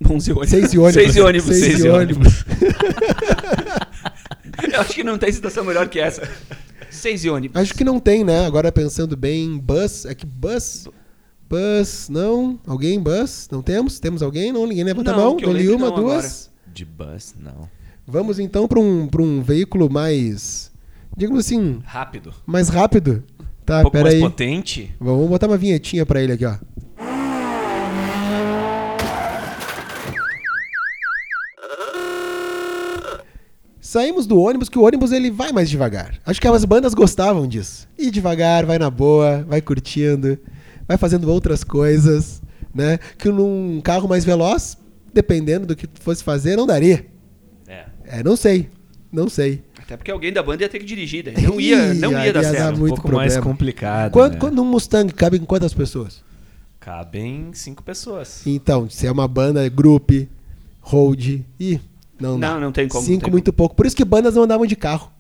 11 0.06 0.32
ônibus. 0.32 0.50
6 0.50 0.74
ônibus. 0.78 0.94
Seis 0.94 1.16
e 1.16 1.22
ônibus. 1.22 1.46
Seis 1.56 1.64
Seis 1.66 1.80
e 1.84 1.88
e 1.88 1.90
ônibus. 1.90 2.46
Eu 4.74 4.82
acho 4.82 4.94
que 4.94 5.04
não 5.04 5.18
tem 5.18 5.32
citação 5.32 5.64
melhor 5.64 5.88
que 5.88 6.00
essa. 6.00 6.28
Seis 6.90 7.24
e 7.26 7.30
ônibus. 7.30 7.62
Acho 7.62 7.74
que 7.74 7.84
não 7.84 8.00
tem, 8.00 8.24
né? 8.24 8.46
Agora 8.46 8.72
pensando 8.72 9.16
bem, 9.18 9.58
bus. 9.58 10.06
É 10.06 10.14
que 10.16 10.26
bus. 10.26 10.88
Bus, 11.50 12.10
não? 12.10 12.60
Alguém 12.68 13.00
bus? 13.00 13.48
Não 13.52 13.62
temos? 13.62 14.00
Temos 14.00 14.22
alguém? 14.22 14.52
Não, 14.52 14.66
ninguém 14.66 14.84
levanta 14.84 15.12
a 15.12 15.16
Não, 15.18 15.24
mão. 15.24 15.36
que 15.38 15.46
eu 15.46 15.50
Dou-lhe 15.50 15.70
uma, 15.70 15.88
não 15.90 15.96
duas. 15.96 16.50
De 16.74 16.84
bus, 16.86 17.34
não. 17.40 17.70
Vamos 18.06 18.40
então 18.40 18.68
para 18.68 18.80
um, 18.80 19.08
pra 19.08 19.22
um 19.22 19.42
veículo 19.42 19.90
mais. 19.90 20.72
Digamos 21.16 21.40
assim, 21.46 21.80
Rápido. 21.86 22.34
mais 22.46 22.70
rápido. 22.70 23.24
Tá, 23.66 23.80
um 23.80 23.82
pouco 23.84 23.98
mais 23.98 24.14
peraí. 24.14 24.22
potente. 24.22 24.96
Vamos 25.00 25.28
botar 25.28 25.48
uma 25.48 25.58
vinhetinha 25.58 26.06
pra 26.06 26.22
ele 26.22 26.32
aqui, 26.34 26.46
ó. 26.46 26.56
Saímos 33.88 34.28
do 34.28 34.38
ônibus, 34.38 34.68
que 34.68 34.78
o 34.78 34.84
ônibus 34.84 35.14
ele 35.14 35.32
vai 35.32 35.54
mais 35.54 35.70
devagar. 35.70 36.20
Acho 36.26 36.42
que 36.42 36.48
as 36.50 36.66
bandas 36.66 36.94
gostavam 36.94 37.48
disso. 37.48 37.88
Ir 37.98 38.12
devagar, 38.12 38.66
vai 38.66 38.78
na 38.78 38.90
boa, 38.90 39.46
vai 39.48 39.62
curtindo, 39.62 40.38
vai 40.86 40.98
fazendo 40.98 41.32
outras 41.32 41.64
coisas, 41.64 42.42
né? 42.76 43.00
Que 43.18 43.30
num 43.30 43.80
carro 43.82 44.06
mais 44.06 44.26
veloz, 44.26 44.78
dependendo 45.14 45.68
do 45.68 45.74
que 45.74 45.88
fosse 46.02 46.22
fazer, 46.22 46.58
não 46.58 46.68
daria. 46.68 47.06
É. 47.66 47.86
É, 48.04 48.24
não 48.24 48.36
sei. 48.36 48.70
Não 49.10 49.30
sei. 49.30 49.64
Até 49.80 49.96
porque 49.96 50.12
alguém 50.12 50.34
da 50.34 50.44
banda 50.44 50.64
ia 50.64 50.70
ter 50.70 50.80
que 50.80 50.86
dirigir, 50.86 51.24
daí 51.24 51.42
não 51.42 51.58
ia, 51.58 51.94
não 51.94 52.12
ia 52.12 52.18
dar 52.18 52.26
ia 52.26 52.34
dar 52.34 52.44
certo. 52.44 52.76
Um 52.76 52.80
muito 52.80 52.96
pouco 52.96 53.16
mais 53.16 53.36
problema. 53.36 53.54
complicado. 53.54 54.12
Quando, 54.12 54.34
né? 54.34 54.40
quando 54.40 54.56
num 54.58 54.66
Mustang 54.66 55.14
cabe 55.14 55.38
em 55.38 55.46
quantas 55.46 55.74
pessoas? 55.74 56.22
Cabem 56.78 57.52
cinco 57.54 57.82
pessoas. 57.82 58.46
Então, 58.46 58.90
se 58.90 59.08
é 59.08 59.12
uma 59.14 59.30
banda, 59.30 59.66
group, 59.70 60.12
hold, 60.82 61.40
e 61.58 61.80
não, 62.20 62.38
Não, 62.38 62.60
não 62.60 62.72
tem 62.72 62.88
como, 62.88 63.06
Cinco 63.06 63.26
tem 63.26 63.32
muito 63.32 63.52
pouco. 63.54 63.76
Por 63.76 63.86
isso 63.86 63.96
que 63.96 64.06
bandas 64.06 64.36
não 64.36 64.44
andavam 64.44 64.66
de 64.66 64.76
carro. 64.76 65.12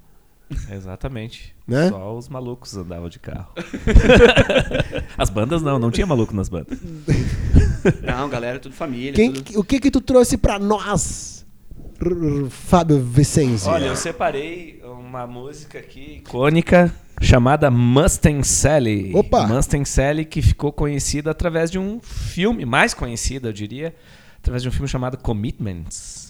Exatamente. 0.71 1.55
Né? 1.67 1.89
Só 1.89 2.17
os 2.17 2.29
malucos 2.29 2.75
andavam 2.77 3.09
de 3.09 3.19
carro. 3.19 3.51
As 5.17 5.29
bandas 5.29 5.61
não, 5.61 5.77
não 5.77 5.91
tinha 5.91 6.07
maluco 6.07 6.33
nas 6.33 6.47
bandas. 6.47 6.79
Não, 8.01 8.29
galera, 8.29 8.59
tudo 8.59 8.73
família. 8.73 9.13
Quem, 9.13 9.33
tudo... 9.33 9.59
o 9.59 9.63
que 9.63 9.79
que 9.79 9.91
tu 9.91 9.99
trouxe 9.99 10.37
pra 10.37 10.57
nós, 10.57 11.45
Fábio 12.49 12.99
Vicenzi? 12.99 13.67
Olha, 13.67 13.87
eu 13.87 13.95
separei 13.95 14.81
uma 14.83 15.27
música 15.27 15.79
aqui 15.79 16.21
icônica 16.25 16.93
chamada 17.21 17.69
Mustang 17.69 18.45
Sally. 18.45 19.11
Opa! 19.13 19.47
Mustang 19.47 19.87
Sally 19.87 20.23
que 20.23 20.41
ficou 20.41 20.71
conhecida 20.71 21.31
através 21.31 21.69
de 21.69 21.79
um 21.79 21.99
filme, 22.01 22.65
mais 22.65 22.93
conhecida, 22.93 23.49
eu 23.49 23.53
diria, 23.53 23.95
através 24.37 24.63
de 24.63 24.69
um 24.69 24.71
filme 24.71 24.87
chamado 24.87 25.17
Commitments. 25.17 26.26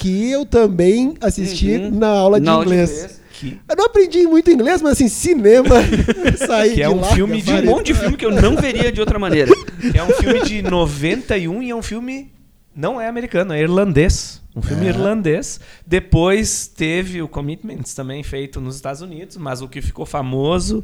Que 0.00 0.30
eu 0.30 0.46
também 0.46 1.14
assisti 1.20 1.76
Uhum. 1.76 1.90
na 1.98 2.08
aula 2.08 2.40
de 2.40 2.46
Na 2.46 2.52
aula 2.52 2.64
de 2.64 2.70
inglês. 2.72 2.90
inglês. 2.90 3.20
Que, 3.32 3.58
Eu 3.68 3.76
não 3.76 3.84
aprendi 3.86 4.22
muito 4.26 4.50
inglês, 4.50 4.80
mas 4.82 4.92
assim, 4.92 5.08
cinema, 5.08 5.76
saí 6.46 6.74
Que 6.74 6.82
é 6.82 6.88
de 6.88 6.94
um 6.94 7.00
lá, 7.00 7.08
filme 7.08 7.40
de 7.42 7.50
Um 7.52 7.64
monte 7.66 7.86
de 7.86 7.94
filme 7.94 8.16
que 8.16 8.24
eu 8.26 8.30
não 8.30 8.56
veria 8.56 8.90
de 8.90 8.98
outra 9.00 9.18
maneira. 9.18 9.52
que 9.92 9.96
é 9.98 10.02
um 10.02 10.10
filme 10.10 10.42
de 10.42 10.62
91 10.62 11.62
e 11.62 11.70
é 11.70 11.74
um 11.76 11.82
filme. 11.82 12.30
Não 12.74 13.00
é 13.00 13.08
americano, 13.08 13.52
é 13.52 13.60
irlandês. 13.60 14.40
Um 14.56 14.62
filme 14.62 14.86
É. 14.86 14.88
irlandês. 14.90 15.60
Depois 15.86 16.66
teve 16.66 17.20
o 17.22 17.28
Commitments 17.28 17.94
também 17.94 18.22
feito 18.22 18.60
nos 18.60 18.76
Estados 18.76 19.02
Unidos, 19.02 19.36
mas 19.36 19.60
o 19.60 19.68
que 19.68 19.82
ficou 19.82 20.06
famoso 20.06 20.82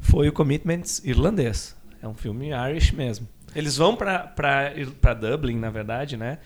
foi 0.00 0.28
o 0.28 0.32
Commitments 0.32 1.00
irlandês. 1.04 1.74
É 2.02 2.06
um 2.08 2.14
filme 2.14 2.50
Irish 2.70 2.92
mesmo. 2.92 3.26
Eles 3.56 3.76
vão 3.76 3.96
pra 3.96 5.14
Dublin, 5.20 5.56
na 5.56 5.70
verdade, 5.70 6.16
né? 6.16 6.38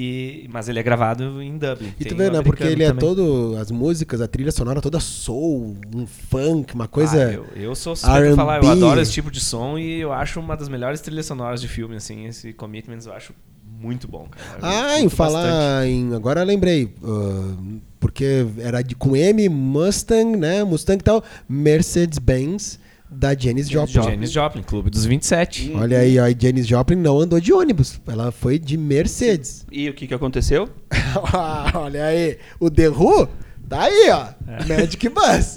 E, 0.00 0.48
mas 0.52 0.68
ele 0.68 0.78
é 0.78 0.82
gravado 0.84 1.42
em 1.42 1.58
Dublin. 1.58 1.92
E 1.98 2.04
tu 2.04 2.14
vê, 2.14 2.30
né? 2.30 2.40
Porque 2.40 2.62
ele 2.62 2.84
é 2.84 2.88
também. 2.88 3.00
todo. 3.00 3.56
As 3.60 3.68
músicas, 3.72 4.20
a 4.20 4.28
trilha 4.28 4.52
sonora 4.52 4.80
toda 4.80 5.00
soul, 5.00 5.76
um 5.92 6.06
funk, 6.06 6.72
uma 6.72 6.84
Ah, 6.84 6.88
coisa. 6.88 7.32
eu, 7.32 7.46
eu 7.56 7.74
sou 7.74 7.96
suspeito 7.96 8.36
falar, 8.36 8.62
eu 8.62 8.68
adoro 8.70 9.00
esse 9.00 9.10
tipo 9.10 9.28
de 9.28 9.40
som 9.40 9.76
e 9.76 9.98
eu 9.98 10.12
acho 10.12 10.38
uma 10.38 10.56
das 10.56 10.68
melhores 10.68 11.00
trilhas 11.00 11.26
sonoras 11.26 11.60
de 11.60 11.66
filme, 11.66 11.96
assim, 11.96 12.26
esse 12.26 12.52
Commitments 12.52 13.06
eu 13.06 13.12
acho 13.12 13.32
muito 13.80 14.06
bom, 14.06 14.28
cara. 14.30 14.58
Eu 14.60 14.64
Ah, 14.64 15.00
em 15.00 15.08
falar 15.08 15.42
bastante. 15.42 15.90
em. 15.90 16.14
Agora 16.14 16.40
eu 16.42 16.46
lembrei. 16.46 16.94
ah, 17.02 17.56
porque 17.98 18.46
era 18.58 18.80
de, 18.82 18.94
com 18.94 19.16
M, 19.16 19.48
Mustang, 19.48 20.36
né? 20.36 20.62
Mustang 20.62 21.00
e 21.00 21.02
tal. 21.02 21.24
Mercedes-Benz 21.48 22.78
da 23.10 23.34
Janis 23.34 23.68
Joplin. 23.68 24.02
Janis 24.02 24.30
Joplin, 24.32 24.62
Clube 24.62 24.90
dos 24.90 25.04
27. 25.04 25.72
Olha 25.74 25.98
aí, 25.98 26.18
ó, 26.18 26.24
a 26.24 26.30
Janis 26.30 26.66
Joplin 26.66 26.96
não 26.96 27.18
andou 27.20 27.40
de 27.40 27.52
ônibus. 27.52 28.00
Ela 28.06 28.30
foi 28.30 28.58
de 28.58 28.76
Mercedes. 28.76 29.64
E 29.72 29.88
o 29.88 29.94
que, 29.94 30.06
que 30.06 30.14
aconteceu? 30.14 30.68
Olha 31.74 32.04
aí. 32.06 32.38
O 32.60 32.70
The 32.70 32.88
Who, 32.90 33.28
tá 33.68 33.82
aí, 33.84 34.10
ó. 34.10 34.26
É. 34.46 34.64
Magic 34.76 35.08
Bus. 35.08 35.56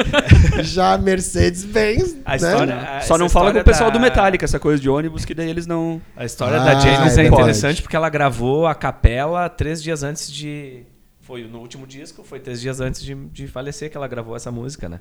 Já 0.64 0.94
a 0.94 0.98
Mercedes-Benz. 0.98 2.16
A 2.24 2.30
né? 2.30 2.36
história- 2.36 2.74
Só 2.80 2.86
Ah, 2.86 2.96
essa 2.98 3.18
não 3.18 3.28
fala 3.28 3.52
com 3.52 3.58
o 3.58 3.64
pessoal 3.64 3.90
da- 3.90 3.96
do 3.98 4.02
Metallica, 4.02 4.44
essa 4.44 4.58
coisa 4.58 4.80
de 4.80 4.88
ônibus, 4.88 5.24
que 5.24 5.34
daí 5.34 5.48
eles 5.48 5.66
não. 5.66 6.00
A 6.16 6.24
história 6.24 6.60
Ah, 6.60 6.64
da 6.64 6.80
Janis 6.80 7.16
é 7.18 7.22
é, 7.22 7.26
interessante 7.26 7.82
porque 7.82 7.96
ela 7.96 8.08
gravou 8.08 8.66
a 8.66 8.74
capela 8.74 9.48
três 9.48 9.82
dias 9.82 10.02
antes 10.02 10.30
de. 10.30 10.82
Foi 11.20 11.42
no 11.46 11.58
último 11.58 11.86
disco, 11.86 12.22
foi 12.22 12.38
três 12.38 12.60
dias 12.60 12.80
antes 12.80 13.02
de, 13.02 13.14
de 13.14 13.46
falecer 13.48 13.90
que 13.90 13.96
ela 13.96 14.06
gravou 14.06 14.36
essa 14.36 14.50
música, 14.50 14.88
né? 14.90 15.00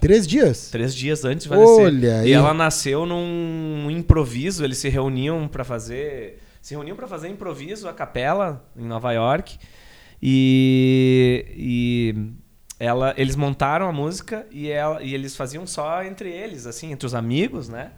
Três 0.00 0.26
dias? 0.26 0.70
Três 0.70 0.94
dias 0.94 1.24
antes. 1.24 1.50
Olha 1.50 2.20
aí. 2.20 2.30
E 2.30 2.32
ela 2.32 2.54
nasceu 2.54 3.04
num 3.06 3.90
improviso, 3.90 4.64
eles 4.64 4.78
se 4.78 4.88
reuniam 4.88 5.46
pra 5.46 5.64
fazer. 5.64 6.38
Se 6.62 6.74
reuniam 6.74 6.96
para 6.96 7.06
fazer 7.06 7.28
improviso 7.28 7.88
a 7.88 7.92
capela 7.92 8.64
em 8.76 8.84
Nova 8.84 9.12
York. 9.12 9.58
E. 10.22 11.44
e 11.56 12.14
ela, 12.78 13.12
eles 13.16 13.36
montaram 13.36 13.86
a 13.86 13.92
música 13.92 14.46
e, 14.50 14.70
ela, 14.70 15.02
e 15.02 15.14
eles 15.14 15.36
faziam 15.36 15.66
só 15.66 16.02
entre 16.02 16.30
eles, 16.30 16.66
assim, 16.66 16.92
entre 16.92 17.06
os 17.06 17.14
amigos, 17.14 17.68
né? 17.68 17.92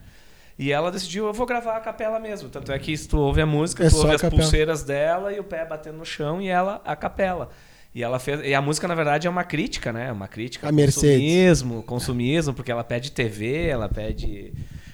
E 0.59 0.72
ela 0.72 0.90
decidiu, 0.90 1.26
eu 1.26 1.32
vou 1.32 1.46
gravar 1.46 1.76
a 1.76 1.80
capela 1.80 2.18
mesmo. 2.18 2.48
Tanto 2.48 2.72
é 2.72 2.78
que 2.78 2.96
se 2.96 3.09
tu 3.09 3.16
ouve 3.18 3.40
a 3.40 3.46
música, 3.46 3.84
É 3.84 3.88
tu 3.88 3.96
ouve 3.98 4.14
as 4.14 4.20
capela. 4.20 4.42
pulseiras 4.42 4.82
dela 4.82 5.32
e 5.32 5.38
o 5.38 5.44
pé 5.44 5.64
batendo 5.64 5.98
no 5.98 6.05
chão 6.05 6.42
e 6.42 6.48
ela 6.48 6.80
a 6.84 6.94
capela. 6.96 7.48
E 7.95 8.03
ela 8.03 8.18
fez. 8.18 8.40
E 8.45 8.55
a 8.55 8.62
música, 8.62 8.88
na 8.88 8.95
verdade, 8.95 9.26
é 9.26 9.30
uma 9.30 9.45
crítica, 9.45 9.93
né? 9.93 10.11
Uma 10.11 10.26
crítica 10.26 10.66
A 10.66 10.70
ao 10.70 10.74
Mercedes. 10.74 11.03
consumismo, 11.20 11.82
consumismo, 11.82 12.55
porque 12.55 12.72
ela 12.72 12.82
pede 12.84 13.12
TV, 13.12 13.66
ela 13.66 13.88
pede 13.88 14.53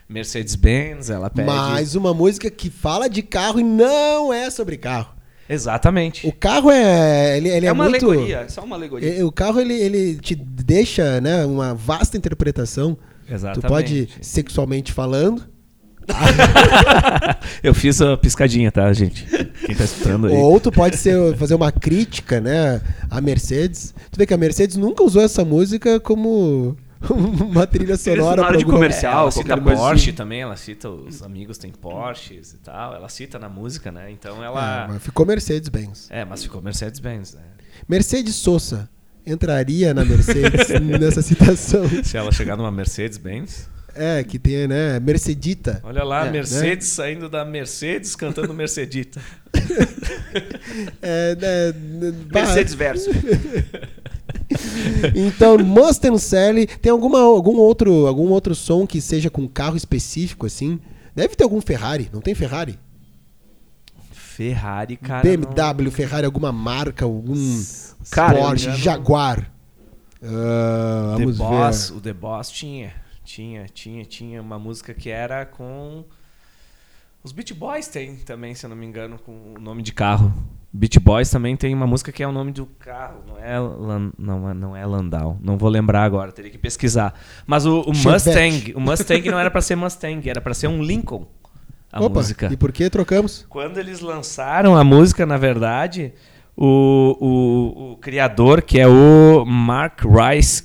Mercedes-Benz, 0.08 1.08
ela 1.10 1.30
pede. 1.30 1.46
Mais 1.46 1.94
uma 1.94 2.12
música 2.12 2.50
que 2.50 2.70
fala 2.70 3.08
de 3.08 3.22
carro 3.22 3.60
e 3.60 3.62
não 3.64 4.32
é 4.32 4.50
sobre 4.50 4.76
carro. 4.76 5.14
Exatamente. 5.48 6.26
O 6.26 6.32
carro 6.32 6.70
é. 6.70 7.36
Ele, 7.36 7.48
ele 7.48 7.66
é, 7.66 7.68
É, 7.68 7.72
uma 7.72 7.88
muito. 7.88 8.04
alegoria, 8.06 8.38
é 8.40 8.48
só 8.48 8.62
uma 8.64 8.76
alegoria. 8.76 9.18
É, 9.20 9.24
O 9.24 9.32
carro 9.32 9.60
ele, 9.60 9.74
ele 9.74 10.16
te 10.16 10.34
deixa 10.34 11.20
né, 11.20 11.44
uma 11.46 11.74
vasta 11.74 12.16
interpretação. 12.16 12.98
Exatamente. 13.30 13.62
Tu 13.64 13.68
pode, 13.68 14.08
sexualmente 14.20 14.92
falando, 14.92 15.42
Eu 17.62 17.74
fiz 17.74 18.00
a 18.00 18.16
piscadinha, 18.16 18.70
tá, 18.70 18.92
gente? 18.92 19.24
Quem 19.64 19.74
tá 19.74 19.84
escutando 19.84 20.26
aí. 20.26 20.34
Ou 20.34 20.58
tu 20.60 20.70
pode 20.72 20.96
ser, 20.96 21.36
fazer 21.36 21.54
uma 21.54 21.70
crítica, 21.72 22.40
né, 22.40 22.80
à 23.10 23.20
Mercedes. 23.20 23.94
Tu 24.10 24.18
vê 24.18 24.26
que 24.26 24.34
a 24.34 24.38
Mercedes 24.38 24.76
nunca 24.76 25.02
usou 25.02 25.22
essa 25.22 25.44
música 25.44 26.00
como 26.00 26.76
uma 27.10 27.66
trilha 27.66 27.96
sonora, 27.96 28.44
pra 28.46 28.56
de 28.56 28.64
comercial. 28.64 29.12
É, 29.12 29.16
ela 29.22 29.32
qualquer 29.32 29.42
cita 29.54 29.60
coisa 29.60 29.82
Porsche 29.82 30.08
assim. 30.10 30.16
também, 30.16 30.40
ela 30.42 30.56
cita 30.56 30.88
os 30.88 31.22
amigos 31.22 31.58
têm 31.58 31.70
Porsches 31.70 32.52
e 32.52 32.58
tal. 32.58 32.94
Ela 32.94 33.08
cita 33.08 33.38
na 33.38 33.48
música, 33.48 33.92
né? 33.92 34.10
Então 34.10 34.42
É, 34.42 34.46
ela. 34.46 34.86
mas 34.88 35.02
ficou 35.02 35.24
Mercedes-Benz. 35.26 36.08
É, 36.10 36.24
mas 36.24 36.42
ficou 36.42 36.60
Mercedes-Benz, 36.62 37.34
né? 37.34 37.42
Mercedes 37.88 38.34
Sosa 38.34 38.88
entraria 39.26 39.92
na 39.92 40.04
Mercedes 40.04 40.68
nessa 40.98 41.22
citação. 41.22 41.84
Se 42.02 42.16
ela 42.16 42.32
chegar 42.32 42.56
numa 42.56 42.70
Mercedes-Benz. 42.70 43.68
É, 43.98 44.22
que 44.22 44.38
tem, 44.38 44.68
né, 44.68 45.00
Mercedita. 45.00 45.80
Olha 45.82 46.04
lá, 46.04 46.26
É, 46.26 46.30
Mercedes 46.30 46.86
saindo 46.88 47.28
da 47.28 47.44
Mercedes 47.44 48.14
cantando 48.14 48.54
Mercedita. 48.54 49.20
É, 51.02 51.34
né, 51.34 51.72
né, 51.72 52.14
Mercedes 52.32 52.74
verso. 52.74 53.10
Então, 55.14 55.58
Mustang 55.58 56.18
Sally, 56.18 56.66
tem 56.66 56.90
alguma, 56.90 57.20
algum, 57.20 57.56
outro, 57.56 58.06
algum 58.06 58.28
outro 58.28 58.54
som 58.54 58.86
que 58.86 59.00
seja 59.00 59.28
com 59.30 59.46
carro 59.48 59.76
específico, 59.76 60.46
assim? 60.46 60.80
Deve 61.14 61.34
ter 61.34 61.44
algum 61.44 61.60
Ferrari, 61.60 62.08
não 62.12 62.20
tem 62.20 62.34
Ferrari? 62.34 62.78
Ferrari, 64.12 64.96
cara. 64.96 65.22
BMW, 65.22 65.90
Ferrari, 65.90 66.24
alguma 66.24 66.52
marca, 66.52 67.04
algum 67.04 67.62
Cara, 68.10 68.38
Porsche, 68.38 68.70
Jaguar. 68.76 69.50
The 70.20 70.26
vamos 71.16 71.36
Boss, 71.36 71.90
ver. 71.90 71.96
o 71.96 72.00
The 72.00 72.12
Boss 72.12 72.50
tinha. 72.50 72.92
Tinha, 73.28 73.66
tinha, 73.66 74.04
tinha 74.06 74.40
uma 74.40 74.58
música 74.58 74.94
que 74.94 75.10
era 75.10 75.44
com. 75.44 76.02
Os 77.22 77.30
Beach 77.30 77.52
Boys 77.52 77.86
tem 77.86 78.16
também, 78.16 78.54
se 78.54 78.64
eu 78.64 78.70
não 78.70 78.76
me 78.76 78.86
engano, 78.86 79.18
com 79.18 79.52
o 79.54 79.60
nome 79.60 79.82
de 79.82 79.92
carro. 79.92 80.32
Beach 80.72 80.98
Boys 80.98 81.28
também 81.28 81.54
tem 81.54 81.74
uma 81.74 81.86
música 81.86 82.10
que 82.10 82.22
é 82.22 82.26
o 82.26 82.32
nome 82.32 82.52
do 82.52 82.64
carro, 82.78 83.22
não 83.28 83.38
é, 83.38 83.58
Lan- 83.58 84.12
não, 84.18 84.48
é- 84.50 84.54
não 84.54 84.74
é 84.76 84.86
Landau. 84.86 85.36
Não 85.42 85.58
vou 85.58 85.68
lembrar 85.68 86.04
agora, 86.04 86.32
teria 86.32 86.50
que 86.50 86.56
pesquisar. 86.56 87.12
Mas 87.46 87.66
o, 87.66 87.82
o. 87.82 87.92
Mustang, 87.94 88.72
o 88.74 88.80
Mustang 88.80 89.30
não 89.30 89.38
era 89.38 89.50
pra 89.50 89.60
ser 89.60 89.76
Mustang, 89.76 90.26
era 90.30 90.40
pra 90.40 90.54
ser 90.54 90.68
um 90.68 90.82
Lincoln. 90.82 91.26
A 91.92 92.02
Opa, 92.02 92.20
música. 92.20 92.48
e 92.50 92.56
por 92.56 92.72
que 92.72 92.88
trocamos? 92.88 93.44
Quando 93.50 93.76
eles 93.76 94.00
lançaram 94.00 94.74
a 94.74 94.82
música, 94.82 95.26
na 95.26 95.36
verdade, 95.36 96.14
o, 96.56 97.14
o, 97.20 97.92
o 97.92 97.96
criador, 97.98 98.62
que 98.62 98.80
é 98.80 98.86
o 98.88 99.44
Mark 99.44 100.00
Rice, 100.04 100.64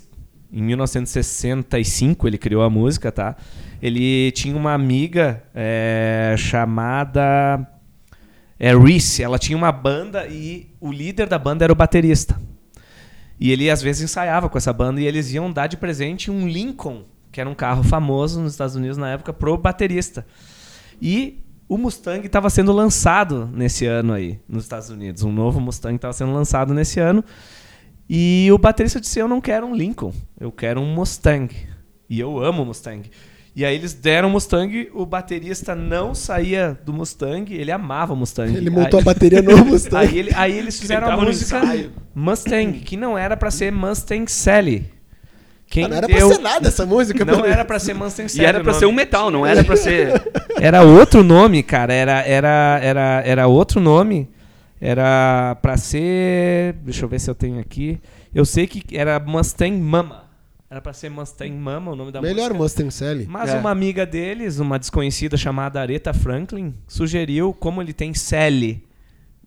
em 0.54 0.62
1965 0.62 2.28
ele 2.28 2.38
criou 2.38 2.62
a 2.62 2.70
música, 2.70 3.12
tá? 3.12 3.36
Ele 3.82 4.32
tinha 4.32 4.56
uma 4.56 4.74
amiga 4.74 5.44
é, 5.54 6.36
chamada 6.38 7.68
é, 8.60 8.78
Reese. 8.78 9.24
Ela 9.24 9.40
tinha 9.40 9.58
uma 9.58 9.72
banda 9.72 10.28
e 10.28 10.70
o 10.80 10.92
líder 10.92 11.28
da 11.28 11.40
banda 11.40 11.64
era 11.64 11.74
o 11.74 11.76
baterista. 11.76 12.40
E 13.40 13.52
ele 13.52 13.70
às 13.70 13.82
vezes 13.82 14.04
ensaiava 14.04 14.48
com 14.48 14.58
essa 14.58 14.72
banda 14.72 15.02
e 15.02 15.08
eles 15.08 15.34
iam 15.34 15.52
dar 15.52 15.66
de 15.66 15.76
presente 15.76 16.30
um 16.30 16.48
Lincoln, 16.48 17.04
que 17.32 17.42
era 17.42 17.50
um 17.50 17.56
carro 17.56 17.84
famoso 17.84 18.40
nos 18.40 18.52
Estados 18.52 18.76
Unidos 18.76 18.96
na 18.96 19.10
época, 19.10 19.34
pro 19.34 19.58
baterista. 19.58 20.26
E 21.02 21.44
o 21.68 21.80
Mustang 21.80 22.24
estava 22.26 22.50
sendo 22.52 22.72
lançado 22.72 23.50
nesse 23.52 23.88
ano 23.88 24.14
aí, 24.14 24.40
nos 24.48 24.64
Estados 24.64 24.92
Unidos. 24.92 25.24
Um 25.24 25.32
novo 25.32 25.60
Mustang 25.60 25.96
estava 25.96 26.14
sendo 26.14 26.32
lançado 26.32 26.76
nesse 26.76 27.00
ano. 27.00 27.24
E 28.16 28.48
o 28.52 28.60
baterista 28.60 29.02
disse: 29.02 29.18
Eu 29.18 29.28
não 29.28 29.42
quero 29.42 29.66
um 29.66 29.76
Lincoln, 29.76 30.14
eu 30.40 30.52
quero 30.52 30.80
um 30.80 30.86
Mustang. 30.94 31.50
E 32.08 32.20
eu 32.20 32.38
amo 32.44 32.64
Mustang. 32.64 33.10
E 33.56 33.66
aí 33.66 33.76
eles 33.76 33.94
deram 33.94 34.28
o 34.30 34.32
Mustang, 34.32 34.90
o 34.94 35.04
baterista 35.06 35.74
não 35.74 36.14
saía 36.14 36.78
do 36.86 36.94
Mustang, 36.94 37.52
ele 37.54 37.72
amava 37.72 38.14
o 38.14 38.16
Mustang. 38.16 38.56
Ele 38.56 38.70
montou 38.70 39.00
aí, 39.00 39.02
a 39.02 39.06
bateria 39.06 39.42
no 39.42 39.58
Mustang. 39.66 39.96
Aí, 40.08 40.20
ele- 40.20 40.32
aí 40.36 40.56
eles 40.58 40.80
fizeram 40.80 41.10
a 41.10 41.18
música. 41.18 41.60
Mustang, 42.14 42.74
que 42.82 42.96
não 42.96 43.18
era 43.18 43.36
pra 43.36 43.50
ser 43.50 43.72
Mustang 43.72 44.30
Sally. 44.32 44.92
Quem 45.68 45.86
Ah, 45.86 45.88
não 45.88 45.98
era 45.98 46.08
deu... 46.08 46.18
pra 46.28 46.36
ser 46.36 46.42
nada 46.42 46.68
essa 46.68 46.86
música. 46.86 47.26
Não 47.26 47.44
era 47.44 47.66
pra 47.66 47.80
ser 47.80 47.96
Mustang 47.96 48.30
Sally. 48.30 48.44
E 48.44 48.46
era 48.46 48.60
o 48.60 48.64
pra 48.64 48.74
ser 48.74 48.86
um 48.86 48.92
metal, 48.92 49.32
não 49.32 49.44
era 49.46 49.64
pra 49.64 49.76
ser. 49.76 50.22
Era 50.62 50.84
outro 50.84 51.24
nome, 51.24 51.62
cara. 51.64 51.92
Era, 51.94 52.22
era, 52.22 52.80
era, 52.82 53.24
era 53.26 53.48
outro 53.48 53.82
nome. 53.82 54.30
Era 54.86 55.56
pra 55.62 55.78
ser. 55.78 56.74
Deixa 56.84 57.06
eu 57.06 57.10
ver 57.10 57.18
se 57.20 57.30
eu 57.30 57.36
tenho 57.36 57.58
aqui. 57.58 58.02
Eu 58.36 58.44
sei 58.44 58.68
que 58.68 58.98
era 58.98 59.18
Mustang 59.18 59.78
Mama. 59.80 60.26
Era 60.70 60.82
pra 60.82 60.92
ser 60.92 61.10
Mustang 61.10 61.52
Mama 61.56 61.92
o 61.92 61.96
nome 61.96 62.12
da 62.12 62.22
Melhor 62.22 62.50
música. 62.50 62.58
Mustang 62.64 62.92
Sally. 62.92 63.26
Mas 63.30 63.52
É. 63.52 63.58
uma 63.58 63.70
amiga 63.72 64.06
deles, 64.06 64.60
uma 64.60 64.78
desconhecida 64.78 65.38
chamada 65.38 65.80
Aretha 65.80 66.14
Franklin, 66.14 66.76
sugeriu, 66.86 67.54
como 67.54 67.82
ele 67.82 67.94
tem 67.94 68.14
Sally 68.14 68.84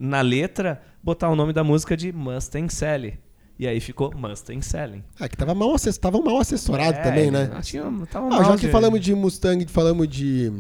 na 0.01 0.23
letra, 0.23 0.81
botar 1.03 1.29
o 1.29 1.37
nome 1.37 1.53
da 1.53 1.63
música 1.63 1.95
de 1.97 2.13
Mustang 2.13 2.73
Sally. 2.73 3.19
E 3.59 3.67
aí 3.67 3.79
ficou 3.79 4.15
Mustang 4.17 4.63
Sally. 4.65 5.05
Ah, 5.21 5.29
que 5.29 5.37
tava 5.37 5.55
mal, 5.55 5.75
assess... 5.75 5.99
tava 5.99 6.19
mal 6.21 6.39
assessorado 6.39 6.97
É, 6.99 7.03
também, 7.03 7.31
né? 7.31 7.51
ele 7.53 7.63
tinha- 7.63 7.83
tava 8.11 8.27
Ah, 8.29 8.31
mal 8.31 8.45
já 8.45 8.57
que 8.57 8.69
falamos 8.69 9.01
de 9.01 9.15
Mustang, 9.15 9.67
falamos 9.67 10.09
de, 10.09 10.51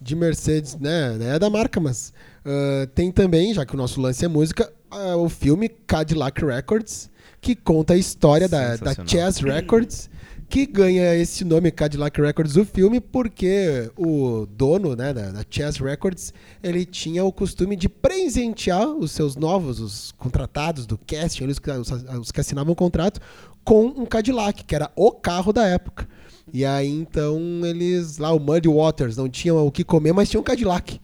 de 0.00 0.16
Mercedes, 0.16 0.76
né? 0.78 1.16
É 1.20 1.38
da 1.38 1.48
marca, 1.50 1.78
mas 1.78 2.12
ah, 2.44 2.86
tem 2.94 3.10
também, 3.10 3.52
já 3.54 3.64
que 3.66 3.74
o 3.74 3.76
nosso 3.78 4.00
lance 4.00 4.24
é 4.24 4.28
música, 4.28 4.72
ah, 4.90 5.16
o 5.16 5.28
filme 5.28 5.68
Cadillac 5.68 6.44
Records, 6.44 7.10
que 7.40 7.54
conta 7.54 7.94
a 7.94 7.96
história 7.96 8.48
da, 8.48 8.76
da. 8.76 8.94
Chess 9.08 9.38
Records, 9.40 10.10
que 10.48 10.66
ganha 10.66 11.14
esse 11.14 11.44
nome 11.44 11.70
Cadillac 11.70 12.20
Records 12.20 12.56
o 12.56 12.64
filme 12.64 13.00
porque 13.00 13.88
o 13.96 14.46
dono 14.46 14.96
né, 14.96 15.12
da, 15.14 15.30
da 15.30 15.44
Chess 15.48 15.78
Records 15.78 16.34
ele 16.62 16.84
tinha 16.84 17.24
o 17.24 17.32
costume 17.32 17.76
de 17.76 17.88
presentear 17.88 18.86
os 18.88 19.12
seus 19.12 19.36
novos, 19.36 19.78
os 19.80 20.12
contratados 20.12 20.86
do 20.86 20.98
casting, 20.98 21.46
os, 21.46 21.58
que- 21.60 21.70
os, 21.70 21.88
os 22.20 22.32
que 22.32 22.40
assinavam 22.40 22.72
o 22.72 22.76
contrato, 22.76 23.20
com 23.64 23.86
um 23.86 24.04
Cadillac, 24.04 24.64
que 24.64 24.74
era 24.74 24.90
o 24.96 25.12
carro 25.12 25.52
da 25.52 25.66
época. 25.66 26.08
E 26.52 26.64
aí 26.64 26.88
então 26.90 27.38
eles 27.64 28.18
lá, 28.18 28.32
o 28.32 28.40
Muddy 28.40 28.68
Waters, 28.68 29.16
não 29.16 29.28
tinham 29.28 29.64
o 29.64 29.70
que 29.70 29.84
comer, 29.84 30.12
mas 30.12 30.28
tinham 30.28 30.40
um 30.40 30.44
Cadillac. 30.44 31.00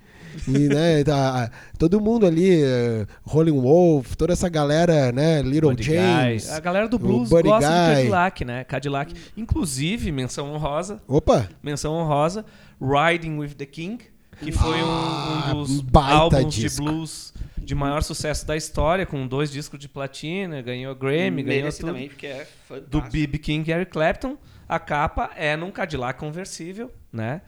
E, 0.49 0.69
né, 0.69 1.03
tá, 1.05 1.51
todo 1.79 2.01
mundo 2.01 2.27
ali, 2.27 2.63
eh, 2.63 3.07
Rolling 3.23 3.61
Wolf, 3.61 4.15
toda 4.17 4.33
essa 4.33 4.49
galera, 4.49 5.11
né, 5.13 5.43
Little 5.43 5.71
Buddy 5.71 5.83
James. 5.83 6.47
Guy. 6.47 6.55
A 6.55 6.61
galera 6.61 6.89
do 6.89 6.99
blues 6.99 7.29
gosta 7.29 7.43
de 7.45 7.49
Guy. 7.67 7.95
Cadillac, 7.97 8.45
né? 8.45 8.65
Cadillac. 8.65 9.15
Inclusive, 9.37 10.11
menção 10.13 10.53
honrosa, 10.53 11.03
Opa! 11.09 11.49
menção 11.63 11.93
honrosa, 11.95 12.45
Riding 12.81 13.39
with 13.39 13.55
the 13.55 13.67
King, 13.67 14.05
que 14.41 14.53
foi 14.53 14.83
um- 14.83 14.87
Ah, 14.87 15.53
um, 15.55 15.63
dos 15.63 15.85
álbuns 15.95 16.55
disco. 16.55 16.83
de 16.85 16.91
blues 16.91 17.35
de 17.59 17.75
maior 17.75 18.03
sucesso 18.03 18.47
da 18.47 18.57
história, 18.57 19.05
com 19.05 19.27
dois 19.27 19.51
discos 19.51 19.79
de 19.81 19.89
platina, 19.89 20.63
ganhou 20.63 20.95
Grammy, 20.95 21.43
ganhou 21.43 21.63
Merece 21.63 21.81
tudo. 21.81 21.89
também, 21.93 22.09
porque 22.09 22.27
é 22.27 22.47
do. 22.89 23.01
B.B. 23.01 23.39
King 23.39 23.69
e 23.69 23.73
Eric 23.75 23.91
Clapton. 23.91 24.37
A 24.69 24.79
capa 24.79 25.31
é 25.37 25.57
num 25.57 25.71
Cadillac 25.71 26.19
conversível, 26.19 26.93
né? 27.13 27.41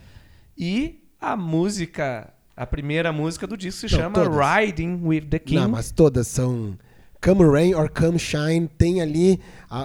E 0.57 1.05
a 1.21 1.37
música, 1.37 2.33
a 2.59 2.67
primeira 2.67 3.13
música 3.13 3.47
do 3.47 3.57
disco 3.57 3.89
se 3.89 3.95
Não, 3.95 4.03
chama 4.03 4.15
todas. 4.15 4.37
Riding 4.59 5.01
with 5.03 5.23
the 5.23 5.39
King. 5.39 5.61
Não, 5.61 5.69
mas 5.69 5.91
todas 5.91 6.27
são. 6.27 6.77
Come 7.21 7.45
Rain 7.45 7.75
or 7.75 7.91
Come 7.91 8.17
Shine 8.17 8.69
tem 8.79 9.01
ali, 9.03 9.41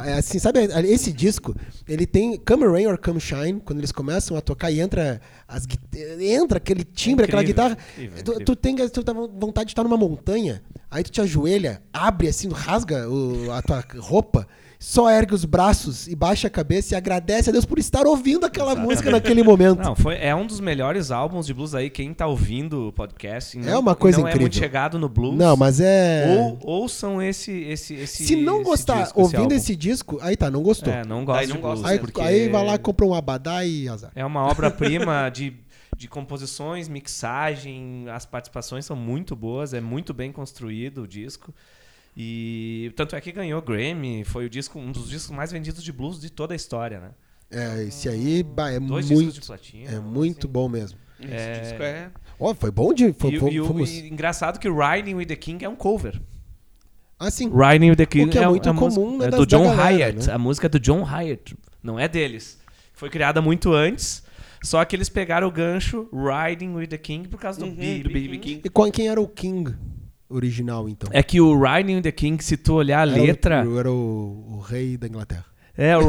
é 0.05 0.13
assim, 0.13 0.37
sabe, 0.37 0.59
esse 0.85 1.11
disco, 1.11 1.55
ele 1.87 2.05
tem 2.05 2.37
Come 2.37 2.67
Rain 2.67 2.85
or 2.85 2.95
Come 2.95 3.19
Shine, 3.19 3.59
quando 3.59 3.79
eles 3.79 3.91
começam 3.91 4.37
a 4.37 4.41
tocar 4.41 4.69
e 4.69 4.79
entra, 4.79 5.19
as, 5.47 5.65
entra 6.19 6.57
aquele 6.59 6.83
timbre, 6.83 7.25
aquela 7.25 7.41
Incrível, 7.41 7.69
guitarra, 7.71 7.77
incrível, 7.97 8.23
tu, 8.23 8.31
incrível. 8.33 8.45
tu 8.45 8.55
tem 8.55 8.75
tu 8.87 9.03
tá 9.03 9.13
vontade 9.13 9.65
de 9.65 9.71
estar 9.71 9.81
numa 9.83 9.97
montanha, 9.97 10.61
aí 10.91 11.03
tu 11.03 11.09
te 11.11 11.21
ajoelha, 11.21 11.81
abre 11.91 12.27
assim, 12.27 12.49
rasga 12.49 13.09
o- 13.09 13.51
a 13.51 13.63
tua 13.63 13.83
roupa, 13.97 14.47
só 14.85 15.09
ergue 15.09 15.33
os 15.33 15.45
braços 15.45 16.09
e 16.09 16.15
baixa 16.15 16.47
a 16.47 16.49
cabeça 16.49 16.93
e 16.93 16.97
agradece 16.97 17.49
a 17.49 17.53
Deus 17.53 17.63
por 17.63 17.79
estar 17.79 18.05
ouvindo 18.05 18.45
aquela 18.45 18.71
Exatamente. 18.73 18.89
música 18.91 19.11
naquele 19.11 19.41
momento. 19.41 19.79
Não, 19.81 19.95
foi, 19.95 20.17
é 20.17 20.35
um 20.35 20.45
dos 20.45 20.59
melhores 20.59 21.09
álbuns 21.09 21.45
de 21.45 21.53
blues 21.53 21.73
aí. 21.73 21.89
Quem 21.89 22.13
tá 22.13 22.27
ouvindo 22.27 22.89
o 22.89 22.91
podcast 22.91 23.57
É 23.57 23.61
não- 23.61 23.79
uma 23.79 23.95
coisa 23.95 24.17
não 24.17 24.27
é 24.27 24.31
muito 24.31 24.41
incrível. 24.47 24.59
chegado 24.61 24.99
no 24.99 25.07
blues. 25.07 25.37
Não, 25.37 25.55
mas 25.55 25.79
é... 25.79 26.35
Ou, 26.37 26.59
ouçam 26.81 27.21
esse, 27.21 27.49
esse, 27.51 27.93
esse 27.93 28.25
Se 28.25 28.35
não 28.35 28.57
esse 28.57 28.63
gostar 28.65 29.03
disco, 29.03 29.21
ouvindo 29.21 29.43
álbum. 29.43 29.55
esse 29.55 29.73
disco, 29.73 30.19
aí 30.21 30.35
tá, 30.35 30.51
não 30.51 30.61
gostou. 30.61 30.91
É, 30.93 31.05
não 31.05 31.23
gosto 31.23 31.39
Aí 31.39 31.47
de 31.47 31.53
não 31.53 31.61
blues. 31.61 31.79
gosta, 31.79 31.93
Aí, 31.93 31.99
porque 31.99 32.19
aí 32.21 32.49
vai 32.49 32.65
lá, 32.65 32.77
compra 32.77 33.05
um 33.05 33.13
abadá 33.13 33.63
e 33.65 33.87
azar. 33.87 34.11
É 34.13 34.25
uma 34.25 34.43
obra-prima 34.45 35.29
de, 35.33 35.53
de 35.95 36.09
composições, 36.09 36.89
mixagem, 36.89 38.05
as 38.09 38.25
participações 38.25 38.85
são 38.85 38.97
muito 38.97 39.33
boas, 39.33 39.73
é 39.73 39.79
muito 39.79 40.13
bem 40.13 40.29
construído 40.31 41.03
o 41.03 41.07
disco. 41.07 41.53
E 42.15 42.91
tanto 42.95 43.15
é 43.15 43.21
que 43.21 43.31
ganhou 43.31 43.61
Grammy, 43.61 44.23
foi 44.23 44.45
o 44.45 44.49
disco, 44.49 44.77
um 44.79 44.91
dos 44.91 45.09
discos 45.09 45.35
mais 45.35 45.51
vendidos 45.51 45.83
de 45.83 45.91
blues 45.91 46.19
de 46.19 46.29
toda 46.29 46.53
a 46.53 46.55
história, 46.55 46.99
né? 46.99 47.11
É, 47.49 47.83
esse 47.83 48.07
aí 48.09 48.43
bah, 48.43 48.71
é 48.71 48.79
Dois 48.79 49.07
discos 49.07 49.25
de 49.33 49.39
muito, 49.39 49.47
platina. 49.47 49.91
é 49.91 49.99
muito 49.99 50.47
bom 50.47 50.67
mesmo. 50.69 50.97
Esse 51.19 51.33
É. 51.33 51.59
disco 51.61 51.83
é. 51.83 52.11
Ó, 52.39 52.53
foi 52.53 52.71
bom 52.71 52.93
de. 52.93 53.13
Foi, 53.13 53.31
E, 53.33 53.39
foi- 53.39 53.51
e 53.53 53.61
o 53.61 53.65
fomos... 53.65 53.89
e 53.91 54.07
engraçado 54.07 54.59
que 54.59 54.67
Riding 54.69 55.15
with 55.15 55.25
the 55.27 55.35
King 55.35 55.63
é 55.63 55.69
um 55.69 55.75
cover. 55.75 56.19
Ah, 57.19 57.31
sim. 57.31 57.49
Riding 57.49 57.91
with 57.91 57.95
the 57.95 58.05
King 58.05 58.29
que 58.29 58.37
é 58.37 58.43
a- 58.43 58.49
muito 58.49 58.69
a 58.69 58.73
comum, 58.73 59.17
né, 59.19 59.27
é 59.27 59.29
do 59.29 59.45
John 59.45 59.63
galera, 59.63 59.83
Hyatt. 59.83 60.27
né? 60.27 60.33
A 60.33 60.37
música 60.37 60.67
é 60.67 60.69
do 60.69 60.79
John 60.79 61.03
Hyatt, 61.03 61.55
não 61.81 61.97
é 61.99 62.07
deles. 62.07 62.59
Foi 62.93 63.09
criada 63.09 63.41
muito 63.41 63.71
antes, 63.73 64.21
Só 64.65 64.83
que 64.85 64.95
eles 64.95 65.09
pegaram 65.09 65.45
o 65.45 65.51
gancho 65.51 66.07
Riding 66.13 66.73
with 66.75 66.87
the 66.87 66.97
King 66.97 67.27
por 67.27 67.37
causa 67.37 67.59
do 67.59 67.65
Uhum, 67.65 67.75
B.B. 67.75 68.09
King. 68.13 68.37
King. 68.39 68.61
E 68.63 68.69
qual- 68.69 68.89
quem 68.89 69.09
era 69.09 69.19
o 69.19 69.27
King 69.27 69.75
original, 70.33 70.87
então? 70.89 71.09
É 71.13 71.21
que 71.23 71.39
o 71.39 71.53
Riding 71.59 71.95
with 71.95 72.01
the 72.03 72.11
King, 72.11 72.43
se 72.43 72.57
tu 72.57 72.73
olhar 72.75 73.07
a 73.07 73.11
Era 73.11 73.21
o- 73.21 73.25
letra. 73.25 73.55
Era 73.79 73.91
o, 73.91 74.55
o 74.57 74.59
rei 74.59 74.97
da 74.97 75.07
Inglaterra. 75.07 75.45
É, 75.77 75.97
o, 75.97 76.01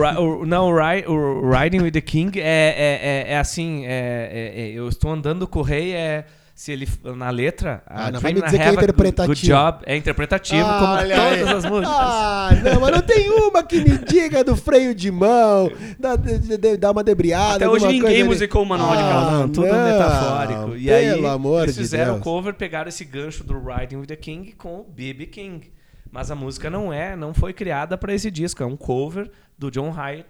o- 0.42 0.46
não, 0.46 0.68
o, 0.70 0.76
ri- 0.76 1.06
o 1.06 1.50
Riding 1.50 1.80
with 1.82 1.92
the 1.92 2.00
King 2.00 2.38
é, 2.38 2.42
é, 2.42 3.24
é, 3.28 3.32
é 3.32 3.38
assim, 3.38 3.84
é, 3.86 4.30
é- 4.56 4.60
é- 4.62 4.70
eu 4.72 4.88
estou 4.88 5.10
andando 5.10 5.46
com 5.48 5.60
o 5.60 5.62
rei, 5.62 5.92
é 5.94 6.24
se 6.54 6.70
ele 6.70 6.88
na 7.16 7.30
letra, 7.30 7.82
Ah, 7.86 8.06
a 8.06 8.10
não 8.12 8.20
vai 8.20 8.32
me 8.32 8.40
dizer 8.40 8.58
que 8.58 8.62
é 8.64 8.72
interpretativo. 8.72 9.26
Good 9.26 9.46
job, 9.46 9.78
é 9.86 9.96
interpretativo 9.96 10.64
como 10.64 10.92
olha 10.92 11.16
todas 11.16 11.48
aí. 11.48 11.54
as 11.56 11.64
músicas. 11.64 11.94
Ah, 11.98 12.50
não, 12.62 12.80
mas 12.80 12.90
não 12.92 13.02
tem 13.02 13.28
uma 13.30 13.62
que 13.64 13.80
me 13.80 13.98
diga 13.98 14.44
do 14.44 14.54
freio 14.56 14.94
de 14.94 15.10
mão, 15.10 15.70
dá, 15.98 16.14
de- 16.14 16.56
de- 16.56 16.76
dá 16.76 16.92
uma 16.92 17.02
debriada. 17.02 17.56
Até 17.56 17.68
hoje 17.68 17.86
ninguém 17.88 18.22
musicou 18.22 18.62
o 18.62 18.66
manual 18.66 18.94
de 18.96 19.02
Ah, 19.02 19.08
casa. 19.08 19.30
Não, 19.32 19.48
tudo 19.48 19.66
não, 19.66 19.84
metafórico. 19.84 20.76
E 20.76 20.92
aí, 20.92 21.06
eles 21.06 21.74
de 21.74 21.80
fizeram 21.82 22.16
o 22.18 22.20
cover, 22.20 22.54
pegaram 22.54 22.88
esse 22.88 23.04
gancho 23.04 23.42
do 23.42 23.58
Riding 23.58 23.96
with 23.96 24.06
the 24.06 24.16
King 24.16 24.52
com 24.52 24.76
o 24.80 24.84
B.B. 24.84 25.26
King. 25.26 25.72
Mas 26.12 26.30
a 26.30 26.36
música 26.36 26.70
não 26.70 26.92
é, 26.92 27.16
não 27.16 27.34
foi 27.34 27.52
criada 27.52 27.98
para 27.98 28.14
esse 28.14 28.30
disco, 28.30 28.62
é 28.62 28.66
um 28.66 28.76
cover 28.76 29.28
do 29.58 29.68
John 29.72 29.90
Hyatt, 29.90 30.26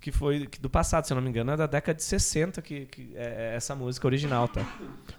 que 0.00 0.12
foi 0.12 0.48
do 0.60 0.70
passado, 0.70 1.06
se 1.06 1.12
eu 1.12 1.16
não 1.16 1.22
me 1.22 1.28
engano, 1.30 1.52
é 1.52 1.56
da 1.56 1.66
década 1.66 1.96
de 1.96 2.04
60 2.04 2.62
que, 2.62 2.86
que 2.86 3.12
é 3.16 3.54
essa 3.56 3.74
música 3.74 4.06
original, 4.06 4.46
tá? 4.48 4.64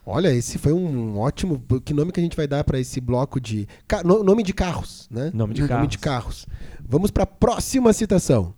Olha, 0.06 0.30
esse 0.34 0.58
foi 0.58 0.74
um 0.74 1.18
ótimo. 1.20 1.62
Que 1.84 1.94
nome 1.94 2.12
que 2.12 2.20
a 2.20 2.24
gente 2.24 2.38
vai 2.38 2.48
dar 2.48 2.64
pra 2.64 2.80
esse 2.80 3.02
bloco 3.02 3.40
de. 3.40 3.68
nome 4.04 4.44
de 4.44 4.54
carros, 4.54 5.08
né? 5.12 5.32
Nome 5.34 5.54
de 5.54 5.62
Nome 5.62 5.70
carros. 5.70 5.88
de 5.90 5.98
carros. 5.98 6.48
Vamos 6.88 7.12
pra 7.12 7.26
próxima 7.26 7.92
citação. 7.94 8.54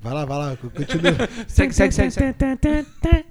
Vai 0.00 0.12
lá, 0.14 0.24
vai 0.24 0.38
lá, 0.38 0.56
continua. 0.56 1.12
Segue, 1.46 1.72
segue, 1.72 1.94
segue. 1.94 2.10
segue. 2.10 3.24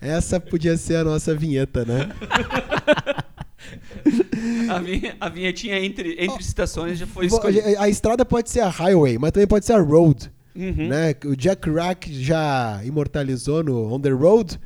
Essa 0.00 0.40
podia 0.40 0.76
ser 0.76 0.96
a 0.96 1.04
nossa 1.04 1.34
vinheta, 1.34 1.84
né? 1.84 2.08
A, 4.70 4.78
vinhe- 4.78 5.14
a 5.20 5.28
vinhetinha 5.28 5.78
entre, 5.78 6.16
entre 6.18 6.42
citações 6.44 6.98
já 6.98 7.06
foi 7.06 7.26
escolhida. 7.26 7.80
A 7.80 7.88
estrada 7.88 8.24
pode 8.24 8.50
ser 8.50 8.60
a 8.60 8.68
highway, 8.68 9.18
mas 9.18 9.32
também 9.32 9.46
pode 9.46 9.64
ser 9.64 9.72
a 9.74 9.80
road. 9.80 10.30
Uhum. 10.54 10.88
Né? 10.88 11.14
O 11.24 11.36
Jack 11.36 11.68
Rack 11.70 12.12
já 12.22 12.80
imortalizou 12.84 13.62
no 13.62 13.92
On 13.92 14.00
the 14.00 14.10
Road, 14.10 14.58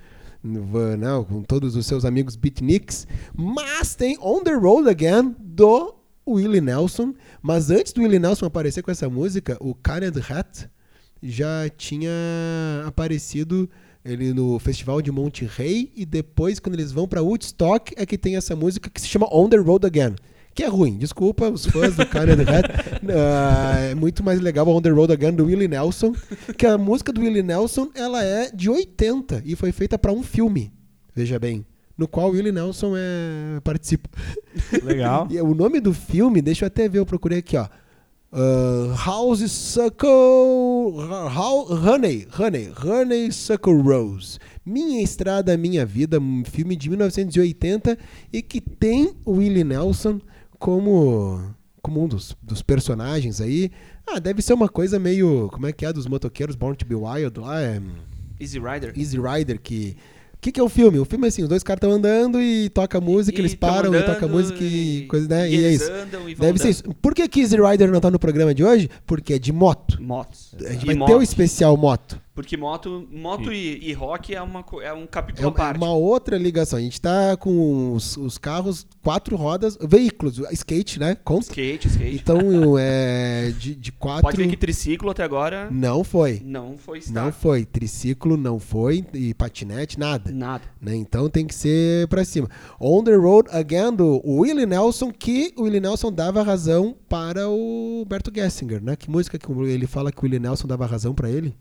no- 0.43 0.97
né? 0.97 1.09
com 1.29 1.43
todos 1.43 1.77
os 1.77 1.87
seus 1.87 2.05
amigos 2.05 2.37
beatniks. 2.37 3.07
Mas 3.37 3.95
tem 3.95 4.17
On 4.21 4.43
the 4.43 4.53
Road 4.55 4.89
Again 4.89 5.35
do 5.39 5.95
Willie 6.27 6.61
Nelson. 6.61 7.15
Mas 7.43 7.71
antes 7.71 7.93
do 7.93 8.03
Willie 8.03 8.19
Nelson 8.21 8.47
aparecer 8.47 8.83
com 8.83 8.91
essa 8.91 9.09
música, 9.09 9.57
o 9.61 9.75
Karen 9.75 10.13
Hat 10.29 10.69
já 11.23 11.69
tinha 11.77 12.11
aparecido 12.87 13.69
ele 14.05 14.33
no 14.33 14.59
Festival 14.59 15.03
de 15.03 15.13
Monte 15.13 15.45
Rey 15.45 15.93
e 15.95 16.07
depois 16.07 16.59
quando 16.59 16.75
eles 16.75 16.93
vão 16.93 17.07
pra 17.07 17.23
Woodstock 17.23 17.93
é 17.97 18.07
que 18.07 18.17
tem 18.17 18.37
essa 18.37 18.57
música 18.57 18.89
que 18.89 19.01
se 19.01 19.09
chama 19.09 19.29
On 19.31 19.49
the 19.49 19.57
Road 19.57 19.87
Again. 19.87 20.15
Que 20.55 20.65
é 20.65 20.67
ruim, 20.67 20.99
desculpa 20.99 21.49
os 21.49 21.65
fãs 21.65 21.95
do 21.95 22.07
Karen 22.07 22.43
Hat. 22.43 23.01
Ah, 23.13 23.79
é 23.79 23.95
muito 23.95 24.23
mais 24.23 24.41
legal 24.41 24.67
o 24.67 24.77
On 24.77 24.83
the 24.83 24.91
Road 24.91 25.13
Again 25.13 25.33
do 25.33 25.47
Willie 25.47 25.69
Nelson, 25.69 26.13
que 26.57 26.67
a 26.67 26.77
música 26.77 27.13
do 27.13 27.21
Willie 27.21 27.43
Nelson 27.43 27.91
ela 27.95 28.23
é 28.23 28.51
de 28.51 28.69
80 28.69 29.43
e 29.45 29.57
foi 29.57 29.73
feita 29.73 29.99
pra 29.99 30.13
um 30.13 30.23
filme, 30.23 30.73
veja 31.15 31.39
bem, 31.39 31.65
no 31.97 32.07
qual 32.07 32.29
o 32.29 32.33
Willie 32.33 32.53
Nelson 32.53 32.95
é, 32.97 33.61
participa. 33.61 34.09
Legal. 34.83 35.29
E 35.33 35.41
o 35.41 35.55
nome 35.55 35.81
do 35.81 35.95
filme, 35.95 36.43
deixa 36.43 36.65
eu 36.65 36.67
até 36.67 36.89
ver, 36.89 36.99
eu 36.99 37.07
procurei 37.07 37.39
aqui, 37.39 37.57
ó. 37.57 37.67
Uh, 38.33 38.95
House 38.95 39.51
Suckle. 39.51 40.09
How, 40.09 41.65
honey, 41.65 42.29
Honey, 42.31 42.73
Honey 42.77 43.33
Suckle 43.33 43.83
Rose. 43.83 44.39
Minha 44.65 45.03
Estrada, 45.03 45.57
Minha 45.57 45.85
Vida, 45.85 46.21
um 46.21 46.45
filme 46.45 46.77
de 46.77 46.89
1980 46.89 47.99
e 48.33 48.41
que 48.41 48.61
tem 48.61 49.17
o 49.25 49.33
Willie 49.33 49.65
Nelson 49.65 50.21
como, 50.61 51.41
como 51.83 52.05
um 52.05 52.07
dos, 52.07 52.37
dos 52.41 52.63
personagens 52.63 53.41
aí. 53.41 53.73
Ah, 54.07 54.21
deve 54.21 54.43
ser 54.43 54.53
uma 54.53 54.69
coisa 54.69 54.97
meio. 54.99 55.49
Como 55.53 55.67
é 55.67 55.73
que 55.73 55.85
é? 55.85 55.93
Dos 55.93 56.07
motoqueiros 56.07 56.55
Born 56.55 56.77
to 56.77 56.87
Be 56.87 56.95
Wild 56.95 57.41
lá. 57.41 57.61
É, 57.61 57.81
Easy 58.39 58.61
Rider. 58.61 58.93
Easy 58.97 59.19
Rider 59.19 59.61
que. 59.61 59.97
O 60.41 60.43
que, 60.43 60.51
que 60.53 60.59
é 60.59 60.63
o 60.63 60.71
filme? 60.71 60.99
O 60.99 61.05
filme 61.05 61.27
é 61.27 61.29
assim, 61.29 61.43
os 61.43 61.51
dois 61.51 61.63
caras 61.63 61.77
estão 61.85 61.91
andando 61.93 62.41
e 62.41 62.71
toca 62.71 62.99
música, 62.99 63.37
E 63.37 63.43
eles 63.43 63.55
param 63.55 63.95
e 63.95 64.03
toca 64.03 64.27
música 64.27 64.59
e, 64.65 65.03
coisa, 65.07 65.29
né? 65.29 65.47
e 65.51 65.53
E, 65.55 65.55
é 65.57 65.69
eles 65.69 65.83
isso. 65.83 65.93
andam 65.93 66.27
e 66.27 66.35
vão 66.35 66.47
Deve 66.47 66.59
ser 66.59 66.69
andando. 66.69 66.73
isso. 66.73 66.95
Por 67.03 67.15
que, 67.15 67.41
Easy 67.41 67.57
Rider 67.61 67.93
não 67.93 68.01
tá 68.01 68.11
no 68.11 68.19
programa 68.19 68.55
de 68.55 68.65
hoje? 68.65 68.89
Porque 69.07 69.35
é 69.35 69.39
de 69.39 69.53
moto. 69.53 70.03
Motos. 70.03 70.55
A 70.67 70.73
gente 70.73 70.85
E 70.85 70.87
vai 70.87 70.95
moto. 70.95 71.09
ter 71.09 71.15
o 71.17 71.21
especial 71.23 71.77
moto. 71.77 72.19
Porque 72.41 72.57
moto, 72.57 73.07
moto 73.13 73.53
e, 73.53 73.79
e 73.89 73.93
rock 73.93 74.35
é, 74.35 74.41
uma, 74.43 74.65
é 74.83 74.93
um 74.93 75.07
capítulo 75.07 75.47
É 75.47 75.51
à 75.51 75.53
parte. 75.53 75.77
uma 75.77 75.93
outra 75.93 76.37
ligação. 76.39 76.79
A 76.79 76.83
gente 76.83 77.01
tá 77.01 77.37
com 77.37 77.93
os, 77.95 78.17
os 78.17 78.39
carros, 78.39 78.87
quatro 79.03 79.37
rodas, 79.37 79.77
veículos, 79.81 80.39
skate, 80.53 80.99
né? 80.99 81.17
Conta. 81.25 81.47
Skate, 81.47 81.89
skate. 81.89 82.17
Então, 82.17 82.39
é 82.79 83.53
de, 83.59 83.75
de 83.75 83.93
quatro. 83.93 84.23
Pode 84.23 84.37
ver 84.37 84.49
que 84.49 84.57
triciclo 84.57 85.11
até 85.11 85.23
agora 85.23 85.69
Não 85.71 86.03
foi. 86.03 86.41
não 86.45 86.77
foi 86.79 86.99
Não 87.11 87.29
estar. 87.29 87.33
foi. 87.33 87.65
Triciclo 87.65 88.37
não 88.37 88.59
foi. 88.59 89.05
E 89.13 89.35
patinete, 89.35 89.99
nada. 89.99 90.31
Nada. 90.31 90.65
né? 90.81 90.95
Então 90.97 91.29
tem 91.29 91.47
que 91.47 91.55
ser 91.55 92.09
pra 92.09 92.25
cima. 92.25 92.49
On 92.81 93.03
the 93.05 93.15
Road 93.15 93.49
Again 93.53 93.95
do 93.95 94.21
Willie 94.25 94.67
Nelson, 94.67 95.11
que 95.13 95.53
o 95.57 95.63
Willie 95.65 95.81
Nelson 95.81 96.11
dava 96.13 96.43
razão 96.43 96.97
para 97.09 97.49
o 97.49 98.05
Berto 98.09 98.31
Gessinger, 98.35 98.83
né? 98.83 98.97
Que 98.97 99.11
música 99.11 99.39
que 99.39 99.51
ele 99.69 99.87
fala 99.87 100.11
que 100.13 100.19
o 100.21 100.25
Willie 100.25 100.39
Nelson 100.41 100.67
dava 100.67 100.87
razão 100.87 101.15
pra 101.15 101.29
ele? 101.31 101.55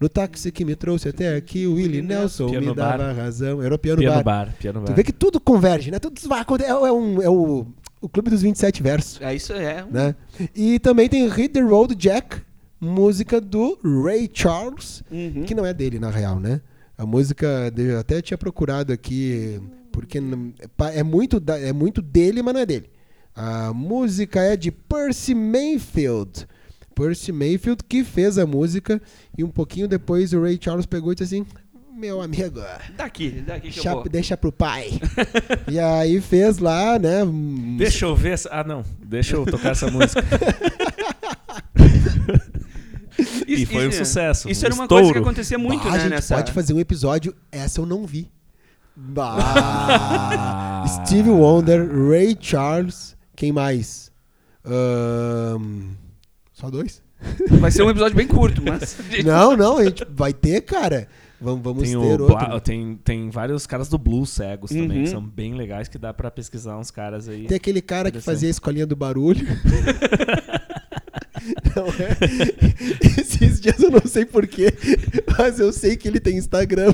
No 0.00 0.08
táxi 0.08 0.50
que 0.50 0.64
me 0.64 0.74
trouxe 0.74 1.08
até 1.10 1.36
aqui, 1.36 1.66
o 1.66 1.74
Willie 1.74 2.00
Nelson 2.00 2.48
Piano 2.48 2.68
me 2.68 2.74
bar. 2.74 2.96
dava 2.98 3.12
razão. 3.12 3.62
Era 3.62 3.74
o 3.74 3.78
piano, 3.78 4.00
Piano 4.00 4.22
bar. 4.22 4.46
bar, 4.46 4.54
piano 4.58 4.80
Tu 4.80 4.86
bar. 4.88 4.94
vê 4.94 5.04
que 5.04 5.12
tudo 5.12 5.38
converge, 5.38 5.90
né? 5.90 5.98
Tudo 5.98 6.18
vai 6.26 6.40
acontecer. 6.40 6.70
É, 6.70 6.72
é 6.72 6.92
um, 6.92 7.20
é 7.22 7.28
o, 7.28 7.66
o 8.00 8.08
clube 8.08 8.30
dos 8.30 8.40
27 8.40 8.82
versos, 8.82 9.20
É 9.20 9.34
isso, 9.34 9.52
é. 9.52 9.84
né? 9.90 10.14
E 10.54 10.78
também 10.78 11.06
tem 11.08 11.28
Hit 11.28 11.50
the 11.50 11.60
Road 11.60 11.94
Jack, 11.94 12.38
música 12.80 13.40
do 13.42 13.78
Ray 13.84 14.30
Charles, 14.32 15.02
Uhum. 15.10 15.44
que 15.44 15.54
não 15.54 15.66
é 15.66 15.74
dele, 15.74 15.98
na 15.98 16.08
real, 16.10 16.40
né? 16.40 16.62
A 16.96 17.04
música, 17.04 17.70
eu 17.76 17.98
até 17.98 18.22
tinha 18.22 18.38
procurado 18.38 18.92
aqui, 18.94 19.60
porque 19.92 20.18
é 20.94 21.02
muito, 21.02 21.42
é 21.62 21.72
muito 21.74 22.00
dele, 22.00 22.42
mas 22.42 22.54
não 22.54 22.60
é 22.62 22.66
dele. 22.66 22.88
A 23.34 23.72
música 23.74 24.40
é 24.40 24.56
de 24.56 24.70
Percy 24.70 25.34
Mayfield. 25.34 26.46
Percy 26.94 27.32
Mayfield 27.32 27.82
que 27.88 28.04
fez 28.04 28.36
a 28.38 28.46
música 28.46 29.00
e 29.36 29.42
um 29.44 29.50
pouquinho 29.50 29.88
depois 29.88 30.32
o 30.32 30.42
Ray 30.42 30.58
Charles 30.60 30.86
pegou 30.86 31.12
e 31.12 31.14
disse 31.14 31.36
assim: 31.36 31.46
Meu 31.96 32.20
amigo, 32.20 32.60
Daqui, 32.96 33.30
daqui 33.46 33.70
que 33.70 33.78
eu 33.78 33.82
deixa, 33.82 33.94
vou. 33.94 34.08
deixa 34.08 34.36
pro 34.36 34.52
pai. 34.52 34.90
e 35.70 35.78
aí 35.78 36.20
fez 36.20 36.58
lá, 36.58 36.98
né? 36.98 37.22
um- 37.24 37.76
Deixa 37.78 38.04
eu 38.06 38.14
ver. 38.16 38.32
essa- 38.34 38.48
Ah, 38.52 38.64
não. 38.64 38.82
Deixa 39.04 39.36
eu 39.36 39.44
tocar 39.46 39.70
essa 39.72 39.90
música. 39.90 40.22
e 43.46 43.66
foi 43.66 43.88
um 43.88 43.92
sucesso. 43.92 44.48
Isso 44.48 44.64
um 44.64 44.66
era 44.66 44.74
uma 44.74 44.88
coisa 44.88 45.02
que 45.02 45.08
estouro. 45.08 45.28
acontecia 45.28 45.58
muito, 45.58 45.84
Bah, 45.84 45.90
né? 45.90 45.96
a 45.96 46.00
gente 46.00 46.10
nessa... 46.10 46.34
pode 46.36 46.52
fazer 46.52 46.72
um 46.74 46.80
episódio, 46.80 47.34
essa 47.50 47.80
eu 47.80 47.86
não 47.86 48.06
vi. 48.06 48.30
Bah. 48.96 50.84
Steve 51.06 51.30
Wonder, 51.30 51.88
Ray 52.08 52.36
Charles, 52.40 53.16
quem 53.36 53.52
mais? 53.52 54.10
Ahn, 54.64 55.90
só 56.60 56.70
dois? 56.70 57.02
Vai 57.58 57.70
ser 57.70 57.82
um 57.82 57.90
episódio 57.90 58.16
bem 58.16 58.26
curto, 58.26 58.62
mas. 58.64 58.96
Não, 59.24 59.56
não, 59.56 59.78
a 59.78 59.84
gente 59.84 60.04
vai 60.10 60.32
ter, 60.32 60.60
cara. 60.62 61.06
Vamos, 61.40 61.62
vamos 61.64 61.82
Tem, 61.82 61.92
ter 61.92 61.96
o 61.96 62.02
outro. 62.02 62.26
Bla- 62.26 62.60
tem, 62.60 62.98
tem 63.02 63.30
vários 63.30 63.66
caras 63.66 63.88
do 63.88 63.96
blues 63.96 64.28
cegos 64.30 64.70
também, 64.70 64.98
Uhum. 64.98 65.04
que 65.04 65.10
são 65.10 65.22
bem 65.22 65.54
legais, 65.54 65.88
que 65.88 65.96
dá 65.98 66.12
pra 66.12 66.30
pesquisar 66.30 66.76
uns 66.78 66.90
caras 66.90 67.28
aí. 67.28 67.46
Tem 67.46 67.56
aquele 67.56 67.80
cara 67.80 68.10
que 68.10 68.20
fazia 68.20 68.48
a 68.48 68.50
escolinha 68.50 68.86
do 68.86 68.94
barulho. 68.94 69.46
Não 71.74 71.86
é? 71.86 73.18
Esses 73.18 73.60
dias 73.60 73.80
eu 73.80 73.90
não 73.90 74.02
sei 74.04 74.26
porquê, 74.26 74.74
mas 75.38 75.58
eu 75.58 75.72
sei 75.72 75.96
que 75.96 76.06
ele 76.06 76.20
tem 76.20 76.36
Instagram. 76.36 76.92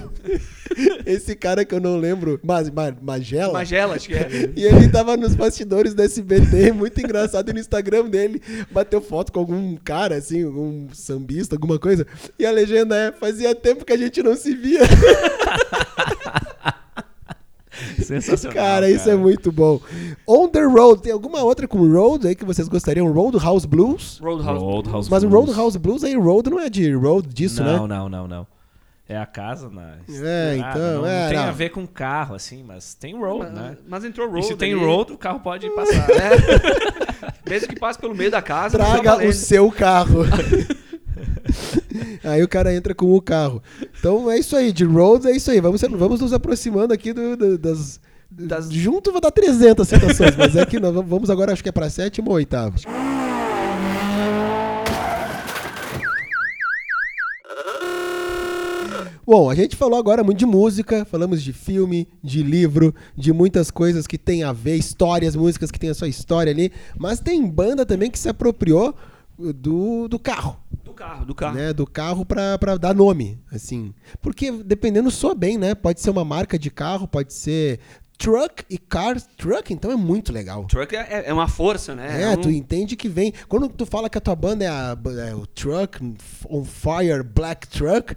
Esse 1.04 1.34
cara 1.34 1.64
que 1.64 1.74
eu 1.74 1.80
não 1.80 1.96
lembro, 1.96 2.38
mas, 2.42 2.70
ma, 2.70 2.94
Magela. 3.00 3.52
Magela, 3.52 3.94
acho 3.94 4.08
que 4.08 4.14
é. 4.14 4.50
E 4.54 4.64
ele 4.64 4.88
tava 4.88 5.16
nos 5.16 5.34
bastidores 5.34 5.94
do 5.94 6.02
SBT, 6.02 6.72
muito 6.72 7.00
engraçado, 7.00 7.48
e 7.50 7.52
no 7.52 7.60
Instagram 7.60 8.08
dele 8.08 8.40
bateu 8.70 9.00
foto 9.00 9.32
com 9.32 9.40
algum 9.40 9.76
cara, 9.76 10.16
assim, 10.16 10.44
algum 10.44 10.88
sambista, 10.92 11.54
alguma 11.54 11.78
coisa. 11.78 12.06
E 12.38 12.44
a 12.44 12.50
legenda 12.50 12.96
é: 12.96 13.12
fazia 13.12 13.54
tempo 13.54 13.84
que 13.84 13.92
a 13.92 13.96
gente 13.96 14.22
não 14.22 14.36
se 14.36 14.54
via. 14.54 14.80
Sensacional. 18.02 18.54
Cara, 18.54 18.90
isso 18.90 19.08
é 19.10 19.16
muito 19.16 19.52
bom. 19.52 19.80
On 20.26 20.48
the 20.48 20.62
Road, 20.62 21.02
tem 21.02 21.12
alguma 21.12 21.42
outra 21.42 21.68
com 21.68 21.78
Road 21.78 22.26
aí 22.26 22.34
que 22.34 22.44
vocês 22.44 22.68
gostariam? 22.68 23.10
Roadhouse 23.12 23.66
Blues? 23.66 24.18
Roadhouse. 24.22 24.64
Roadhouse 24.64 25.10
Mas 25.10 25.24
o 25.24 25.28
Blues. 25.28 25.46
Roadhouse 25.48 25.78
Blues 25.78 26.04
aí, 26.04 26.16
Road 26.16 26.50
não 26.50 26.60
é 26.60 26.70
de 26.70 26.92
Road 26.92 27.28
disso, 27.28 27.62
não, 27.62 27.72
né? 27.72 27.78
Não, 27.78 28.08
não, 28.08 28.28
não, 28.28 28.46
é 29.08 29.16
a 29.16 29.26
casa 29.26 29.68
na 29.70 29.94
É, 30.08 30.56
então, 30.56 31.02
não, 31.02 31.06
é, 31.06 31.22
não 31.22 31.28
tem 31.28 31.38
não. 31.38 31.44
a 31.48 31.52
ver 31.52 31.70
com 31.70 31.86
carro, 31.86 32.34
assim, 32.34 32.62
mas 32.64 32.94
tem 32.94 33.16
road, 33.16 33.50
Mas, 33.50 33.52
né? 33.54 33.76
mas 33.86 34.04
entrou 34.04 34.26
E 34.28 34.30
road. 34.32 34.46
se 34.46 34.56
tem 34.56 34.72
ali. 34.74 34.84
road, 34.84 35.12
o 35.12 35.18
carro 35.18 35.40
pode 35.40 35.68
passar. 35.76 36.06
É. 36.10 37.46
Mesmo 37.48 37.68
que 37.68 37.78
passe 37.78 37.98
pelo 37.98 38.14
meio 38.14 38.30
da 38.30 38.42
casa. 38.42 38.76
Traga 38.76 39.24
o 39.26 39.32
seu 39.32 39.70
carro. 39.70 40.24
aí 42.24 42.42
o 42.42 42.48
cara 42.48 42.74
entra 42.74 42.94
com 42.94 43.14
o 43.14 43.22
carro. 43.22 43.62
Então 43.98 44.30
é 44.30 44.38
isso 44.38 44.56
aí, 44.56 44.72
de 44.72 44.84
roads 44.84 45.26
é 45.26 45.32
isso 45.32 45.50
aí. 45.50 45.60
Vamos, 45.60 45.80
vamos 45.82 46.20
nos 46.20 46.32
aproximando 46.32 46.92
aqui 46.92 47.12
do- 47.12 47.36
do- 47.36 47.58
das, 47.58 48.00
Das- 48.28 48.68
Junto 48.70 49.12
vou 49.12 49.20
dar 49.20 49.30
300 49.30 49.86
citações, 49.86 50.36
mas 50.36 50.56
é 50.56 50.66
que 50.66 50.80
nós 50.80 50.92
vamos 50.92 51.30
agora, 51.30 51.52
acho 51.52 51.62
que 51.62 51.68
é 51.68 51.72
pra 51.72 51.88
sétimo 51.88 52.30
ou 52.30 52.36
oitavo. 52.36 52.76
Bom, 59.26 59.50
a 59.50 59.54
gente 59.56 59.74
falou 59.74 59.98
agora 59.98 60.22
muito 60.22 60.38
de 60.38 60.46
música, 60.46 61.04
falamos 61.04 61.42
de 61.42 61.52
filme, 61.52 62.06
de 62.22 62.44
livro, 62.44 62.94
de 63.16 63.32
muitas 63.32 63.72
coisas 63.72 64.06
que 64.06 64.16
tem 64.16 64.44
a 64.44 64.52
ver, 64.52 64.76
histórias, 64.76 65.34
músicas 65.34 65.70
que 65.72 65.80
tem 65.80 65.90
a 65.90 65.94
sua 65.94 66.06
história 66.08 66.52
ali, 66.52 66.70
mas 66.96 67.18
tem 67.18 67.44
banda 67.44 67.84
também 67.84 68.08
que 68.08 68.18
se 68.20 68.28
apropriou 68.28 68.94
do, 69.36 70.06
do 70.06 70.18
carro, 70.18 70.56
Do 70.84 70.92
carro, 70.92 71.26
do 71.26 71.34
carro. 71.34 71.56
né? 71.56 71.72
Do 71.72 71.86
carro 71.86 72.24
pra, 72.24 72.56
pra 72.56 72.76
dar 72.76 72.94
nome, 72.94 73.36
assim. 73.50 73.92
Porque 74.22 74.50
dependendo 74.52 75.10
soa 75.10 75.34
bem, 75.34 75.58
né? 75.58 75.74
Pode 75.74 76.00
ser 76.00 76.10
uma 76.10 76.24
marca 76.24 76.56
de 76.56 76.70
carro, 76.70 77.08
pode 77.08 77.34
ser 77.34 77.80
truck 78.18 78.64
e 78.70 78.78
car. 78.78 79.20
Truck, 79.36 79.72
então 79.72 79.90
é 79.90 79.96
muito 79.96 80.32
legal. 80.32 80.64
Truck 80.66 80.94
é, 80.96 81.24
é 81.26 81.32
uma 81.32 81.48
força, 81.48 81.94
né? 81.94 82.22
É, 82.22 82.28
um- 82.30 82.36
tu 82.40 82.50
entende 82.50 82.96
que 82.96 83.08
vem. 83.08 83.32
Quando 83.48 83.68
tu 83.68 83.84
fala 83.86 84.08
que 84.08 84.18
a 84.18 84.20
tua 84.20 84.34
banda 84.34 84.64
é, 84.64 84.68
a- 84.68 84.96
é 85.28 85.34
o 85.34 85.46
Truck 85.46 85.98
on 86.48 86.64
Fire 86.64 87.22
Black 87.22 87.68
Truck, 87.68 88.14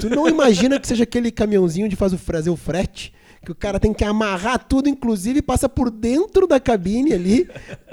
tu 0.00 0.10
não 0.10 0.28
imagina 0.28 0.78
que 0.80 0.86
seja 0.86 1.04
aquele 1.04 1.30
caminhãozinho 1.30 1.88
de 1.88 1.96
faz 1.96 2.12
o, 2.12 2.18
fazer 2.18 2.50
o 2.50 2.56
frete. 2.56 3.12
Que 3.44 3.52
o 3.52 3.54
cara 3.54 3.78
tem 3.78 3.94
que 3.94 4.02
amarrar 4.02 4.58
tudo, 4.66 4.88
inclusive 4.88 5.40
passa 5.40 5.68
por 5.68 5.88
dentro 5.88 6.48
da 6.48 6.58
cabine 6.58 7.12
ali. 7.12 7.48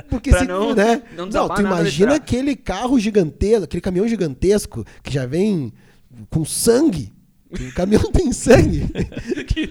Porque 0.10 0.36
se 0.36 0.46
não- 0.46 0.74
né? 0.74 1.04
não 1.16 1.28
Não, 1.28 1.48
tu 1.48 1.62
imagina 1.62 2.16
aquele 2.16 2.56
carro 2.56 3.00
gigantesco, 3.00 3.66
aquele 3.66 3.82
caminhão 3.82 4.08
gigantesco 4.08 4.84
que 5.04 5.14
já 5.14 5.28
vem 5.28 5.72
com 6.32 6.44
sangue. 6.44 7.13
O 7.54 7.74
caminhão 7.74 8.12
tem 8.12 8.32
sangue. 8.32 8.88
que, 9.48 9.68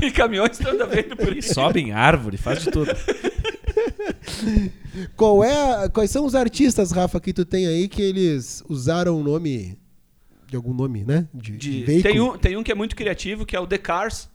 que 0.00 0.10
caminhões 0.10 0.58
estão 0.58 0.76
vendo 0.88 1.16
por 1.16 1.36
isso. 1.36 1.54
Sobe 1.54 1.80
em 1.80 1.92
árvore, 1.92 2.36
faz 2.36 2.62
de 2.62 2.70
tudo. 2.70 2.90
Qual 5.16 5.42
é, 5.42 5.88
quais 5.88 6.10
são 6.10 6.24
os 6.24 6.34
artistas, 6.34 6.90
Rafa, 6.92 7.20
que 7.20 7.32
tu 7.32 7.44
tem 7.44 7.66
aí 7.66 7.88
que 7.88 8.02
eles 8.02 8.62
usaram 8.68 9.18
o 9.18 9.22
nome 9.22 9.78
de 10.46 10.56
algum 10.56 10.74
nome, 10.74 11.04
né? 11.04 11.26
De, 11.32 11.56
de 11.56 11.84
De- 11.84 12.02
tem, 12.02 12.20
um, 12.20 12.36
tem 12.36 12.56
um 12.56 12.62
que 12.62 12.70
é 12.70 12.74
muito 12.74 12.94
criativo, 12.94 13.46
que 13.46 13.56
é 13.56 13.60
o 13.60 13.66
The 13.66 13.78
Cars, 13.78 14.28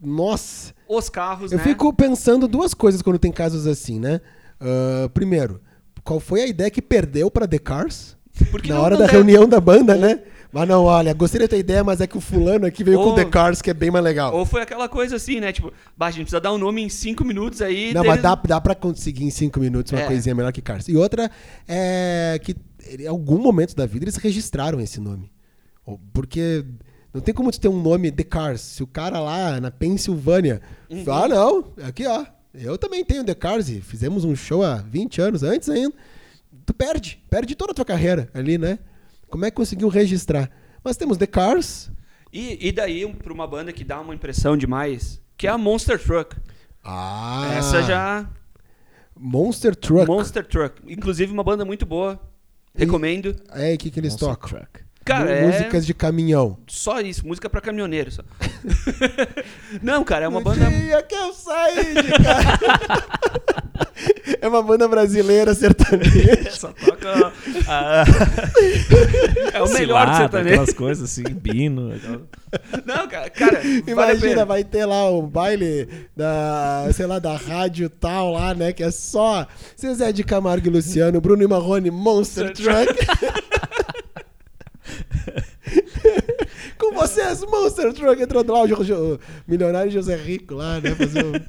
Nossa, 0.00 0.72
os 0.88 1.08
carros, 1.08 1.50
eu 1.50 1.58
né? 1.58 1.64
fico 1.64 1.92
pensando 1.92 2.46
duas 2.46 2.74
coisas 2.74 3.02
quando 3.02 3.18
tem 3.18 3.32
casos 3.32 3.66
assim, 3.66 3.98
né? 3.98 4.20
Ah, 4.60 5.08
primeiro, 5.12 5.60
qual 6.04 6.20
foi 6.20 6.42
a 6.42 6.46
ideia 6.46 6.70
que 6.70 6.80
perdeu 6.82 7.28
pra 7.30 7.48
The 7.48 7.58
Cars? 7.58 8.16
Porque 8.50 8.68
Na 8.68 8.76
não- 8.76 8.82
hora 8.82 8.94
não 8.94 9.00
da 9.00 9.06
deve- 9.06 9.16
reunião 9.18 9.48
da 9.48 9.60
banda, 9.60 9.96
né? 9.96 10.20
Mas 10.52 10.68
não, 10.68 10.84
olha, 10.84 11.12
gostei 11.12 11.40
da 11.40 11.48
tua 11.48 11.58
ideia, 11.58 11.82
mas 11.84 12.00
é 12.00 12.06
que 12.06 12.16
o 12.16 12.20
fulano 12.20 12.66
aqui 12.66 12.82
veio 12.84 12.98
com 12.98 13.06
Ou- 13.10 13.14
The 13.14 13.24
Cars, 13.26 13.60
que 13.60 13.68
é 13.70 13.74
bem 13.74 13.90
mais 13.90 14.04
legal. 14.04 14.34
Ou 14.34 14.46
foi 14.46 14.62
aquela 14.62 14.88
coisa 14.88 15.16
assim, 15.16 15.40
né? 15.40 15.52
Tipo, 15.52 15.72
bah, 15.96 16.06
a 16.06 16.10
gente 16.10 16.22
precisa 16.22 16.40
dar 16.40 16.52
um 16.52 16.58
nome 16.58 16.82
em 16.82 16.88
cinco 16.88 17.24
minutos 17.24 17.60
aí. 17.60 17.92
Não, 17.92 18.02
deles- 18.02 18.16
mas 18.16 18.22
dá, 18.22 18.34
dá 18.34 18.60
pra 18.60 18.74
conseguir 18.74 19.24
em 19.24 19.30
cinco 19.30 19.60
minutos 19.60 19.92
uma 19.92 20.00
É. 20.02 20.06
coisinha 20.06 20.34
melhor 20.34 20.52
que 20.52 20.62
Cars. 20.62 20.88
E 20.88 20.96
outra 20.96 21.30
é 21.68 22.40
que 22.42 22.56
em 22.98 23.06
algum 23.06 23.38
momento 23.38 23.74
da 23.74 23.84
vida 23.86 24.04
eles 24.04 24.16
registraram 24.16 24.80
esse 24.80 25.00
nome. 25.00 25.30
Porque 26.12 26.64
não 27.12 27.20
tem 27.20 27.34
como 27.34 27.50
tu 27.50 27.60
ter 27.60 27.68
um 27.68 27.80
nome 27.80 28.10
The 28.10 28.24
Cars. 28.24 28.60
Se 28.60 28.82
o 28.82 28.86
cara 28.86 29.20
lá 29.20 29.60
na 29.60 29.70
Pensilvânia 29.70 30.60
Uhum. 30.90 31.04
fala, 31.04 31.24
ah, 31.24 31.28
não, 31.28 31.64
aqui 31.86 32.06
ó, 32.06 32.24
eu 32.54 32.78
também 32.78 33.04
tenho 33.04 33.24
The 33.24 33.34
Cars 33.34 33.68
e 33.68 33.80
fizemos 33.80 34.24
um 34.24 34.34
show 34.34 34.62
há 34.62 34.76
20 34.76 35.20
anos 35.20 35.42
antes 35.42 35.68
ainda. 35.68 35.94
Tu 36.64 36.74
perde, 36.74 37.22
perde 37.30 37.54
toda 37.54 37.72
a 37.72 37.74
tua 37.74 37.84
carreira 37.84 38.28
ali, 38.34 38.58
né? 38.58 38.78
Como 39.28 39.44
é 39.44 39.50
que 39.50 39.56
conseguiu 39.56 39.88
registrar? 39.88 40.50
Mas 40.84 40.96
temos 40.96 41.16
The 41.18 41.26
Cars. 41.26 41.90
E, 42.32 42.68
e 42.68 42.72
daí, 42.72 43.04
um- 43.04 43.14
pra 43.14 43.32
uma 43.32 43.46
banda 43.46 43.72
que 43.72 43.84
dá 43.84 44.00
uma 44.00 44.14
impressão 44.14 44.56
demais, 44.56 45.20
que 45.36 45.46
é 45.46 45.50
a 45.50 45.58
Monster 45.58 45.98
Truck. 46.02 46.36
Ah, 46.84 47.54
Essa 47.56 47.82
já. 47.82 48.30
Monster 49.18 49.74
Truck. 49.74 50.06
Monster 50.06 50.46
Truck. 50.46 50.82
Inclusive, 50.86 51.32
uma 51.32 51.42
banda 51.42 51.64
muito 51.64 51.84
boa. 51.86 52.20
Recomendo. 52.74 53.34
É, 53.50 53.74
o 53.74 53.78
que, 53.78 53.90
que 53.90 53.98
eles 53.98 54.12
Monster 54.12 54.28
tocam? 54.28 54.48
Truck. 54.50 54.85
Cara, 55.06 55.30
é 55.30 55.46
Músicas 55.46 55.86
de 55.86 55.94
caminhão. 55.94 56.58
só 56.66 57.00
isso. 57.00 57.24
Música 57.24 57.48
pra 57.48 57.60
caminhoneiro. 57.60 58.10
Só. 58.10 58.22
Não, 59.80 60.02
cara, 60.02 60.24
é 60.24 60.28
uma 60.28 60.40
banda. 60.40 60.68
No 60.68 60.76
dia 60.76 61.00
que 61.02 61.14
eu 61.14 61.32
saí 61.32 61.94
de 61.94 62.10
casa. 62.24 63.06
é 64.42 64.48
uma 64.48 64.62
banda 64.64 64.88
brasileira 64.88 65.54
sertaneja. 65.54 66.50
Só 66.50 66.72
toca 66.72 67.32
a... 67.68 68.04
É 69.54 69.62
o 69.62 69.68
melhor 69.68 70.06
do 70.06 70.12
cilada, 70.12 70.16
sertanejo. 70.16 70.54
Aquelas 70.54 70.74
coisas 70.74 71.04
assim, 71.08 71.22
bino. 71.22 71.92
Não, 72.84 73.06
cara, 73.06 73.30
cara 73.30 73.60
Imagina, 73.86 74.44
vai 74.44 74.64
ter 74.64 74.86
lá 74.86 75.08
o 75.08 75.22
baile 75.22 75.88
da, 76.16 76.88
sei 76.92 77.06
lá, 77.06 77.20
da 77.20 77.36
rádio 77.36 77.88
tal 77.88 78.32
lá, 78.32 78.54
né? 78.54 78.72
Que 78.72 78.82
é 78.82 78.90
só 78.90 79.46
Zezé 79.80 80.10
de 80.10 80.24
Camargo 80.24 80.66
e 80.66 80.70
Luciano, 80.70 81.20
Bruno 81.20 81.44
e 81.44 81.46
Marrone, 81.46 81.92
Monster 81.92 82.52
Truck. 82.52 82.92
Com 86.78 86.85
vocês, 86.96 87.42
Monster 87.48 87.92
Truck 87.92 88.20
entrou 88.20 88.44
lá 88.46 88.62
o, 88.62 88.66
Jo- 88.84 89.14
o 89.14 89.18
milionário 89.46 89.90
José 89.90 90.16
Rico 90.16 90.54
lá, 90.54 90.80
né? 90.80 90.94
Fazer 90.94 91.24
o... 91.24 91.32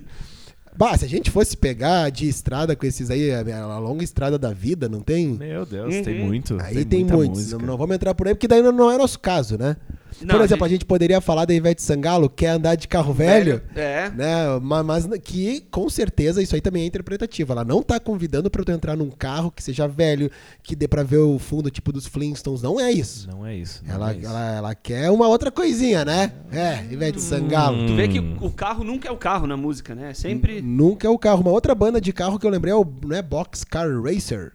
Bah, 0.77 0.95
se 0.95 1.03
a 1.05 1.07
gente 1.07 1.31
fosse 1.31 1.57
pegar 1.57 2.11
de 2.11 2.29
estrada 2.29 2.75
com 2.75 2.85
esses 2.85 3.09
aí, 3.09 3.31
a, 3.31 3.39
a 3.63 3.79
longa 3.79 4.03
estrada 4.03 4.37
da 4.37 4.53
vida, 4.53 4.87
não 4.87 4.99
tem? 5.01 5.29
Meu 5.29 5.65
Deus, 5.65 5.95
tem 6.03 6.21
Uhum. 6.21 6.27
muito. 6.27 6.55
Aí 6.61 6.85
tem, 6.85 6.99
muita 6.99 7.15
muitos. 7.15 7.39
música. 7.39 7.57
Não, 7.57 7.65
não 7.65 7.77
vamos 7.77 7.95
entrar 7.95 8.13
por 8.13 8.27
aí, 8.27 8.35
porque 8.35 8.47
daí 8.47 8.61
não, 8.61 8.71
não 8.71 8.91
é 8.91 8.95
nosso 8.97 9.19
caso, 9.19 9.57
né? 9.57 9.75
Não, 10.21 10.35
por 10.35 10.43
exemplo, 10.43 10.65
a 10.65 10.67
gente- 10.67 10.77
gente 10.77 10.85
poderia 10.85 11.19
falar 11.19 11.45
da 11.45 11.53
Ivete 11.53 11.81
Sangalo, 11.81 12.29
quer 12.29 12.49
andar 12.49 12.75
de 12.75 12.87
carro 12.87 13.13
velho, 13.13 13.61
É. 13.75 14.09
né? 14.11 14.59
Ma- 14.61 14.83
Mas, 14.83 15.07
que 15.23 15.61
com 15.71 15.89
certeza 15.89 16.41
isso 16.41 16.53
aí 16.53 16.61
também 16.61 16.83
é 16.83 16.85
interpretativo. 16.85 17.51
Ela 17.51 17.63
não 17.65 17.81
tá 17.81 17.99
convidando 17.99 18.49
pra 18.49 18.63
tu 18.63 18.71
entrar 18.71 18.95
num 18.95 19.09
carro 19.09 19.49
que 19.51 19.63
seja 19.63 19.87
velho, 19.87 20.29
que 20.61 20.75
dê 20.75 20.87
pra 20.87 21.01
ver 21.03 21.17
o 21.17 21.39
fundo 21.39 21.69
tipo 21.71 21.91
dos 21.91 22.05
Flintstones. 22.05 22.61
Não 22.61 22.79
é 22.79 22.91
isso. 22.91 23.27
Não 23.29 23.45
é 23.45 23.55
isso. 23.55 23.81
não 23.85 23.95
Ela, 23.95 24.11
é 24.11 24.17
isso. 24.17 24.25
ela, 24.27 24.51
ela 24.55 24.75
quer 24.75 25.09
uma 25.09 25.27
outra 25.27 25.49
coisinha, 25.51 26.05
né? 26.05 26.31
É, 26.51 26.83
Ivete 26.91 27.19
Sangalo. 27.21 27.87
Tu 27.87 27.95
vê 27.95 28.07
que 28.07 28.19
Hum. 28.19 28.37
o 28.41 28.51
carro 28.51 28.83
nunca 28.83 29.07
é 29.07 29.11
o 29.11 29.17
carro 29.17 29.47
na 29.47 29.57
música, 29.57 29.95
né? 29.95 30.13
Sempre. 30.13 30.61
Nunca 30.61 31.07
é 31.07 31.09
o 31.09 31.17
carro. 31.17 31.41
Uma 31.41 31.51
outra 31.51 31.73
banda 31.73 31.99
de 31.99 32.13
carro 32.13 32.37
que 32.37 32.45
eu 32.45 32.49
lembrei 32.51 32.71
é 32.73 32.75
o 32.75 32.85
né, 33.05 33.21
Boxcar 33.21 33.87
Racer. 34.01 34.51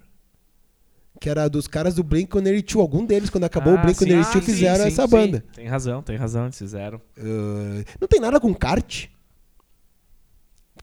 Que 1.23 1.31
era 1.31 1.49
dos 1.49 1.69
caras 1.69 1.95
do 1.95 2.03
Blink-182. 2.03 2.81
Algum 2.81 3.07
deles, 3.07 3.31
quando 3.31 3.45
acabou 3.45 3.75
o 3.75 3.77
Ah, 3.79 3.83
Blink-182, 3.83 4.07
sim, 4.09 4.15
ah, 4.19 4.25
sim, 4.25 4.41
fizeram 4.41 4.83
sim, 4.83 4.89
essa 4.89 5.05
sim. 5.05 5.09
banda. 5.09 5.45
Tem 5.55 5.69
razão, 5.69 6.03
tem 6.03 6.17
razão, 6.17 6.47
eles 6.47 6.59
fizeram. 6.59 7.01
Uh, 7.17 7.85
não 8.01 8.09
tem 8.09 8.19
nada 8.19 8.41
com 8.41 8.53
kart. 8.53 9.07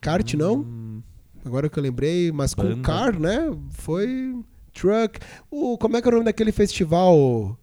Kart, 0.00 0.32
não? 0.32 0.60
Hum, 0.60 1.02
Agora 1.44 1.68
que 1.68 1.78
eu 1.78 1.82
lembrei, 1.82 2.32
mas 2.32 2.54
com 2.54 2.62
Banda. 2.62 2.80
car, 2.80 3.20
né? 3.20 3.50
Foi 3.68 4.34
truck. 4.72 5.20
O, 5.50 5.76
como 5.76 5.98
é 5.98 6.00
que 6.00 6.08
é 6.08 6.10
o 6.10 6.12
nome 6.12 6.24
daquele 6.24 6.52
festival? 6.52 7.58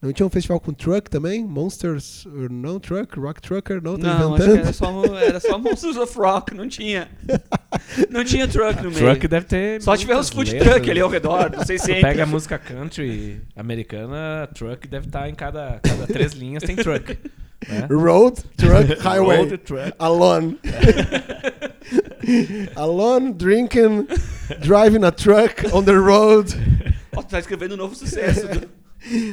Não 0.00 0.12
tinha 0.12 0.26
um 0.26 0.30
festival 0.30 0.60
com 0.60 0.72
truck 0.74 1.08
também? 1.10 1.42
Monsters, 1.44 2.26
or 2.26 2.50
não 2.50 2.78
truck, 2.78 3.18
rock 3.18 3.40
trucker, 3.40 3.82
não, 3.82 3.96
tô 3.96 4.06
Não, 4.06 4.34
acho 4.34 4.44
que 4.44 4.50
inventando. 4.50 4.58
era 4.66 4.72
só, 4.72 5.04
era 5.16 5.40
só 5.40 5.58
Monsters 5.58 5.96
of 5.96 6.16
Rock, 6.18 6.54
não 6.54 6.68
tinha. 6.68 7.08
Não 8.10 8.22
tinha 8.22 8.46
truck 8.46 8.76
no 8.82 8.90
meio. 8.90 9.06
Truck 9.06 9.26
deve 9.26 9.46
ter. 9.46 9.80
Só 9.82 9.96
tiver 9.96 10.16
os 10.16 10.28
food 10.28 10.52
letras. 10.52 10.74
truck 10.74 10.90
ali 10.90 11.00
ao 11.00 11.08
redor, 11.08 11.50
não 11.50 11.64
sei 11.64 11.78
se 11.78 11.92
entra. 11.92 12.08
pega 12.10 12.22
a 12.24 12.26
música 12.26 12.58
country 12.58 13.40
americana, 13.56 14.46
truck 14.54 14.86
deve 14.86 15.06
estar 15.06 15.28
em 15.30 15.34
cada, 15.34 15.80
cada 15.82 16.06
três 16.06 16.32
linhas, 16.34 16.62
tem 16.62 16.76
truck. 16.76 17.18
Né? 17.66 17.86
Road, 17.90 18.42
truck, 18.56 18.92
highway. 19.00 19.38
Road, 19.38 19.58
truck. 19.58 19.92
Alone. 19.98 20.58
Alone, 22.76 23.32
drinking, 23.32 24.06
driving 24.60 25.04
a 25.04 25.10
truck 25.10 25.64
on 25.72 25.84
the 25.84 25.94
road. 25.94 26.52
Ó, 27.16 27.22
tu 27.22 27.28
tá 27.30 27.38
escrevendo 27.38 27.74
um 27.74 27.78
novo 27.78 27.94
sucesso. 27.94 28.46
do- 28.46 28.68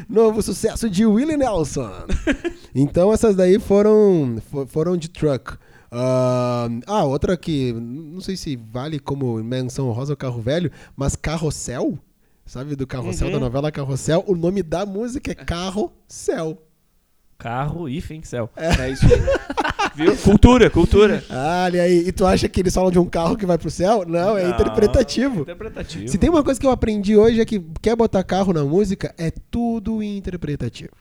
Novo 0.09 0.41
sucesso 0.41 0.89
de 0.89 1.05
Willie 1.05 1.37
Nelson. 1.37 1.91
então 2.75 3.11
essas 3.13 3.35
daí 3.35 3.59
foram, 3.59 4.37
fo- 4.51 4.65
foram 4.67 4.95
de 4.97 5.09
truck. 5.09 5.57
Ah, 5.91 6.67
ah, 6.87 7.03
outra 7.05 7.37
que 7.37 7.71
não 7.73 8.19
sei 8.21 8.35
se 8.35 8.55
vale 8.55 8.99
como 8.99 9.41
menção 9.43 9.91
rosa 9.91 10.13
o 10.13 10.17
carro 10.17 10.41
velho, 10.41 10.71
mas 10.95 11.15
Carrossel, 11.15 11.97
sabe 12.45 12.75
do 12.75 12.87
Carrossel 12.87 13.27
Uhum. 13.27 13.33
da 13.33 13.39
novela 13.39 13.71
Carrossel? 13.71 14.23
O 14.27 14.35
nome 14.35 14.63
da 14.63 14.85
música 14.85 15.31
é 15.31 15.35
Carrossel. 15.35 16.59
Carro 17.43 17.89
e 17.89 17.99
Fincel. 17.99 18.49
É 18.55 18.89
isso 18.89 19.05
aí. 19.05 19.11
Viu? 19.93 20.15
Cultura, 20.15 20.69
cultura. 20.69 21.21
Ah, 21.29 21.63
olha 21.65 21.83
aí. 21.83 22.07
E 22.07 22.11
tu 22.13 22.25
acha 22.25 22.47
que 22.47 22.61
eles 22.61 22.73
falam 22.73 22.89
de 22.89 22.97
um 22.97 23.05
carro 23.05 23.35
que 23.35 23.45
vai 23.45 23.57
pro 23.57 23.69
céu? 23.69 24.05
Não, 24.07 24.37
é 24.37 24.43
Não, 24.45 24.51
interpretativo. 24.51 25.41
Interpretativo. 25.41 26.07
Se 26.07 26.17
tem 26.17 26.29
uma 26.29 26.41
coisa 26.41 26.57
que 26.57 26.65
eu 26.65 26.71
aprendi 26.71 27.17
hoje 27.17 27.41
é 27.41 27.45
que 27.45 27.61
quer 27.81 27.97
botar 27.97 28.23
carro 28.23 28.53
na 28.53 28.63
música, 28.63 29.13
é 29.17 29.29
tudo 29.51 30.01
interpretativo. 30.01 30.91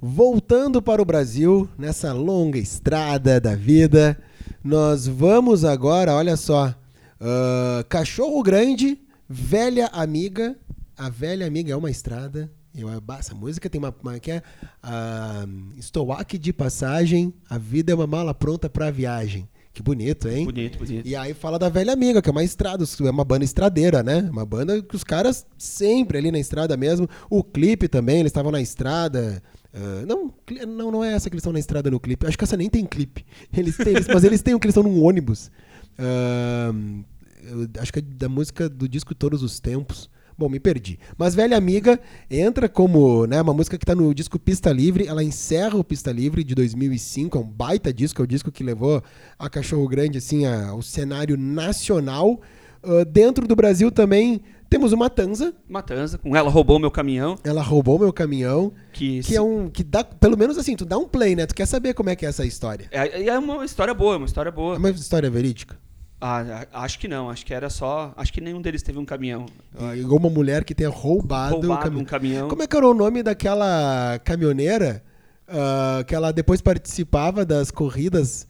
Voltando 0.00 0.82
para 0.82 1.00
o 1.00 1.06
Brasil, 1.06 1.66
nessa 1.78 2.12
longa 2.12 2.58
estrada 2.58 3.40
da 3.40 3.56
vida, 3.56 4.18
nós 4.62 5.06
vamos 5.08 5.64
agora, 5.64 6.14
olha 6.14 6.36
só, 6.36 6.74
ah, 7.18 7.82
Cachorro 7.88 8.42
Grande, 8.42 8.98
Velha 9.28 9.86
Amiga. 9.86 10.56
A 10.96 11.08
Velha 11.08 11.46
Amiga 11.46 11.72
é 11.72 11.76
uma 11.76 11.90
estrada. 11.90 12.50
Eu, 12.74 12.88
essa 13.18 13.34
música 13.34 13.70
tem 13.70 13.78
uma, 13.78 13.94
uma 14.02 14.18
que 14.18 14.30
é 14.30 14.42
ah, 14.82 15.46
Estou 15.78 16.12
aqui 16.12 16.36
de 16.36 16.52
passagem, 16.52 17.32
a 17.48 17.56
vida 17.56 17.92
é 17.92 17.94
uma 17.94 18.06
mala 18.06 18.34
pronta 18.34 18.68
para 18.68 18.90
viagem. 18.90 19.48
Que 19.72 19.82
bonito, 19.82 20.26
hein? 20.28 20.46
Bonito, 20.46 20.78
bonito. 20.78 21.06
E 21.06 21.14
aí 21.14 21.34
fala 21.34 21.58
da 21.58 21.68
Velha 21.68 21.92
Amiga, 21.92 22.22
que 22.22 22.30
é 22.30 22.32
uma 22.32 22.44
estrada, 22.44 22.82
é 22.82 23.10
uma 23.10 23.24
banda 23.24 23.44
estradeira, 23.44 24.02
né? 24.02 24.26
Uma 24.30 24.44
banda 24.46 24.82
que 24.82 24.96
os 24.96 25.04
caras 25.04 25.46
sempre 25.58 26.16
ali 26.16 26.30
na 26.30 26.38
estrada 26.38 26.76
mesmo. 26.78 27.08
O 27.28 27.44
clipe 27.44 27.86
também, 27.88 28.20
eles 28.20 28.30
estavam 28.30 28.50
na 28.50 28.60
estrada. 28.60 29.42
ah, 29.74 30.06
não, 30.06 30.32
não, 30.66 30.90
não 30.90 31.04
é 31.04 31.12
essa 31.12 31.28
que 31.28 31.34
eles 31.34 31.42
estão 31.42 31.52
na 31.52 31.58
estrada 31.58 31.90
no 31.90 32.00
clipe. 32.00 32.26
Acho 32.26 32.38
que 32.38 32.44
essa 32.44 32.56
nem 32.56 32.70
tem 32.70 32.86
clipe. 32.86 33.24
Eles 33.54 33.76
têm, 33.76 33.94
mas 34.12 34.24
eles 34.24 34.40
têm 34.40 34.54
um 34.54 34.58
que 34.58 34.66
eles 34.66 34.76
estão 34.76 34.90
num 34.90 35.02
ônibus. 35.02 35.50
Eu 35.98 37.15
acho 37.80 37.92
que 37.92 37.98
é 37.98 38.02
da 38.02 38.28
música 38.28 38.68
do 38.68 38.88
disco 38.88 39.14
Todos 39.14 39.42
os 39.42 39.60
Tempos. 39.60 40.08
Bom, 40.38 40.50
me 40.50 40.60
perdi. 40.60 40.98
Mas 41.16 41.34
Velha 41.34 41.56
Amiga 41.56 41.98
entra 42.30 42.68
como 42.68 43.26
né, 43.26 43.40
uma 43.40 43.54
música 43.54 43.78
que 43.78 43.84
está 43.84 43.94
no 43.94 44.14
disco 44.14 44.38
Pista 44.38 44.70
Livre. 44.70 45.06
Ela 45.06 45.24
encerra 45.24 45.78
o 45.78 45.82
Pista 45.84 46.12
Livre 46.12 46.44
de 46.44 46.54
2005. 46.54 47.38
É 47.38 47.40
um 47.40 47.44
baita 47.48 47.90
disco. 47.90 48.20
É 48.20 48.24
o 48.24 48.26
disco 48.26 48.52
que 48.52 48.62
levou 48.62 49.02
a 49.38 49.48
Cachorro 49.48 49.88
Grande 49.88 50.18
assim, 50.18 50.44
a- 50.44 50.68
ao 50.68 50.82
cenário 50.82 51.38
nacional. 51.38 52.38
Ah, 52.82 53.02
dentro 53.04 53.46
do 53.48 53.56
Brasil 53.56 53.90
também 53.90 54.42
temos 54.68 54.92
o 54.92 54.96
Matanza. 54.98 55.54
Matanza, 55.66 56.18
com 56.18 56.36
ela 56.36 56.50
roubou 56.50 56.78
meu 56.78 56.90
caminhão, 56.90 57.36
Ela 57.42 57.62
roubou 57.62 57.98
meu 57.98 58.12
caminhão. 58.12 58.72
que, 58.92 59.20
Que 59.22 59.36
é 59.36 59.40
um. 59.40 59.70
Que 59.70 59.82
dá, 59.82 60.04
pelo 60.04 60.36
menos 60.36 60.58
assim, 60.58 60.76
tu 60.76 60.84
dá 60.84 60.98
um 60.98 61.08
play, 61.08 61.34
né? 61.34 61.46
Tu 61.46 61.54
quer 61.54 61.66
saber 61.66 61.94
como 61.94 62.10
é 62.10 62.16
que 62.16 62.26
é 62.26 62.28
essa 62.28 62.44
história. 62.44 62.88
é, 62.90 63.26
é 63.26 63.38
uma 63.38 63.64
história 63.64 63.94
boa, 63.94 64.18
uma 64.18 64.26
história 64.26 64.50
É 64.50 64.52
boa. 64.52 64.76
uma 64.76 64.90
história 64.90 65.30
verídica. 65.30 65.78
Ah, 66.20 66.66
acho 66.72 66.98
que 66.98 67.06
não, 67.06 67.28
acho 67.28 67.44
que 67.44 67.52
era 67.52 67.68
só, 67.68 68.12
acho 68.16 68.32
que 68.32 68.40
nenhum 68.40 68.62
deles 68.62 68.82
teve 68.82 68.98
um 68.98 69.04
caminhão. 69.04 69.46
E 69.94 70.00
uma 70.02 70.30
mulher 70.30 70.64
que 70.64 70.74
tenha 70.74 70.88
roubado, 70.88 71.56
Roubado 71.56 71.82
caminhão. 71.82 72.02
um 72.02 72.06
caminhão. 72.06 72.48
Como 72.48 72.62
é 72.62 72.66
que 72.66 72.76
era 72.76 72.86
o 72.88 72.94
nome 72.94 73.22
daquela 73.22 74.18
caminhoneira 74.24 75.02
ah, 75.46 76.02
que 76.06 76.14
ela 76.14 76.32
depois 76.32 76.60
participava 76.62 77.44
das 77.44 77.70
corridas? 77.70 78.46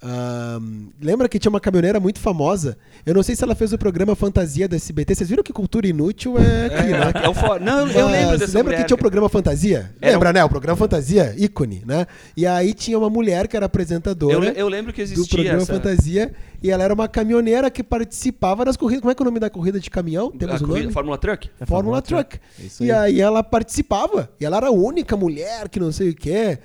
Ah, 0.00 0.60
lembra 1.02 1.28
que 1.28 1.40
tinha 1.40 1.50
uma 1.50 1.58
caminhoneira 1.58 1.98
muito 1.98 2.20
famosa? 2.20 2.78
Eu 3.04 3.14
não 3.14 3.22
sei 3.24 3.34
se 3.34 3.42
ela 3.42 3.56
fez 3.56 3.72
o 3.72 3.78
programa 3.78 4.14
Fantasia 4.14 4.68
da 4.68 4.76
SBT. 4.76 5.16
Vocês 5.16 5.28
viram 5.28 5.42
que 5.42 5.52
cultura 5.52 5.88
inútil 5.88 6.36
é 6.38 6.66
aqui, 6.72 6.88
né? 6.92 7.12
É, 7.20 7.26
é 7.26 7.28
o 7.28 7.34
for... 7.34 7.60
Não, 7.60 7.80
eu 7.88 8.04
Mas 8.08 8.12
lembro 8.12 8.38
dessa 8.38 8.56
Lembra 8.58 8.72
mulher, 8.74 8.80
que 8.82 8.86
tinha 8.86 8.94
o 8.94 8.98
programa 8.98 9.28
Fantasia? 9.28 9.90
Era 10.00 10.12
Lembra, 10.12 10.32
né? 10.32 10.44
O 10.44 10.48
programa 10.48 10.76
Fantasia, 10.76 11.34
ícone, 11.36 11.82
né? 11.84 12.06
E 12.36 12.46
aí 12.46 12.72
tinha 12.74 12.96
uma 12.96 13.10
mulher 13.10 13.48
que 13.48 13.56
era 13.56 13.64
eu, 13.64 13.66
apresentadora 13.66 14.38
le- 14.38 14.52
eu 14.56 14.68
lembro 14.68 14.92
que 14.92 15.02
do 15.04 15.12
existia 15.12 15.36
programa 15.36 15.62
essa... 15.62 15.72
Fantasia 15.74 16.32
e 16.62 16.70
ela 16.70 16.82
era 16.84 16.92
uma 16.94 17.06
caminhoneira 17.08 17.70
que 17.70 17.82
participava 17.82 18.64
das 18.64 18.76
corridas. 18.76 19.00
Como 19.02 19.10
é 19.10 19.14
que 19.14 19.22
é 19.22 19.24
o 19.24 19.26
nome 19.26 19.38
da 19.40 19.48
corrida 19.50 19.78
de 19.78 19.88
caminhão? 19.90 20.30
Temos 20.30 20.54
a 20.54 20.64
o 20.64 20.68
corrida- 20.68 20.80
nome? 20.84 20.92
Fórmula 20.92 21.18
Truck? 21.18 21.50
É 21.60 21.66
Fórmula 21.66 22.00
Fórmula 22.00 22.02
Truck. 22.02 22.38
Truck. 22.38 22.66
Isso 22.66 22.84
E 22.84 22.90
aí. 22.90 23.20
ela 23.20 23.42
participava. 23.42 24.28
E 24.40 24.44
ela 24.44 24.56
era 24.56 24.66
a 24.68 24.72
única 24.72 25.16
mulher 25.16 25.68
que 25.68 25.78
não 25.78 25.92
sei 25.92 26.10
o 26.10 26.14
que. 26.14 26.58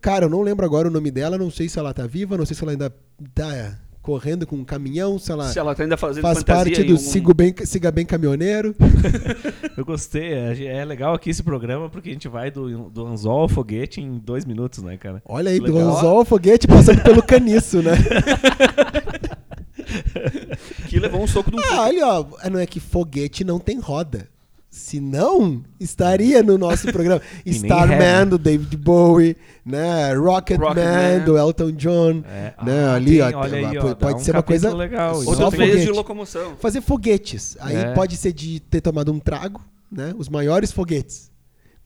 cara, 0.00 0.26
eu 0.26 0.30
não 0.30 0.42
lembro 0.42 0.64
agora 0.66 0.88
o 0.88 0.90
nome 0.90 1.10
dela. 1.10 1.38
Não 1.38 1.50
sei 1.50 1.68
se 1.68 1.78
ela 1.78 1.94
tá 1.94 2.06
viva. 2.06 2.36
Não 2.36 2.44
sei 2.44 2.56
se 2.56 2.62
ela 2.62 2.72
ainda 2.72 2.94
tá 3.34 3.78
correndo 4.06 4.46
com 4.46 4.54
um 4.54 4.64
caminhão. 4.64 5.18
Se 5.18 5.32
ela 5.32 5.48
Se 5.50 5.58
ela 5.58 5.74
tá 5.74 5.82
ainda 5.82 5.96
fazendo 5.96 6.22
faz 6.22 6.40
parte 6.44 6.84
do 6.84 6.94
um- 6.94 6.96
Siga 6.96 7.34
Bem, 7.34 7.52
Siga 7.64 7.90
Bem 7.90 8.06
Caminhoneiro. 8.06 8.72
Eu 9.76 9.84
gostei. 9.84 10.32
É, 10.32 10.64
é 10.78 10.84
legal 10.84 11.12
aqui 11.12 11.30
esse 11.30 11.42
programa 11.42 11.90
porque 11.90 12.10
a 12.10 12.12
gente 12.12 12.28
vai 12.28 12.48
do, 12.48 12.88
do 12.88 13.04
anzol 13.04 13.40
ao 13.40 13.48
foguete 13.48 14.00
em 14.00 14.18
dois 14.18 14.44
minutos, 14.44 14.80
né, 14.80 14.96
cara? 14.96 15.20
Olha 15.26 15.50
aí, 15.50 15.58
do 15.58 15.74
Legal. 15.74 15.90
anzol 15.96 16.18
ao 16.18 16.24
foguete 16.24 16.68
passando 16.68 17.02
pelo 17.02 17.20
caniço, 17.20 17.82
né? 17.82 17.92
Que 20.88 20.98
levou 20.98 21.22
um 21.22 21.26
soco 21.26 21.50
do 21.50 21.58
Ah, 21.60 21.82
olha, 21.82 22.06
ó. 22.06 22.26
Não 22.50 22.58
é 22.58 22.66
que 22.66 22.78
foguete 22.80 23.44
não 23.44 23.58
tem 23.58 23.78
roda. 23.78 24.28
Se 24.76 25.00
não, 25.00 25.62
estaria 25.80 26.42
no 26.42 26.58
nosso 26.58 26.92
programa. 26.92 27.22
Starman, 27.46 28.26
do 28.28 28.36
David 28.36 28.76
Bowie, 28.76 29.34
né? 29.64 30.12
Rocketman, 30.12 30.68
Rocketman. 30.68 31.24
do 31.24 31.38
Elton 31.38 31.72
John. 31.72 32.22
É. 32.28 32.52
Né? 32.62 32.84
Ah, 32.84 32.94
Ali, 32.94 33.12
tem, 33.12 33.22
ó, 33.34 33.40
olha 33.40 33.56
aí, 33.56 33.62
pode, 33.78 33.78
ó, 33.78 33.94
pode 33.94 34.14
um 34.16 34.18
ser 34.18 34.32
uma 34.32 34.42
coisa. 34.42 34.74
legal. 34.76 35.14
meios 35.56 35.80
de 35.80 35.90
locomoção. 35.90 36.56
Fazer 36.60 36.82
foguetes. 36.82 37.56
Aí 37.58 37.74
É. 37.74 37.94
pode 37.94 38.18
ser 38.18 38.34
de 38.34 38.60
ter 38.60 38.82
tomado 38.82 39.10
um 39.10 39.18
trago, 39.18 39.62
né? 39.90 40.12
Os 40.18 40.28
maiores 40.28 40.70
foguetes. 40.72 41.30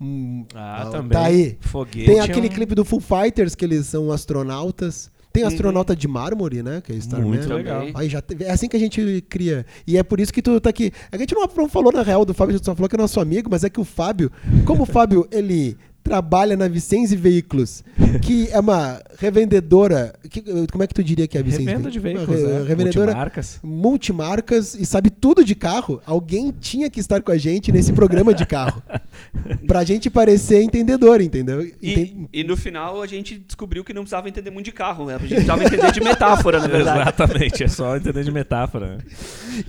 Hum, 0.01 0.45
Ah, 0.53 0.85
ó, 0.89 0.91
também. 0.91 1.11
Tá 1.11 1.25
aí. 1.27 1.59
Foguete 1.61 2.07
Tem 2.07 2.19
é 2.19 2.23
aquele 2.23 2.49
um- 2.49 2.51
clipe 2.51 2.75
do 2.75 2.85
Full 2.85 3.01
Fighters, 3.01 3.55
que 3.55 3.65
eles 3.65 3.87
são 3.87 4.11
astronautas. 4.11 5.09
Tem 5.33 5.45
astronauta 5.45 5.95
de 5.95 6.09
mármore, 6.09 6.63
né? 6.63 6.81
Que 6.85 6.93
é 6.93 6.97
Starman. 6.97 7.29
Muito 7.29 7.43
Também. 7.43 7.59
legal. 7.59 7.87
Aí 7.95 8.09
já 8.09 8.21
teve- 8.21 8.45
é 8.45 8.51
assim 8.51 8.69
que 8.69 8.77
a 8.77 8.81
gente 8.81 9.25
cria. 9.29 9.65
E 9.87 9.97
é 9.97 10.03
por 10.03 10.19
isso 10.19 10.33
que 10.33 10.43
tu 10.43 10.61
tá 10.61 10.71
aqui. 10.71 10.93
A 11.13 11.17
gente 11.17 11.35
não, 11.35 11.49
não 11.57 11.69
falou 11.69 11.93
na 11.93 12.03
real 12.03 12.25
do 12.25 12.35
Fábio, 12.35 12.55
a 12.55 12.57
gente 12.57 12.65
só 12.67 12.75
falou 12.75 12.89
que 12.89 12.97
é 12.97 12.99
nosso 12.99 13.21
amigo, 13.21 13.49
mas 13.51 13.63
é 13.63 13.71
que 13.71 13.81
o 13.81 13.85
Fábio, 13.85 14.31
como 14.65 14.83
o 14.83 14.87
Fábio, 14.87 15.29
ele 15.31 15.77
trabalha 16.11 16.57
na 16.57 16.67
Vicens 16.67 17.13
e 17.13 17.17
Veículos, 17.17 17.85
que 18.23 18.49
é 18.51 18.59
uma 18.59 19.01
revendedora. 19.17 20.13
que- 20.29 20.43
como 20.73 20.83
é 20.83 20.87
que 20.89 20.95
tu 20.95 21.05
diria 21.05 21.29
que 21.29 21.37
é 21.39 21.41
a 21.41 21.45
Vicens 21.45 21.67
Revenda 21.67 21.89
de 21.91 21.99
veículos, 22.01 22.41
re- 22.41 22.47
né? 22.47 22.65
Revendedora 22.67 23.07
Multimarcas. 23.13 23.61
multimarcas 23.63 24.75
e 24.75 24.85
sabe 24.85 25.09
tudo 25.09 25.45
de 25.45 25.55
carro. 25.55 26.01
Alguém 26.05 26.53
tinha 26.61 26.91
que 26.91 26.99
estar 26.99 27.23
com 27.23 27.31
a 27.31 27.39
gente 27.39 27.71
nesse 27.71 27.93
programa 27.93 28.35
de 28.35 28.45
carro. 28.45 28.83
pra 29.69 29.85
gente 29.85 30.11
parecer 30.11 30.63
entendedor, 30.63 31.21
entendeu? 31.21 31.63
Enten- 31.81 32.29
E, 32.33 32.41
e 32.41 32.45
no 32.45 32.57
final 32.57 33.01
a 33.03 33.07
gente 33.07 33.39
descobriu 33.39 33.85
que 33.85 33.93
não 33.95 34.03
precisava 34.03 34.29
entender 34.29 34.51
muito 34.51 34.67
de 34.67 34.73
carro, 34.73 35.07
né? 35.07 35.15
A 35.15 35.19
gente 35.19 35.29
precisava 35.35 35.63
entender 35.65 35.93
de 35.93 36.01
metáfora, 36.01 36.59
na 36.59 36.67
verdade. 36.67 37.01
Exatamente, 37.03 37.63
é 37.65 37.69
só 37.69 37.97
entender 37.97 38.25
de 38.25 38.33
metáfora. 38.33 38.99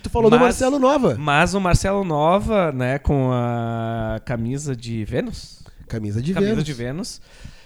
Tu 0.01 0.09
falou 0.09 0.29
do 0.29 0.35
Mas- 0.37 0.41
Marcelo 0.43 0.79
Nova. 0.79 1.15
Mas 1.19 1.53
o 1.53 1.61
Marcelo 1.61 2.03
Nova, 2.03 2.71
né, 2.71 2.97
com 2.97 3.29
a 3.31 4.19
camisa 4.25 4.75
de 4.75 5.05
Vênus, 5.05 5.60
Camisa 5.91 6.21
de 6.21 6.33
camisa 6.33 6.51
Vênus. 6.51 6.63
de 6.65 6.73
Vênus, 6.73 7.21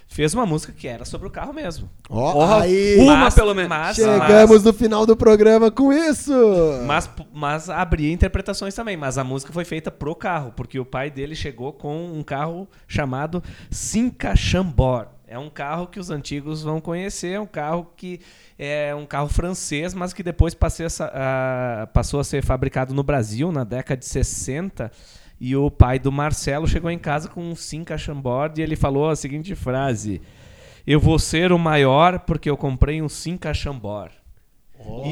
fez 0.07 0.33
uma 0.33 0.45
música 0.45 0.71
que 0.73 0.87
era 0.87 1.03
sobre 1.05 1.27
o 1.27 1.31
carro 1.31 1.53
mesmo. 1.53 1.89
Ó, 2.09 2.33
Ó, 2.37 2.59
aí. 2.59 2.97
uma 2.99 3.31
pelo 3.31 3.53
menos. 3.53 3.69
Mas, 3.69 3.95
Chegamos 3.95 4.63
no 4.63 4.73
final 4.73 5.05
do 5.05 5.15
programa 5.15 5.69
com 5.71 5.91
isso. 5.93 6.31
Mas, 6.85 7.09
mas 7.33 7.69
abria 7.69 8.11
interpretações 8.11 8.73
também. 8.75 8.95
Mas 8.97 9.17
a 9.17 9.23
música 9.23 9.51
foi 9.53 9.65
feita 9.65 9.89
pro 9.91 10.15
carro, 10.15 10.51
porque 10.55 10.79
o 10.79 10.85
pai 10.85 11.09
dele 11.09 11.35
chegou 11.35 11.73
com 11.73 12.05
um 12.13 12.23
carro 12.23 12.67
chamado 12.87 13.43
Cinca 13.71 14.35
Chambord. 14.35 15.09
É 15.27 15.39
um 15.39 15.49
carro 15.49 15.87
que 15.87 15.99
os 15.99 16.11
antigos 16.11 16.61
vão 16.61 16.79
conhecer, 16.79 17.31
é 17.33 17.39
um 17.39 17.47
carro 17.47 17.87
que 17.97 18.19
é 18.59 18.93
um 18.93 19.07
carro 19.07 19.27
francês, 19.27 19.91
mas 19.93 20.13
que 20.13 20.21
depois 20.21 20.55
a, 21.01 21.81
a- 21.83 21.87
passou 21.87 22.19
a 22.19 22.23
ser 22.23 22.43
fabricado 22.43 22.93
no 22.93 23.01
Brasil 23.01 23.51
na 23.51 23.63
década 23.63 23.97
de 23.97 24.05
60. 24.05 24.91
E 25.39 25.55
o 25.55 25.69
pai 25.69 25.99
do 25.99 26.11
Marcelo 26.11 26.67
chegou 26.67 26.89
em 26.89 26.97
casa 26.97 27.27
com 27.27 27.41
um 27.41 27.55
Cinca 27.55 27.97
Chambord 27.97 28.59
e 28.59 28.63
ele 28.63 28.75
falou 28.75 29.09
a 29.09 29.15
seguinte 29.15 29.53
frase: 29.53 30.21
Eu 30.87 30.99
vou 30.99 31.19
ser 31.19 31.51
o 31.51 31.59
maior 31.59 32.19
porque 32.19 32.49
eu 32.49 32.57
comprei 32.57 33.01
um 33.01 33.09
Cinca 33.09 33.53
Chambord. 33.53 34.13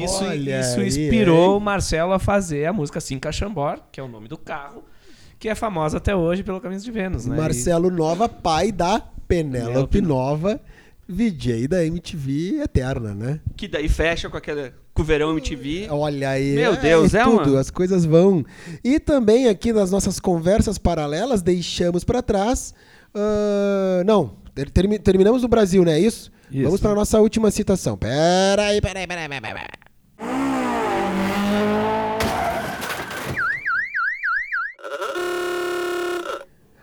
Isso, 0.02 0.24
isso 0.32 0.80
aí, 0.80 0.86
inspirou 0.86 1.52
hein? 1.52 1.56
o 1.56 1.60
Marcelo 1.60 2.12
a 2.12 2.18
fazer 2.18 2.66
a 2.66 2.72
música 2.72 3.00
Cinca 3.00 3.32
Chambord, 3.32 3.82
que 3.90 3.98
é 3.98 4.02
o 4.02 4.08
nome 4.08 4.28
do 4.28 4.38
carro, 4.38 4.84
que 5.38 5.48
é 5.48 5.54
famosa 5.54 5.98
até 5.98 6.14
hoje 6.14 6.42
pelo 6.42 6.60
Caminhos 6.60 6.84
de 6.84 6.90
Vênus, 6.90 7.26
né? 7.26 7.36
Marcelo 7.36 7.90
Nova, 7.90 8.28
pai 8.28 8.70
da 8.70 9.00
Penélope 9.26 10.00
Nova, 10.00 10.60
VJ 11.08 11.66
da 11.66 11.84
MTV 11.84 12.60
eterna, 12.62 13.14
né? 13.14 13.40
Que 13.56 13.66
daí 13.66 13.88
fecha 13.88 14.30
com 14.30 14.36
aquele 14.36 14.72
com 14.94 15.02
o 15.02 15.04
verão 15.04 15.32
MTV. 15.32 15.88
Olha 15.90 16.30
aí. 16.30 16.54
Meu 16.54 16.76
Deus, 16.76 17.12
é 17.14 17.24
tudo, 17.24 17.50
uma- 17.52 17.60
as 17.60 17.70
coisas 17.70 18.04
vão. 18.04 18.44
E 18.82 19.00
também 19.00 19.48
aqui 19.48 19.72
nas 19.72 19.90
nossas 19.90 20.20
conversas 20.20 20.78
paralelas, 20.78 21.42
deixamos 21.42 22.04
pra 22.04 22.22
trás. 22.22 22.72
ah, 23.14 24.02
não, 24.06 24.32
ter- 24.54 24.70
termi- 24.70 24.98
terminamos 24.98 25.42
no 25.42 25.48
Brasil, 25.48 25.84
né? 25.84 25.98
Isso? 25.98 26.30
Isso. 26.50 26.64
Vamos 26.64 26.80
pra 26.80 26.94
nossa 26.94 27.20
última 27.20 27.50
citação. 27.50 27.96
Peraí, 27.96 28.80
peraí, 28.80 29.06
peraí, 29.06 29.28
peraí, 29.28 29.40
peraí. 29.40 29.68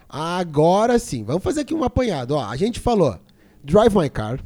Agora 0.09 0.99
sim, 0.99 1.23
vamos 1.23 1.43
fazer 1.43 1.61
aqui 1.61 1.73
um 1.73 1.83
apanhado. 1.83 2.35
Ó, 2.35 2.43
a 2.43 2.55
gente 2.57 2.79
falou 2.79 3.17
Drive 3.63 3.95
My 3.95 4.09
Car, 4.09 4.39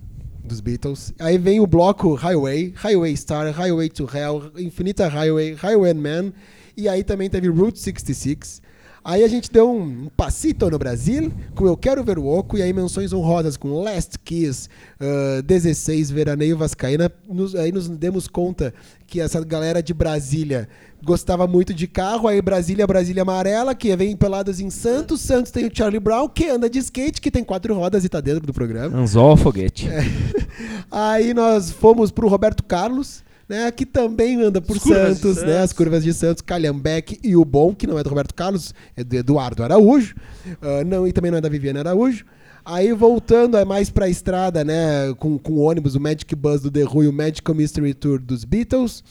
dos 0.46 0.62
Beatles. 0.62 1.14
Aí 1.20 1.38
vem 1.38 1.60
o 1.60 1.68
bloco 1.68 2.14
Highway, 2.14 2.74
Highway 2.76 3.18
Star, 3.18 3.52
Highway 3.52 3.90
to 3.90 4.08
Hell, 4.12 4.52
Infinita 4.58 5.08
Highway, 5.08 5.54
Highway 5.54 5.94
Man. 5.94 6.34
E 6.78 6.88
aí 6.88 7.04
também 7.04 7.30
teve 7.30 7.48
Route 7.48 7.80
66. 7.80 8.62
Aí 9.08 9.24
a 9.24 9.28
gente 9.28 9.52
deu 9.52 9.70
um, 9.72 10.10
passito 10.18 10.68
no 10.68 10.80
Brasil 10.80 11.32
com 11.54 11.68
Eu 11.68 11.78
Quero 11.78 12.04
Ver 12.04 12.18
o 12.18 12.26
Oco 12.26 12.58
e 12.58 12.64
aí 12.64 12.74
menções 12.74 13.14
honrosas 13.14 13.56
com 13.56 13.84
Last 13.84 14.18
Kiss, 14.18 14.68
uh, 15.00 15.44
16, 15.44 16.10
Veraneio 16.10 16.58
Vascaína. 16.58 17.12
Nos, 17.30 17.54
aí 17.54 17.72
nos 17.72 17.88
demos 17.88 18.28
conta 18.28 18.74
que 19.06 19.22
essa 19.22 19.46
galera 19.46 19.84
de 19.84 19.94
Brasília 19.94 20.68
gostava 21.06 21.46
muito 21.46 21.72
de 21.74 21.88
carro, 21.88 22.28
aí 22.28 22.42
Brasília, 22.42 22.88
Brasília 22.88 23.22
Amarela, 23.22 23.76
que 23.76 23.96
vem 23.96 24.18
peladas 24.18 24.60
em 24.60 24.72
Santos, 24.72 25.22
Santos 25.22 25.52
tem 25.52 25.68
o 25.68 25.72
Charlie 25.72 26.00
Brown, 26.00 26.28
que 26.28 26.50
anda 26.50 26.68
de 26.68 26.80
skate, 26.80 27.22
que 27.22 27.30
tem 27.30 27.44
quatro 27.44 27.76
rodas 27.76 28.04
e 28.04 28.10
tá 28.10 28.20
dentro 28.20 28.46
do 28.46 28.52
programa. 28.52 28.98
Anzol 28.98 29.38
foguete. 29.38 29.88
É. 29.88 30.04
Aí 30.90 31.34
nós 31.34 31.70
fomos 31.70 32.10
pro 32.10 32.28
Roberto 32.28 32.64
Carlos, 32.64 33.24
né, 33.48 33.72
que 33.72 33.86
também 33.86 34.42
anda 34.42 34.60
por 34.60 34.78
de 34.78 34.84
Santos, 34.84 35.36
né, 35.38 35.42
Santos. 35.42 35.56
as 35.56 35.74
curvas 35.74 36.04
de 36.04 36.12
Santos, 36.12 36.42
Calhambeck 36.42 37.20
e 37.24 37.36
o 37.36 37.46
Bom, 37.46 37.76
que 37.76 37.86
não 37.86 38.00
é 38.00 38.04
do 38.04 38.10
Roberto 38.10 38.34
Carlos, 38.34 38.74
é 38.98 39.04
do 39.04 39.16
Eduardo 39.16 39.64
Araújo, 39.64 40.16
ah, 40.60 40.84
não, 40.84 41.08
e 41.08 41.14
também 41.14 41.30
não 41.30 41.38
é 41.38 41.42
da 41.42 41.50
Viviane 41.50 41.80
Araújo. 41.80 42.26
Aí 42.68 42.92
voltando 42.94 43.58
é 43.58 43.64
mais 43.64 43.92
pra 43.92 44.10
estrada, 44.10 44.64
né, 44.64 45.14
com, 45.20 45.38
com 45.38 45.54
o 45.54 45.60
ônibus, 45.60 45.94
o 45.94 46.00
Magic 46.00 46.36
Bus 46.36 46.62
do 46.62 46.72
The 46.72 46.84
Who 46.84 47.04
e 47.04 47.08
o 47.08 47.14
Magical 47.14 47.54
Mystery 47.54 47.94
Tour 47.94 48.20
dos 48.20 48.44
Beatles. 48.44 49.04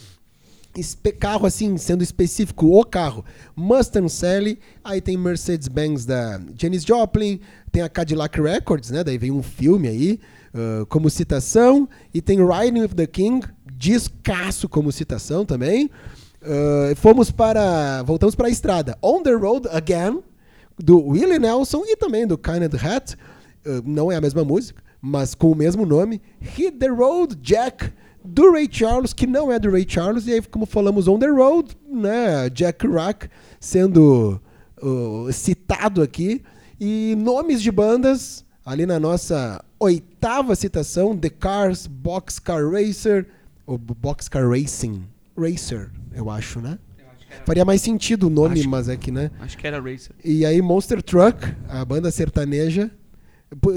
Carro 1.19 1.47
assim, 1.47 1.77
sendo 1.77 2.03
específico, 2.03 2.79
o 2.79 2.85
carro. 2.85 3.25
Mustang 3.55 4.09
Sally, 4.09 4.59
aí 4.83 5.01
tem 5.01 5.17
Mercedes-Benz 5.17 6.05
da 6.05 6.41
Janis 6.59 6.85
Joplin, 6.85 7.41
tem 7.71 7.83
a 7.83 7.89
Cadillac 7.89 8.41
Records, 8.41 8.91
né? 8.91 9.05
Daí 9.05 9.19
vem 9.19 9.31
um 9.31 9.43
filme 9.43 9.89
aí, 9.89 10.21
ah, 10.55 10.85
como 10.89 11.09
citação, 11.11 11.89
e 12.13 12.21
tem 12.21 12.39
Riding 12.39 12.81
with 12.81 12.89
the 12.89 13.07
King, 13.07 13.47
descasso 13.73 14.69
como 14.69 14.91
citação 14.91 15.45
também. 15.45 15.91
Ah, 16.43 16.95
fomos 16.97 17.31
para. 17.31 18.03
Voltamos 18.03 18.35
para 18.35 18.49
a 18.49 18.51
estrada. 18.51 18.99
On 19.03 19.23
the 19.23 19.33
Road 19.33 19.69
Again, 19.69 20.23
do 20.79 21.01
Willie 21.01 21.39
Nelson 21.39 21.83
e 21.85 21.97
também 21.97 22.27
do 22.27 22.37
Kenneth 22.37 22.77
Hat. 22.77 23.17
Uh, 23.65 23.83
não 23.85 24.13
é 24.13 24.17
a 24.17 24.21
mesma 24.21 24.45
música, 24.45 24.83
mas 25.01 25.35
com 25.35 25.51
o 25.51 25.55
mesmo 25.55 25.87
nome. 25.87 26.21
Hit 26.41 26.73
the 26.73 26.89
Road 26.89 27.37
Jack, 27.37 27.91
do 28.25 28.53
Ray 28.53 28.69
Charles, 28.71 29.13
que 29.13 29.27
não 29.27 29.53
é 29.53 29.59
do 29.59 29.71
Ray 29.71 29.85
Charles. 29.89 30.27
E 30.27 30.33
aí, 30.33 30.43
como 30.43 30.65
falamos, 30.67 31.07
On 31.07 31.19
the 31.19 31.29
Road, 31.29 31.77
né? 31.89 32.49
Jack 32.51 32.87
Rack 32.87 33.29
sendo 33.61 34.41
uh, 34.83 35.33
citado 35.33 36.03
aqui. 36.03 36.43
E 36.81 37.15
nomes 37.19 37.61
de 37.63 37.71
bandas, 37.71 38.45
ali 38.65 38.87
na 38.87 38.99
nossa 38.99 39.63
oitava 39.79 40.57
citação: 40.57 41.17
The 41.17 41.31
Cars, 41.31 41.87
Boxcar 41.87 42.69
Racer, 42.71 43.27
ou 43.67 43.77
Boxcar 43.79 44.49
Racing. 44.49 45.03
Racer, 45.37 45.91
eu 46.15 46.31
acho, 46.31 46.61
né? 46.61 46.79
Faria 47.45 47.65
mais 47.65 47.83
sentido 47.83 48.29
o 48.29 48.31
nome, 48.31 48.61
Acho- 48.61 48.69
mas 48.69 48.89
é 48.89 48.97
que, 48.97 49.11
né? 49.11 49.31
Acho 49.41 49.59
que 49.59 49.67
era 49.67 49.81
Racer. 49.81 50.13
E 50.25 50.47
aí 50.47 50.63
Monster 50.63 51.03
Truck, 51.03 51.53
a 51.69 51.85
banda 51.85 52.11
sertaneja. 52.11 52.91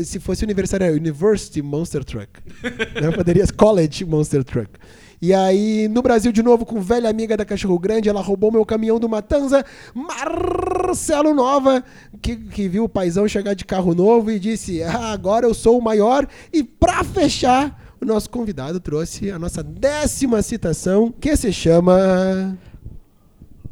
Se 0.04 0.20
fosse 0.20 0.44
universitário, 0.44 0.88
é 0.88 0.92
University 0.92 1.62
Monster 1.62 2.04
Truck. 2.04 2.30
né? 3.02 3.12
Poderia 3.16 3.46
ser 3.46 3.54
College 3.54 4.06
Monster 4.06 4.44
Truck. 4.44 4.72
E 5.20 5.34
aí, 5.34 5.88
no 5.88 6.04
Brasil, 6.04 6.32
de 6.32 6.44
novo, 6.44 6.64
com 6.64 6.80
velha 6.80 7.10
amiga 7.10 7.36
da 7.36 7.44
Cachorro 7.44 7.80
Grande, 7.80 8.08
ela 8.08 8.22
roubou 8.22 8.52
meu 8.52 8.64
caminhão 8.64 9.00
do 9.00 9.10
Matanza, 9.10 9.66
Marcelo 9.94 11.34
Nova, 11.34 11.84
que, 12.22 12.36
que 12.36 12.68
viu 12.68 12.84
o 12.84 12.90
paizão 12.90 13.28
chegar 13.28 13.56
de 13.56 13.66
carro 13.66 13.96
novo 13.96 14.30
e 14.30 14.40
disse: 14.40 14.84
ah, 14.84 15.12
agora 15.12 15.48
eu 15.48 15.56
sou 15.56 15.80
o 15.80 15.82
maior. 15.82 16.28
E 16.54 16.64
pra 16.64 17.04
fechar, 17.04 17.96
o 18.00 18.06
nosso 18.06 18.30
convidado 18.30 18.80
trouxe 18.80 19.32
a 19.32 19.40
nossa 19.40 19.64
décima 19.64 20.44
citação, 20.44 21.12
que 21.12 21.36
se 21.36 21.52
chama. 21.52 22.56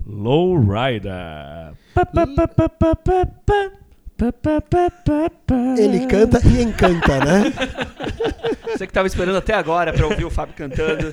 Lowrider. 0.08 1.74
Pa, 1.93 2.06
pa, 2.06 2.47
pa, 2.47 3.72
pa, 4.18 4.32
pa, 4.32 4.32
pa, 4.32 4.32
pa. 4.32 4.32
Pa, 4.32 4.32
pa, 4.32 4.61
pa, 4.61 4.89
pa, 4.89 5.30
pa. 5.30 5.76
Ele 5.78 6.07
canta 6.07 6.39
e 6.47 6.61
encanta, 6.61 7.20
né? 7.20 7.53
Você 8.72 8.88
que 8.88 8.93
tava 8.93 9.07
esperando 9.07 9.36
até 9.36 9.53
agora 9.53 9.91
pra 9.91 10.07
ouvir 10.07 10.24
o 10.24 10.30
Fábio 10.30 10.55
cantando. 10.55 11.11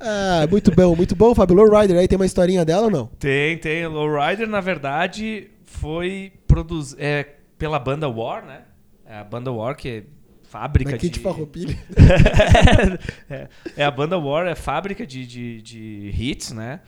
Ah, 0.00 0.46
muito 0.50 0.74
bom, 0.74 0.96
muito 0.96 1.14
bom, 1.14 1.34
Fábio. 1.34 1.56
Lowrider, 1.56 1.98
aí 1.98 2.08
tem 2.08 2.16
uma 2.16 2.24
historinha 2.24 2.64
dela 2.64 2.84
ou 2.84 2.90
não? 2.90 3.06
Tem, 3.18 3.58
tem. 3.58 3.86
Lowrider, 3.86 4.48
na 4.48 4.60
verdade, 4.60 5.50
foi 5.66 6.32
produzido 6.46 7.02
é, 7.02 7.26
pela 7.58 7.78
banda 7.78 8.08
War, 8.08 8.44
né? 8.44 8.62
É 9.04 9.18
a 9.18 9.24
banda 9.24 9.52
War, 9.52 9.76
que 9.76 9.88
é 9.88 10.02
fábrica 10.44 10.92
Na 10.92 10.98
Kit 10.98 11.18
de... 11.18 11.20
Farroupilha. 11.20 11.78
é, 13.28 13.48
é 13.76 13.84
a 13.84 13.90
banda 13.90 14.18
War, 14.18 14.46
é 14.46 14.54
fábrica 14.54 15.06
de, 15.06 15.26
de, 15.26 15.60
de 15.62 16.14
hits, 16.18 16.52
né? 16.52 16.80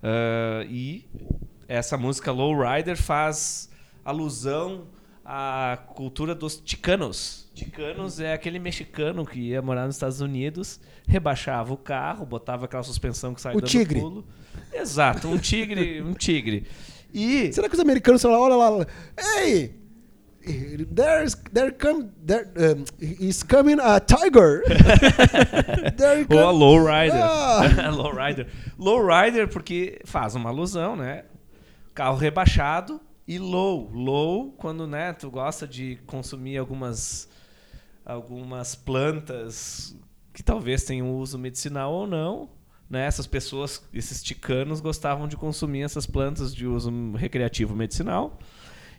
Ah, 0.00 0.64
e 0.68 1.04
essa 1.68 1.96
música 1.96 2.30
Lowrider 2.30 2.96
faz 2.96 3.71
alusão 4.04 4.86
à 5.24 5.78
cultura 5.94 6.34
dos 6.34 6.56
ticanos. 6.56 7.50
Ticanos 7.54 8.18
é 8.20 8.32
aquele 8.32 8.58
mexicano 8.58 9.24
que 9.24 9.38
ia 9.38 9.62
morar 9.62 9.86
nos 9.86 9.96
Estados 9.96 10.20
Unidos, 10.20 10.80
rebaixava 11.06 11.72
o 11.72 11.76
carro, 11.76 12.24
botava 12.26 12.64
aquela 12.64 12.82
suspensão 12.82 13.34
que 13.34 13.40
sai 13.40 13.52
O 13.54 13.60
dando 13.60 13.68
tigre. 13.68 14.00
pulo. 14.00 14.24
Exato, 14.72 15.28
um 15.28 15.38
tigre, 15.38 16.02
um 16.02 16.14
tigre. 16.14 16.66
E 17.12 17.52
Será 17.52 17.68
que 17.68 17.74
os 17.74 17.80
americanos 17.80 18.22
lá, 18.24 18.38
olha 18.40 18.56
lá, 18.56 18.86
Hey! 19.18 19.80
There's, 20.92 21.34
there 21.54 21.70
come, 21.70 22.10
there, 22.26 22.48
um, 22.56 22.84
is 23.00 23.44
coming 23.44 23.78
a 23.80 24.00
tiger. 24.00 24.62
there 25.96 26.26
Ou 26.28 26.38
a 26.40 26.42
come- 26.46 26.58
Lowrider. 26.58 27.22
Ah! 27.22 27.90
Lowrider. 27.94 28.48
Lowrider 28.76 29.46
porque 29.48 30.00
faz 30.04 30.34
uma 30.34 30.50
alusão, 30.50 30.96
né? 30.96 31.24
Carro 31.94 32.16
rebaixado 32.16 33.00
e 33.26 33.38
low. 33.38 33.90
Low 33.92 34.52
quando, 34.52 34.86
né, 34.86 35.12
tu 35.12 35.30
gosta 35.30 35.66
de 35.66 35.96
consumir 36.06 36.58
algumas 36.58 37.28
algumas 38.04 38.74
plantas 38.74 39.96
que 40.32 40.42
talvez 40.42 40.82
tenham 40.84 41.14
uso 41.16 41.38
medicinal 41.38 41.92
ou 41.92 42.06
não, 42.06 42.50
né? 42.90 43.06
Essas 43.06 43.26
pessoas, 43.26 43.82
esses 43.92 44.22
ticanos 44.22 44.80
gostavam 44.80 45.28
de 45.28 45.36
consumir 45.36 45.82
essas 45.82 46.06
plantas 46.06 46.54
de 46.54 46.66
uso 46.66 46.90
recreativo 47.12 47.74
medicinal. 47.74 48.38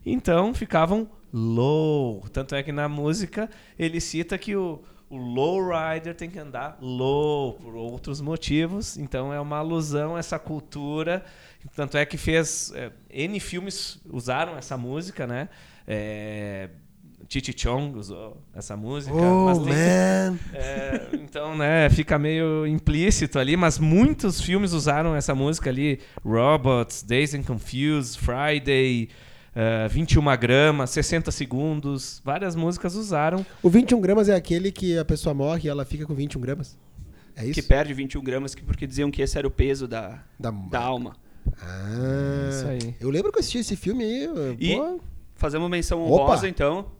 Então 0.06 0.54
ficavam 0.54 1.10
low. 1.32 2.24
Tanto 2.32 2.56
é 2.56 2.64
que 2.64 2.72
na 2.72 2.90
música 2.90 3.50
ele 3.78 4.00
cita 4.02 4.38
que 4.38 4.56
o, 4.56 4.82
o 5.10 5.18
low 5.18 5.60
rider 5.70 6.16
tem 6.16 6.30
que 6.30 6.40
andar 6.40 6.78
low 6.82 7.54
por 7.54 7.76
outros 7.76 8.20
motivos. 8.20 8.98
Então 8.98 9.34
é 9.34 9.40
uma 9.40 9.58
alusão 9.58 10.16
a 10.16 10.20
essa 10.20 10.38
cultura. 10.38 11.24
Tanto 11.76 11.98
é 11.98 12.06
que 12.06 12.18
fez. 12.18 12.72
É, 12.76 12.92
N 13.10 13.40
filmes 13.40 14.00
usaram 14.10 14.58
essa 14.58 14.78
música, 14.78 15.26
né? 15.26 15.50
É, 15.88 16.70
Titi 17.28 17.54
Chong 17.58 17.98
usou 17.98 18.38
essa 18.54 18.76
música. 18.78 19.16
Oh, 19.16 19.46
mas 19.46 19.58
tem- 19.60 19.68
man. 19.74 20.40
é, 20.54 21.08
então, 21.14 21.58
né, 21.58 21.90
fica 21.90 22.20
meio 22.20 22.68
implícito 22.68 23.40
ali, 23.40 23.56
mas 23.58 23.80
muitos 23.80 24.40
filmes 24.42 24.72
usaram 24.74 25.16
essa 25.16 25.34
música 25.34 25.70
ali. 25.70 26.00
Robots, 26.24 27.02
Days 27.02 27.34
and 27.34 27.44
Confused, 27.44 28.20
Friday, 28.20 29.10
eh, 29.56 29.88
21 29.90 30.24
gramas, 30.38 30.90
60 30.92 31.32
segundos. 31.32 32.22
Várias 32.24 32.56
músicas 32.56 32.94
usaram. 32.96 33.44
O 33.64 33.70
21 33.70 34.00
gramas 34.02 34.30
é 34.30 34.36
aquele 34.36 34.72
que 34.72 34.98
a 34.98 35.06
pessoa 35.06 35.34
morre 35.34 35.62
e 35.66 35.70
ela 35.70 35.86
fica 35.86 36.06
com 36.06 36.14
21 36.14 36.40
gramas? 36.42 36.78
É 37.36 37.44
isso? 37.46 37.54
Que 37.54 37.64
perde 37.64 37.94
21 37.96 38.22
gramas 38.24 38.54
que- 38.54 38.62
porque 38.64 38.86
diziam 38.86 39.10
que 39.10 39.22
esse 39.22 39.38
era 39.40 39.48
o 39.48 39.52
peso 39.52 39.88
da, 39.88 40.24
Da- 40.40 40.52
da 40.52 40.80
alma. 40.80 41.16
Ah, 41.62 42.50
Isso 42.50 42.68
aí. 42.68 42.96
Eu 43.00 43.10
lembro 43.10 43.32
que 43.32 43.38
eu 43.38 43.40
assisti 43.42 43.60
esse 43.60 43.76
filme 43.76 44.04
aí. 44.04 44.28
E 44.60 44.76
pô, 44.76 45.00
fazemos 45.36 45.70
menção 45.70 46.02
Opa! 46.06 46.24
honrosa, 46.24 46.48
então, 46.48 46.92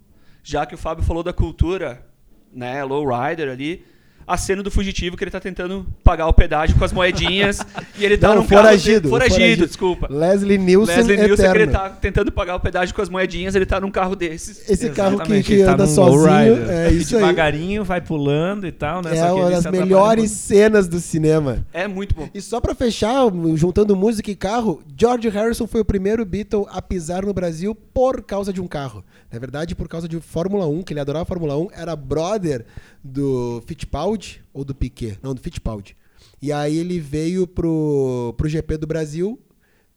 já 0.44 0.66
que 0.66 0.76
o 0.76 0.78
Fábio 0.78 1.04
falou 1.04 1.24
da 1.24 1.34
cultura, 1.34 2.06
né, 2.52 2.84
lowrider 2.84 3.50
ali, 3.50 3.86
a 4.28 4.38
cena 4.38 4.64
do 4.64 4.72
fugitivo 4.72 5.18
que 5.18 5.24
ele 5.24 5.32
tá 5.32 5.40
tentando 5.40 5.86
pagar 6.04 6.28
o 6.28 6.34
pedágio 6.34 6.76
com 6.78 6.84
as 6.86 6.92
moedinhas 6.94 7.60
e 7.98 8.06
ele 8.06 8.18
tá 8.18 8.30
Não, 8.30 8.36
num 8.42 8.48
carro 8.48 8.62
foragido, 8.64 9.02
dele- 9.02 9.10
foragido, 9.10 9.36
foragido. 9.40 9.68
desculpa. 9.68 10.08
Leslie 10.10 10.58
Nielsen 10.58 10.96
Leslie 10.98 11.18
Nielsen, 11.18 11.52
que 11.52 11.58
ele 11.58 11.68
tá 11.72 11.90
tentando 11.90 12.32
pagar 12.32 12.56
o 12.56 12.60
pedágio 12.60 12.94
com 12.96 13.02
as 13.02 13.10
moedinhas, 13.10 13.56
ele 13.56 13.66
tá 13.66 13.80
num 13.80 13.92
carro 13.92 14.16
desses. 14.16 14.70
Esse 14.70 14.90
carro 14.90 15.18
que, 15.18 15.24
Exatamente, 15.24 15.46
que 15.46 15.54
ele 15.54 15.66
tá 15.66 15.74
anda 15.74 15.86
num 15.86 15.94
sozinho. 15.94 16.70
É 16.72 16.92
isso 16.92 17.16
aí. 17.16 17.22
Devagarinho, 17.22 17.84
vai 17.84 18.02
pulando 18.02 18.66
e 18.68 18.72
tal, 18.72 19.02
né? 19.02 19.18
É 19.18 19.32
uma 19.32 19.50
das 19.52 19.66
melhores 19.66 20.32
cenas 20.32 20.88
do 20.88 21.00
cinema. 21.00 21.66
É 21.74 21.88
muito 21.88 22.16
bom. 22.16 22.30
E 22.34 22.42
só 22.42 22.60
pra 22.60 22.74
fechar, 22.76 23.20
juntando 23.56 23.96
música 23.96 24.30
e 24.32 24.36
carro, 24.36 24.82
George 24.98 25.30
Harrison 25.30 25.68
foi 25.68 25.82
o 25.82 25.86
primeiro 25.86 26.26
Beatle 26.26 26.66
a 26.70 26.82
pisar 26.82 27.26
no 27.26 27.34
Brasil 27.34 27.76
por 27.94 28.22
causa 28.22 28.52
de 28.54 28.62
um 28.62 28.68
carro. 28.68 29.04
Na 29.34 29.40
verdade, 29.40 29.74
por 29.74 29.88
causa 29.88 30.08
de 30.08 30.20
Fórmula 30.22 30.68
1, 30.68 30.84
que 30.84 30.94
ele 30.94 31.00
adorava 31.00 31.26
Fórmula 31.26 31.58
1, 31.58 31.70
era 31.74 31.96
brother 31.96 32.68
do 33.04 33.64
Fittipaldi, 33.66 34.44
ou 34.54 34.64
do 34.64 34.76
Piquet, 34.76 35.18
não, 35.24 35.34
do 35.34 35.42
Fittipaldi. 35.42 35.98
E 36.40 36.52
aí 36.54 36.78
ele 36.78 37.00
veio 37.00 37.48
pro, 37.48 38.36
pro 38.38 38.48
GP 38.48 38.78
do 38.78 38.86
Brasil 38.86 39.40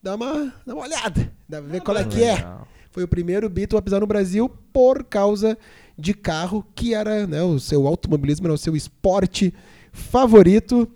dar 0.02 0.14
uma, 0.14 0.54
dar 0.66 0.72
uma 0.74 0.84
olhada, 0.84 1.30
dar- 1.46 1.60
ver 1.60 1.82
qual 1.82 1.98
é 1.98 2.04
que 2.04 2.24
é. 2.24 2.36
Legal. 2.36 2.66
Foi 2.90 3.04
o 3.04 3.08
primeiro 3.08 3.50
Beatle 3.50 3.78
a 3.78 3.82
pisar 3.82 4.00
no 4.00 4.06
Brasil 4.06 4.48
por 4.72 5.04
causa 5.04 5.58
de 5.98 6.14
carro, 6.14 6.64
que 6.74 6.94
era 6.94 7.26
né, 7.26 7.42
o 7.42 7.58
seu 7.60 7.86
automobilismo, 7.86 8.46
era 8.46 8.54
o 8.54 8.58
seu 8.58 8.74
esporte 8.74 9.52
favorito. 9.92 10.88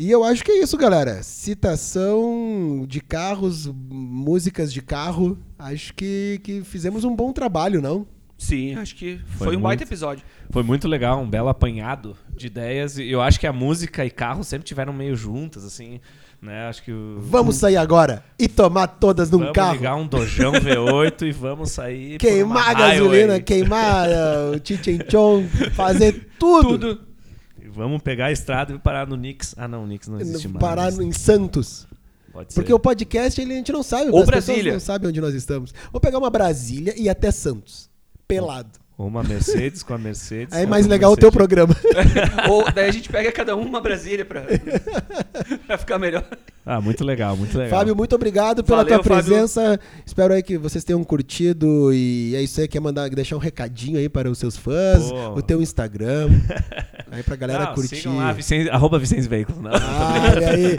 E 0.00 0.10
eu 0.10 0.24
acho 0.24 0.42
que 0.42 0.50
é 0.50 0.62
isso, 0.62 0.78
galera. 0.78 1.22
Citação 1.22 2.86
de 2.88 3.02
carros, 3.02 3.66
músicas 3.90 4.72
de 4.72 4.80
carro. 4.80 5.36
Acho 5.58 5.92
que, 5.92 6.40
que 6.42 6.64
fizemos 6.64 7.04
um 7.04 7.14
bom 7.14 7.34
trabalho, 7.34 7.82
não? 7.82 8.06
Sim, 8.38 8.76
acho 8.76 8.96
que 8.96 9.20
Foi 9.36 9.48
foi, 9.48 9.56
um 9.58 9.60
baita 9.60 9.82
muito. 9.82 9.90
episódio. 9.90 10.24
Foi 10.48 10.62
muito 10.62 10.88
legal, 10.88 11.20
um 11.20 11.28
belo 11.28 11.50
apanhado 11.50 12.16
de 12.34 12.46
ideias. 12.46 12.96
E 12.96 13.10
eu 13.10 13.20
acho 13.20 13.38
que 13.38 13.46
a 13.46 13.52
música 13.52 14.02
e 14.02 14.10
carro 14.10 14.42
sempre 14.42 14.66
tiveram 14.66 14.94
meio 14.94 15.14
juntas, 15.14 15.66
assim, 15.66 16.00
né? 16.40 16.66
Acho 16.66 16.82
que 16.82 16.90
o... 16.90 17.18
Vamos 17.20 17.56
sair 17.56 17.76
agora 17.76 18.24
e 18.38 18.48
tomar 18.48 18.86
todas 18.86 19.30
num 19.30 19.40
vamos 19.40 19.52
carro. 19.52 19.74
ligar 19.74 19.96
um 19.96 20.06
dojão 20.06 20.52
V8 20.52 21.28
e 21.28 21.30
vamos 21.32 21.72
sair 21.72 22.16
Queimar 22.16 22.70
a 22.70 22.72
gasolina, 22.72 23.34
highway. 23.34 23.42
queimar 23.42 24.08
uh, 24.08 24.56
o 24.56 24.66
Chichenchon, 24.66 25.46
fazer 25.74 26.30
tudo. 26.40 26.78
Tudo. 26.78 27.09
Vamos 27.72 28.02
pegar 28.02 28.26
a 28.26 28.32
estrada 28.32 28.72
e 28.72 28.78
parar 28.78 29.06
no 29.06 29.16
Nix. 29.16 29.54
Ah, 29.56 29.68
não, 29.68 29.84
o 29.84 29.86
Nix 29.86 30.08
não 30.08 30.20
existe 30.20 30.48
mais. 30.48 30.60
Parar 30.60 30.92
em 30.92 31.12
Santos. 31.12 31.86
Pode 32.32 32.54
Porque 32.54 32.68
ser. 32.68 32.74
o 32.74 32.78
podcast 32.78 33.40
ele, 33.40 33.54
a 33.54 33.56
gente 33.56 33.72
não 33.72 33.82
sabe. 33.82 34.10
Ou 34.10 34.18
as 34.20 34.26
pessoas 34.26 34.44
Brasília. 34.46 34.72
não 34.72 34.80
sabem 34.80 35.08
onde 35.08 35.20
nós 35.20 35.34
estamos. 35.34 35.74
Vou 35.90 36.00
pegar 36.00 36.18
uma 36.18 36.30
Brasília 36.30 36.94
e 36.96 37.02
ir 37.04 37.08
até 37.08 37.30
Santos. 37.30 37.90
Pelado. 38.26 38.79
Ou 39.00 39.06
uma 39.06 39.22
Mercedes 39.22 39.82
com 39.82 39.94
a 39.94 39.98
Mercedes. 39.98 40.52
Aí 40.52 40.64
é 40.64 40.66
mais 40.66 40.86
legal 40.86 41.10
o 41.10 41.16
teu 41.16 41.32
programa. 41.32 41.74
Ou 42.50 42.70
daí 42.70 42.86
a 42.86 42.92
gente 42.92 43.08
pega 43.08 43.32
cada 43.32 43.56
um 43.56 43.62
uma 43.62 43.80
Brasília 43.80 44.26
pra, 44.26 44.42
pra 45.66 45.78
ficar 45.78 45.98
melhor. 45.98 46.22
Ah, 46.66 46.82
muito 46.82 47.02
legal, 47.02 47.34
muito 47.34 47.56
legal. 47.56 47.78
Fábio, 47.78 47.96
muito 47.96 48.14
obrigado 48.14 48.62
pela 48.62 48.84
Valeu, 48.84 48.98
tua 48.98 49.02
Fábio. 49.16 49.24
presença. 49.24 49.80
Espero 50.04 50.34
aí 50.34 50.42
que 50.42 50.58
vocês 50.58 50.84
tenham 50.84 51.02
curtido. 51.02 51.90
E 51.94 52.34
é 52.36 52.42
isso 52.42 52.60
aí, 52.60 52.68
quer 52.68 52.78
mandar, 52.80 53.08
deixar 53.08 53.36
um 53.36 53.38
recadinho 53.38 53.96
aí 53.98 54.06
para 54.06 54.30
os 54.30 54.36
seus 54.36 54.54
fãs, 54.58 55.10
Pô. 55.10 55.30
o 55.30 55.40
teu 55.40 55.62
Instagram. 55.62 56.28
aí 57.10 57.22
pra 57.22 57.36
galera 57.36 57.64
Não, 57.64 57.74
curtir. 57.74 57.96
Sigam 57.96 58.18
lá, 58.18 58.32
Vicente, 58.32 58.68
arroba 58.68 58.98
Vicente 58.98 59.26
Veículo. 59.26 59.62
Não, 59.62 59.70
Ah, 59.72 60.30
olha 60.36 60.50
aí. 60.50 60.76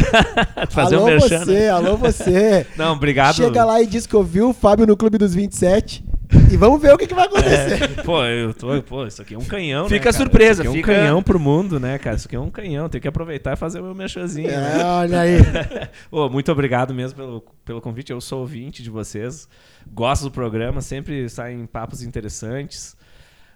fazer 0.69 0.95
alô 0.97 1.05
um 1.05 1.07
merchan, 1.07 1.39
você, 1.39 1.51
né? 1.53 1.69
alô 1.69 1.97
você. 1.97 2.67
Não, 2.77 2.93
obrigado. 2.93 3.37
Chega 3.37 3.65
lá 3.65 3.81
e 3.81 3.87
diz 3.87 4.05
que 4.05 4.15
ouviu 4.15 4.49
o 4.49 4.53
Fábio 4.53 4.85
no 4.85 4.95
Clube 4.95 5.17
dos 5.17 5.33
27. 5.33 6.10
E 6.51 6.57
vamos 6.57 6.81
ver 6.81 6.93
o 6.93 6.97
que, 6.97 7.07
que 7.07 7.13
vai 7.13 7.25
acontecer. 7.25 7.83
É, 7.83 7.87
pô, 8.03 8.23
eu 8.25 8.53
tô, 8.53 8.81
pô, 8.83 9.05
isso 9.05 9.21
aqui 9.21 9.33
é 9.35 9.37
um 9.37 9.43
canhão, 9.45 9.85
Fica 9.85 9.95
né, 9.95 9.99
a 10.09 10.13
cara? 10.13 10.17
surpresa, 10.17 10.51
Isso 10.51 10.61
aqui 10.61 10.67
é 10.67 10.71
um 10.71 10.73
fica- 10.75 10.93
canhão 10.95 11.23
pro 11.23 11.39
mundo, 11.39 11.79
né, 11.79 11.97
cara? 11.97 12.15
Isso 12.15 12.27
aqui 12.27 12.35
é 12.35 12.39
um 12.39 12.49
canhão, 12.49 12.87
tem 12.89 12.99
que 13.01 13.07
aproveitar 13.07 13.53
e 13.53 13.55
fazer 13.55 13.79
o 13.79 13.83
meu 13.83 13.95
merchanzinho, 13.95 14.49
É, 14.49 14.57
né? 14.77 14.83
olha 14.85 15.19
aí. 15.21 15.37
Ô, 16.11 16.29
muito 16.29 16.51
obrigado 16.51 16.93
mesmo 16.93 17.17
pelo, 17.17 17.43
pelo 17.65 17.81
convite. 17.81 18.11
Eu 18.11 18.21
sou 18.21 18.39
ouvinte 18.41 18.81
de 18.83 18.89
vocês. 18.89 19.47
Gosto 19.91 20.23
do 20.23 20.31
programa, 20.31 20.81
sempre 20.81 21.27
saem 21.29 21.65
papos 21.65 22.01
interessantes. 22.03 22.95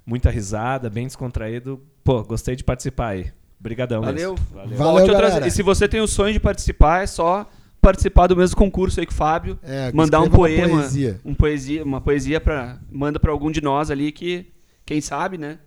Muita 0.06 0.30
risada, 0.30 0.90
bem 0.90 1.08
descontraído. 1.08 1.82
Pô, 2.04 2.24
gostei 2.24 2.56
de 2.56 2.64
participar 2.64 3.08
aí. 3.10 3.32
Obrigadão 3.60 4.02
Valeu. 4.02 4.34
mesmo. 4.34 4.48
Valeu. 4.54 4.78
Valeu, 4.78 5.08
galera. 5.08 5.48
E 5.48 5.52
se 5.52 5.64
você 5.64 5.88
tem 5.88 6.02
o 6.02 6.08
sonho 6.08 6.34
de 6.34 6.40
participar, 6.40 7.04
é 7.04 7.08
só 7.08 7.50
participar 7.86 8.26
do 8.26 8.36
mesmo 8.36 8.58
concurso 8.58 9.00
aí 9.00 9.06
com 9.06 9.12
o 9.12 9.16
Fábio. 9.16 9.60
É, 9.62 9.92
mandar 9.94 10.20
um 10.20 10.24
escreva 10.24 10.42
uma 10.42 10.48
poema, 10.48 10.82
poesia. 10.82 11.22
um 11.24 11.36
poesia, 11.36 11.84
uma 11.84 12.02
poesia 12.02 12.42
para 12.42 12.80
manda 12.92 13.20
para 13.20 13.32
algum 13.32 13.52
de 13.52 13.62
nós 13.62 13.92
ali 13.92 14.12
que 14.12 14.48
quem 14.84 15.00
sabe, 15.00 15.38
né? 15.38 15.60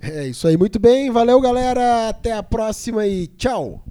É 0.00 0.28
isso 0.28 0.46
aí, 0.46 0.56
muito 0.56 0.78
bem. 0.78 1.10
Valeu, 1.10 1.40
galera. 1.40 2.08
Até 2.08 2.32
a 2.32 2.42
próxima 2.42 3.06
e 3.06 3.26
tchau. 3.26 3.84